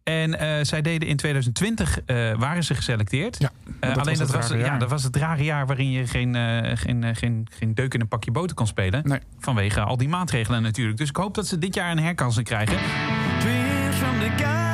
En 0.03 0.39
eh, 0.39 0.63
zij 0.63 0.81
deden 0.81 1.07
in 1.07 1.15
2020, 1.15 1.99
eh, 2.05 2.33
waren 2.37 2.63
ze 2.63 2.75
geselecteerd. 2.75 3.35
Ja, 3.39 3.51
Eh, 3.79 3.89
alleen 3.89 4.05
was 4.05 4.17
dat 4.17 4.27
het 4.27 4.35
was, 4.35 4.49
rare 4.49 4.63
ja, 4.63 4.77
dat 4.77 4.89
was 4.89 5.03
het 5.03 5.15
rare 5.15 5.43
jaar 5.43 5.65
waarin 5.65 5.91
je 5.91 6.07
geen, 6.07 6.35
eh, 6.35 6.71
geen, 6.77 7.03
eh, 7.03 7.15
geen, 7.15 7.47
geen 7.57 7.73
deuk 7.73 7.93
in 7.93 8.01
een 8.01 8.07
pakje 8.07 8.31
boter 8.31 8.55
kon 8.55 8.67
spelen. 8.67 9.01
Nee. 9.07 9.19
Vanwege 9.39 9.81
al 9.81 9.97
die 9.97 10.09
maatregelen 10.09 10.61
natuurlijk. 10.61 10.97
Dus 10.97 11.09
ik 11.09 11.15
hoop 11.15 11.35
dat 11.35 11.47
ze 11.47 11.57
dit 11.57 11.75
jaar 11.75 11.91
een 11.91 11.99
herkansing 11.99 12.45
krijgen. 12.45 12.77
got. 14.29 14.66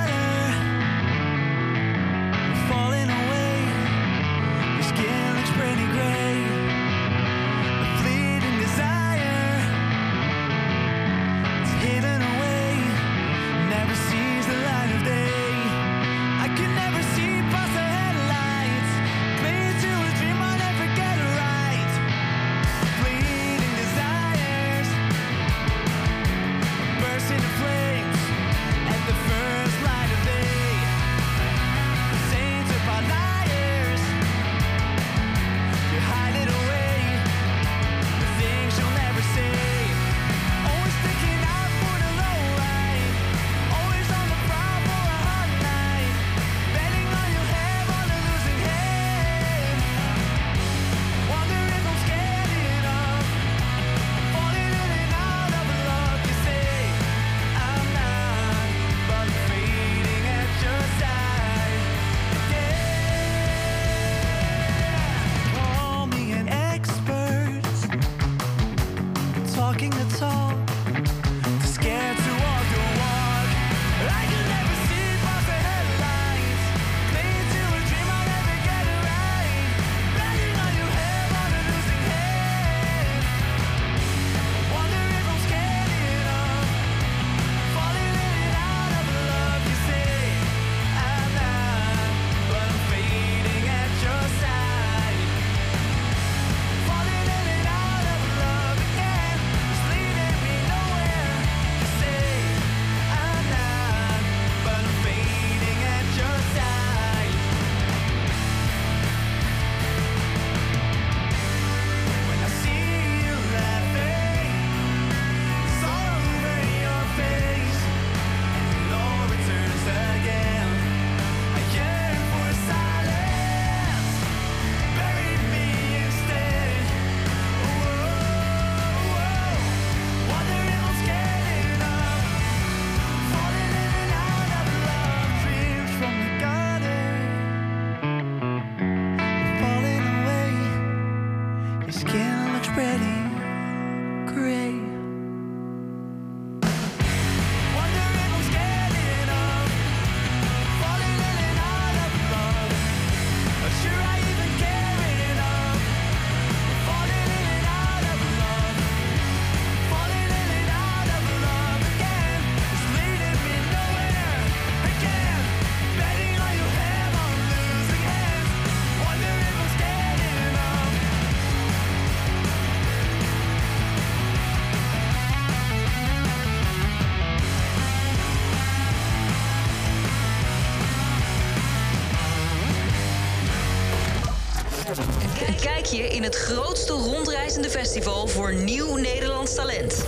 In 185.94 186.24
het 186.24 186.36
grootste 186.36 186.94
rondreizende 186.94 187.70
festival 187.70 188.28
voor 188.28 188.54
nieuw 188.54 188.96
Nederlands 188.96 189.56
talent. 189.56 190.04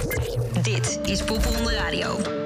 Dit 0.62 1.00
is 1.04 1.24
Popronde 1.24 1.74
Radio. 1.74 2.44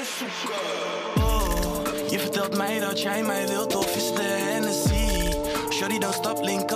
is 0.00 0.16
zoeken. 0.18 1.22
Oh, 1.22 2.10
je 2.10 2.18
vertelt 2.18 2.56
mij 2.56 2.78
dat 2.78 3.00
jij 3.02 3.22
mij 3.22 3.48
wilt 3.48 3.74
of 3.74 3.96
is 3.96 4.12
de 4.14 4.22
Hennessy? 4.22 5.30
Shorty 5.70 5.98
dan 5.98 6.12
stap 6.12 6.42
link 6.42 6.71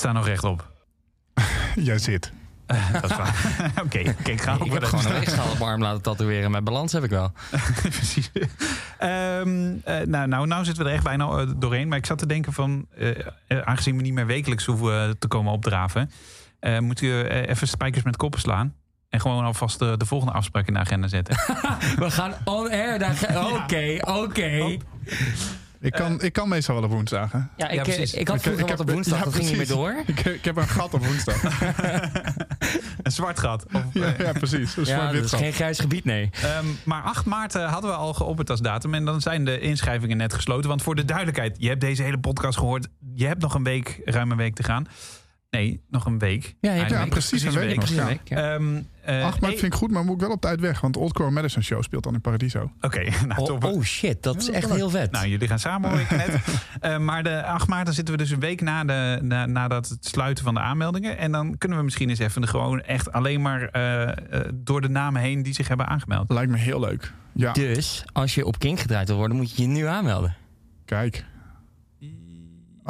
Staan 0.00 0.14
nog 0.14 0.26
rechtop. 0.26 0.68
Jij 1.74 1.98
zit. 1.98 2.32
dat 2.92 3.10
is 3.10 3.16
waar. 3.16 3.34
Oké, 3.84 3.98
ik 3.98 4.40
ga 4.40 4.58
Ik 4.64 4.72
heb 4.72 4.84
gewoon 4.84 5.04
een 5.06 5.12
weegschaal 5.12 5.50
op 5.50 5.60
arm 5.60 5.82
laten 5.82 6.02
tatoeëren. 6.02 6.50
Mijn 6.50 6.64
balans 6.64 6.92
heb 6.92 7.04
ik 7.04 7.10
wel. 7.10 7.32
Precies. 7.82 8.30
Ehm, 8.98 9.72
eh, 9.84 10.06
nou, 10.06 10.28
nou, 10.28 10.46
nou 10.46 10.64
zitten 10.64 10.82
we 10.84 10.88
er 10.88 10.94
echt 10.94 11.04
bijna 11.04 11.28
eh, 11.28 11.46
doorheen. 11.56 11.88
Maar 11.88 11.98
ik 11.98 12.06
zat 12.06 12.18
te 12.18 12.26
denken 12.26 12.52
van... 12.52 12.86
eh, 12.96 13.18
eh, 13.46 13.58
aangezien 13.64 13.96
we 13.96 14.02
niet 14.02 14.12
meer 14.12 14.26
wekelijks 14.26 14.64
hoeven 14.64 15.04
eh, 15.04 15.10
te 15.18 15.28
komen 15.28 15.52
opdraven... 15.52 16.10
eh 16.60 16.78
moet 16.78 17.00
u 17.00 17.22
eh, 17.22 17.48
even 17.48 17.68
spijkers 17.68 18.04
met 18.04 18.16
koppen 18.16 18.40
slaan. 18.40 18.74
En 19.08 19.20
gewoon 19.20 19.44
alvast 19.44 19.78
de, 19.78 19.96
de 19.96 20.06
volgende 20.06 20.32
afspraak 20.34 20.66
in 20.66 20.72
de 20.74 20.80
agenda 20.80 21.08
zetten. 21.08 21.34
We 21.96 22.10
gaan 22.10 22.34
on 22.44 22.70
air. 22.70 23.16
Oké, 23.62 23.98
oké. 24.00 24.76
Ik 25.80 25.92
kan, 25.92 26.22
ik 26.22 26.32
kan 26.32 26.48
meestal 26.48 26.74
wel 26.74 26.84
op 26.84 26.90
woensdagen. 26.90 27.50
Ja, 27.56 27.68
ik, 27.68 27.74
Ja, 27.74 27.78
eh, 27.78 27.82
precies. 27.82 28.14
ik 28.14 28.28
had 28.28 28.42
vroeger 28.42 28.66
wat 28.66 28.80
op 28.80 28.90
woensdag. 28.90 29.18
ja, 29.18 29.24
dat 29.24 29.34
ging 29.34 29.48
niet 29.48 29.56
meer 29.56 29.66
door. 29.66 29.94
Ik, 30.06 30.24
ik 30.24 30.44
heb 30.44 30.56
een 30.56 30.68
gat 30.68 30.94
op 30.94 31.06
woensdag. 31.06 31.42
Een 33.02 33.12
zwart 33.12 33.38
gat. 33.38 33.66
Of, 33.72 33.82
ja, 33.92 34.14
eh, 34.14 34.18
ja, 34.26 34.32
precies. 34.32 34.76
Een 34.76 34.84
dat 34.84 35.24
is 35.24 35.30
gat. 35.30 35.40
geen 35.40 35.52
grijs 35.52 35.78
gebied, 35.78 36.04
nee. 36.04 36.30
Ehm, 36.42 36.66
maar 36.84 37.02
8 37.02 37.26
maart 37.26 37.54
eh, 37.54 37.72
hadden 37.72 37.90
we 37.90 37.96
al 37.96 38.14
geopperd 38.14 38.50
als 38.50 38.60
datum. 38.60 38.94
En 38.94 39.04
dan 39.04 39.20
zijn 39.20 39.44
de 39.44 39.60
inschrijvingen 39.60 40.16
net 40.16 40.34
gesloten. 40.34 40.68
Want 40.68 40.82
voor 40.82 40.94
de 40.94 41.04
duidelijkheid, 41.04 41.56
je 41.58 41.68
hebt 41.68 41.80
deze 41.80 42.02
hele 42.02 42.18
podcast 42.18 42.58
gehoord. 42.58 42.88
Je 43.14 43.26
hebt 43.26 43.42
nog 43.42 43.54
een 43.54 43.64
week, 43.64 44.00
ruim 44.04 44.30
een 44.30 44.36
week 44.36 44.54
te 44.54 44.62
gaan. 44.62 44.86
Nee, 45.50 45.80
nog 45.88 46.06
een 46.06 46.18
week. 46.18 46.42
Ja, 46.42 46.72
je 46.72 46.78
hebt 46.78 46.92
Eigenlijk. 46.92 47.04
Ja, 47.04 47.08
precies 47.28 47.42
een 47.42 47.52
week 47.52 47.68
nog. 47.76 47.84
Precies 47.84 47.96
een 47.98 48.06
week, 48.06 48.28
ja. 48.28 48.54
Ehm, 48.54 48.82
eh, 49.02 49.24
8 49.24 49.40
maart 49.40 49.52
hey- 49.52 49.60
vind 49.60 49.72
ik 49.72 49.78
goed, 49.78 49.90
maar 49.90 50.04
moet 50.04 50.14
ik 50.14 50.20
wel 50.20 50.30
op 50.30 50.40
tijd 50.40 50.60
weg. 50.60 50.80
Want 50.80 50.96
Old 50.96 51.12
Core 51.12 51.30
Madison 51.30 51.62
Show 51.62 51.82
speelt 51.82 52.02
dan 52.04 52.14
in 52.14 52.20
Paradiso. 52.20 52.70
Oké, 52.80 53.00
nou 53.26 53.40
Oh, 53.52 53.74
oh 53.74 53.82
shit, 53.82 54.22
dat 54.22 54.36
is 54.36 54.50
echt 54.50 54.72
heel 54.72 54.90
vet. 54.90 55.10
Nou, 55.10 55.28
jullie 55.28 55.48
gaan 55.48 55.58
samen 55.58 55.90
hoor 55.90 56.00
ik 56.00 56.10
net. 56.10 56.30
Eh, 56.80 56.98
maar 56.98 57.22
de 57.22 57.44
8 57.44 57.68
maart, 57.68 57.84
dan 57.84 57.94
zitten 57.94 58.14
we 58.14 58.20
dus 58.20 58.30
een 58.30 58.40
week 58.40 58.60
na, 58.60 58.84
de, 58.84 59.18
na 59.22 59.46
nadat 59.46 59.88
het 59.88 60.06
sluiten 60.06 60.44
van 60.44 60.54
de 60.54 60.60
aanmeldingen. 60.60 61.18
En 61.18 61.32
dan 61.32 61.58
kunnen 61.58 61.78
we 61.78 61.84
misschien 61.84 62.08
eens 62.08 62.18
even 62.18 62.48
gewoon 62.48 62.80
echt 62.80 63.12
alleen 63.12 63.42
maar 63.42 63.62
eh, 63.68 64.08
eh, 64.08 64.14
door 64.54 64.80
de 64.80 64.88
namen 64.88 65.20
heen 65.22 65.42
die 65.42 65.54
zich 65.54 65.68
hebben 65.68 65.86
aangemeld. 65.86 66.30
Lijkt 66.30 66.50
me 66.50 66.56
heel 66.58 66.80
leuk. 66.80 67.12
Ja, 67.32 67.52
Dus 67.52 68.04
als 68.12 68.34
je 68.34 68.46
op 68.46 68.58
Kink 68.58 68.80
gedraaid 68.80 69.08
wil 69.08 69.16
worden, 69.16 69.36
moet 69.36 69.56
je 69.56 69.62
je 69.62 69.68
nu 69.68 69.84
aanmelden. 69.86 70.34
kijk. 70.84 71.24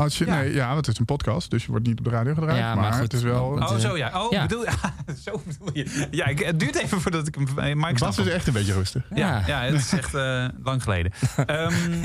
Als 0.00 0.18
je, 0.18 0.26
Ja. 0.26 0.36
Nee, 0.40 0.52
ja, 0.54 0.66
want 0.72 0.86
het 0.86 0.94
is 0.94 0.98
een 1.00 1.04
podcast, 1.04 1.50
dus 1.50 1.64
je 1.64 1.70
wordt 1.70 1.86
niet 1.86 1.98
op 1.98 2.04
de 2.04 2.10
radio 2.10 2.34
gedraaid. 2.34 2.58
Ja, 2.58 2.74
maar 2.74 3.00
het 3.00 3.12
is 3.12 3.22
wel... 3.22 3.50
want- 3.50 3.70
Oh, 3.70 3.74
eh, 3.76 3.80
zo 3.82 3.96
ja. 3.96 4.22
Oh, 4.24 4.30
ja. 4.32 4.42
bedoel 4.46 4.64
Zo 5.24 5.42
bedoel 5.46 5.68
je. 5.72 6.06
Ja, 6.10 6.26
ik, 6.26 6.38
het 6.38 6.60
duurt 6.60 6.76
even 6.76 7.00
voordat 7.00 7.26
ik 7.26 7.34
hem... 7.34 7.46
eh, 7.58 7.74
Maar 7.74 7.90
ik 7.90 7.96
snap 7.96 8.16
Bas 8.16 8.26
is 8.26 8.32
echt 8.32 8.46
een 8.46 8.52
beetje 8.52 8.72
rustig. 8.72 9.06
Ja, 9.14 9.16
Ja. 9.16 9.46
ja, 9.46 9.60
het 9.62 9.74
is 9.80 9.92
echt 9.92 10.14
eh, 10.14 10.46
lang 10.62 10.82
geleden. 10.82 11.12
Ehm, 11.46 12.04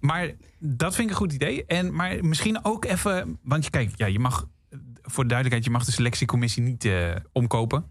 maar 0.00 0.30
dat 0.58 0.94
vind 0.94 1.06
ik 1.06 1.10
een 1.12 1.20
goed 1.20 1.32
idee. 1.32 1.64
En, 1.66 1.94
maar 1.94 2.24
misschien 2.24 2.64
ook 2.64 2.84
even... 2.84 3.38
Want 3.42 3.64
je, 3.64 3.70
kijk, 3.70 3.90
ja, 3.96 4.06
je 4.06 4.18
mag... 4.18 4.46
Voor 5.02 5.22
de 5.22 5.28
duidelijkheid, 5.28 5.64
je 5.64 5.70
mag 5.70 5.84
de 5.84 5.92
selectiecommissie 5.92 6.62
niet 6.62 6.84
eh, 6.84 7.10
omkopen. 7.32 7.84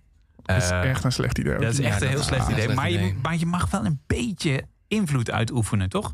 Dat 0.43 0.57
is 0.63 0.69
Eh, 0.69 0.89
echt 0.89 1.03
een 1.03 1.11
slecht 1.11 1.37
idee. 1.37 1.53
Dat 1.57 1.71
is 1.73 1.79
echt 1.79 1.99
Ja, 1.99 2.05
een 2.05 2.11
heel 2.13 2.23
slecht 2.23 2.45
ah, 2.45 2.49
idee. 2.51 2.61
slecht 2.63 2.75
Maar 2.79 2.89
je, 2.89 2.97
idee. 2.97 3.15
maar 3.21 3.37
je 3.37 3.45
mag 3.45 3.69
wel 3.69 3.85
een 3.85 3.99
beetje 4.07 4.63
invloed 4.87 5.31
uitoefenen, 5.31 5.89
toch? 5.89 6.13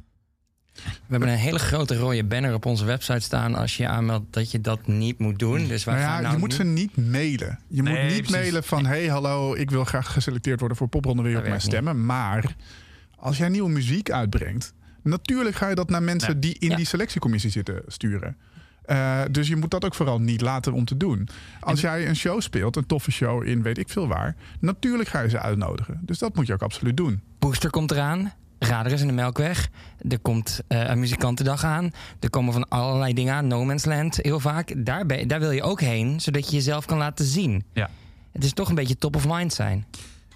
We 0.73 0.81
hebben 1.09 1.29
een 1.29 1.35
hele 1.37 1.59
grote 1.59 1.97
rode 1.97 2.23
banner 2.23 2.53
op 2.53 2.65
onze 2.65 2.85
website 2.85 3.19
staan 3.19 3.55
als 3.55 3.77
je 3.77 3.83
je 3.83 3.89
aanmeldt 3.89 4.33
dat 4.33 4.51
je 4.51 4.61
dat 4.61 4.87
niet 4.87 5.19
moet 5.19 5.39
doen. 5.39 5.67
Dus 5.67 5.83
wij 5.83 5.93
Nou 5.93 6.05
ja, 6.07 6.13
gaan 6.13 6.21
nou 6.21 6.33
je 6.33 6.39
moet 6.39 6.49
nu- 6.49 6.55
ze 6.55 6.63
niet 6.63 6.97
mailen. 6.97 7.59
Je 7.67 7.81
Nee, 7.81 7.93
moet 7.93 8.03
niet 8.03 8.21
precies. 8.21 8.31
mailen 8.31 8.63
van... 8.63 8.85
hey, 8.85 9.07
hallo, 9.07 9.53
ik 9.55 9.69
wil 9.71 9.83
graag 9.83 10.13
geselecteerd 10.13 10.59
worden 10.59 10.77
voor 10.77 10.87
popronde. 10.87 11.21
Je 11.23 11.27
op 11.27 11.33
Dat 11.33 11.41
mij 11.41 11.51
werkt 11.51 11.65
stemmen? 11.65 12.05
Maar 12.05 12.55
als 13.15 13.37
jij 13.37 13.49
nieuwe 13.49 13.69
muziek 13.69 14.11
uitbrengt... 14.11 14.73
natuurlijk 15.03 15.55
ga 15.55 15.67
je 15.69 15.75
dat 15.75 15.89
naar 15.89 16.03
mensen 16.03 16.33
Ja. 16.33 16.39
die 16.39 16.55
in 16.59 16.69
Ja. 16.69 16.75
die 16.75 16.85
selectiecommissie 16.85 17.51
zitten 17.51 17.81
sturen. 17.87 18.37
Eh, 18.85 19.21
dus 19.31 19.47
je 19.47 19.55
moet 19.55 19.71
dat 19.71 19.85
ook 19.85 19.95
vooral 19.95 20.19
niet 20.19 20.41
laten 20.41 20.73
om 20.73 20.85
te 20.85 20.97
doen. 20.97 21.27
Als 21.59 21.81
jij 21.81 22.07
een 22.07 22.15
show 22.15 22.41
speelt, 22.41 22.75
een 22.75 22.85
toffe 22.85 23.11
show 23.11 23.47
in 23.47 23.61
weet 23.61 23.77
ik 23.77 23.89
veel 23.89 24.07
waar... 24.07 24.35
natuurlijk 24.59 25.09
ga 25.09 25.21
je 25.21 25.29
ze 25.29 25.39
uitnodigen. 25.39 25.99
Dus 26.01 26.17
dat 26.17 26.35
moet 26.35 26.47
je 26.47 26.53
ook 26.53 26.61
absoluut 26.61 26.97
doen. 26.97 27.21
Booster 27.39 27.69
komt 27.69 27.91
eraan. 27.91 28.33
Radar 28.67 28.91
is 28.91 29.01
in 29.01 29.07
de 29.07 29.13
Melkweg. 29.13 29.69
Er 30.09 30.19
komt 30.19 30.61
eh, 30.67 30.89
een 30.89 30.99
muzikantendag 30.99 31.63
aan. 31.63 31.91
Er 32.19 32.29
komen 32.29 32.53
van 32.53 32.67
allerlei 32.69 33.13
dingen 33.13 33.33
aan. 33.33 33.47
No 33.47 33.65
Man's 33.65 33.85
Land 33.85 34.15
heel 34.21 34.39
vaak. 34.39 34.85
Daar, 34.85 35.05
ben- 35.05 35.27
daar 35.27 35.39
wil 35.39 35.51
je 35.51 35.61
ook 35.61 35.81
heen, 35.81 36.19
zodat 36.21 36.49
je 36.49 36.55
jezelf 36.55 36.85
kan 36.85 36.97
laten 36.97 37.25
zien. 37.25 37.65
Ja. 37.73 37.89
Het 38.31 38.43
is 38.43 38.53
toch 38.53 38.69
een 38.69 38.75
beetje 38.75 38.97
top 38.97 39.15
of 39.15 39.25
mind 39.27 39.53
zijn. 39.53 39.85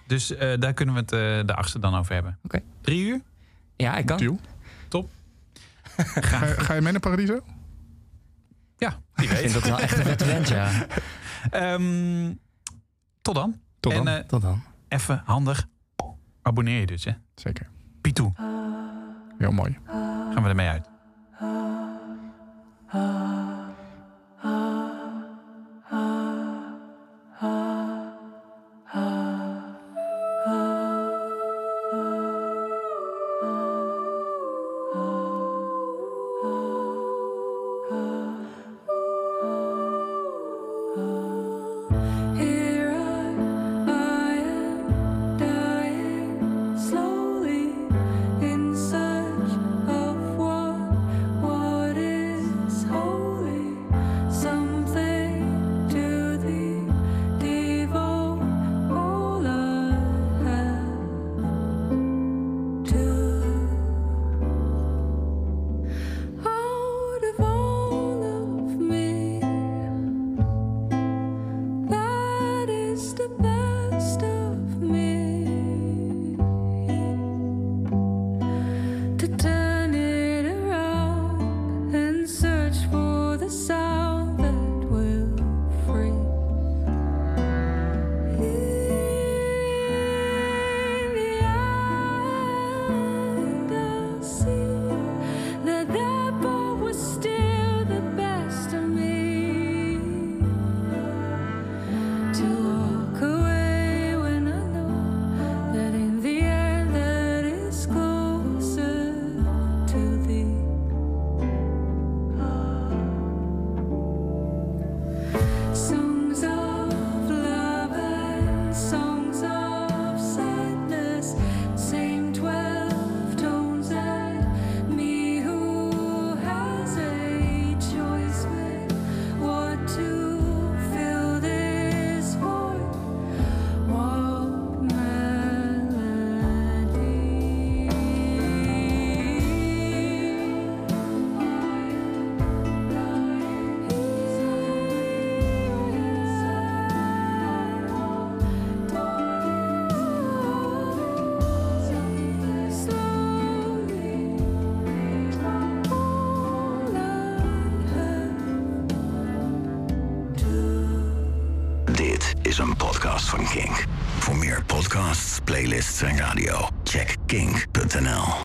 Dus 0.07 0.35
eh, 0.35 0.59
daar 0.59 0.73
kunnen 0.73 0.95
we 0.95 0.99
het 1.01 1.11
eh, 1.11 1.19
de 1.47 1.53
achtste 1.55 1.79
dan 1.79 1.95
over 1.95 2.13
hebben. 2.13 2.37
Oké. 2.43 2.59
Drie 2.81 3.05
uur? 3.07 3.21
Ja, 3.75 3.97
ik 3.97 4.05
kan. 4.05 4.17
Tiel, 4.17 4.39
Top. 4.87 5.09
ga, 5.97 6.45
je- 6.45 6.53
ga 6.59 6.73
je 6.73 6.81
mee 6.81 6.91
naar 6.91 7.01
Paradiso? 7.01 7.39
Ja, 8.77 8.99
Ik 9.15 9.29
vind 9.29 9.53
dat 9.53 9.63
wel 9.63 9.79
echt 9.79 9.97
een 9.97 10.03
vet 10.03 10.21
event, 10.21 10.47
ja. 10.47 10.71
Ehm, 11.49 12.33
tot 13.21 13.35
dan. 13.35 13.59
Tot 13.79 13.93
dan. 13.93 14.07
En 14.07 14.27
Tot 14.27 14.41
dan. 14.41 14.61
even 14.87 15.21
handig. 15.25 15.67
Abonneer 16.41 16.79
je 16.79 16.85
dus, 16.85 17.03
hè. 17.05 17.11
Zeker. 17.35 17.67
Pietoe. 18.07 18.31
Heel 19.37 19.51
mooi. 19.51 19.77
Gaan 20.33 20.43
we 20.43 20.49
ermee 20.49 20.69
uit. 20.69 20.89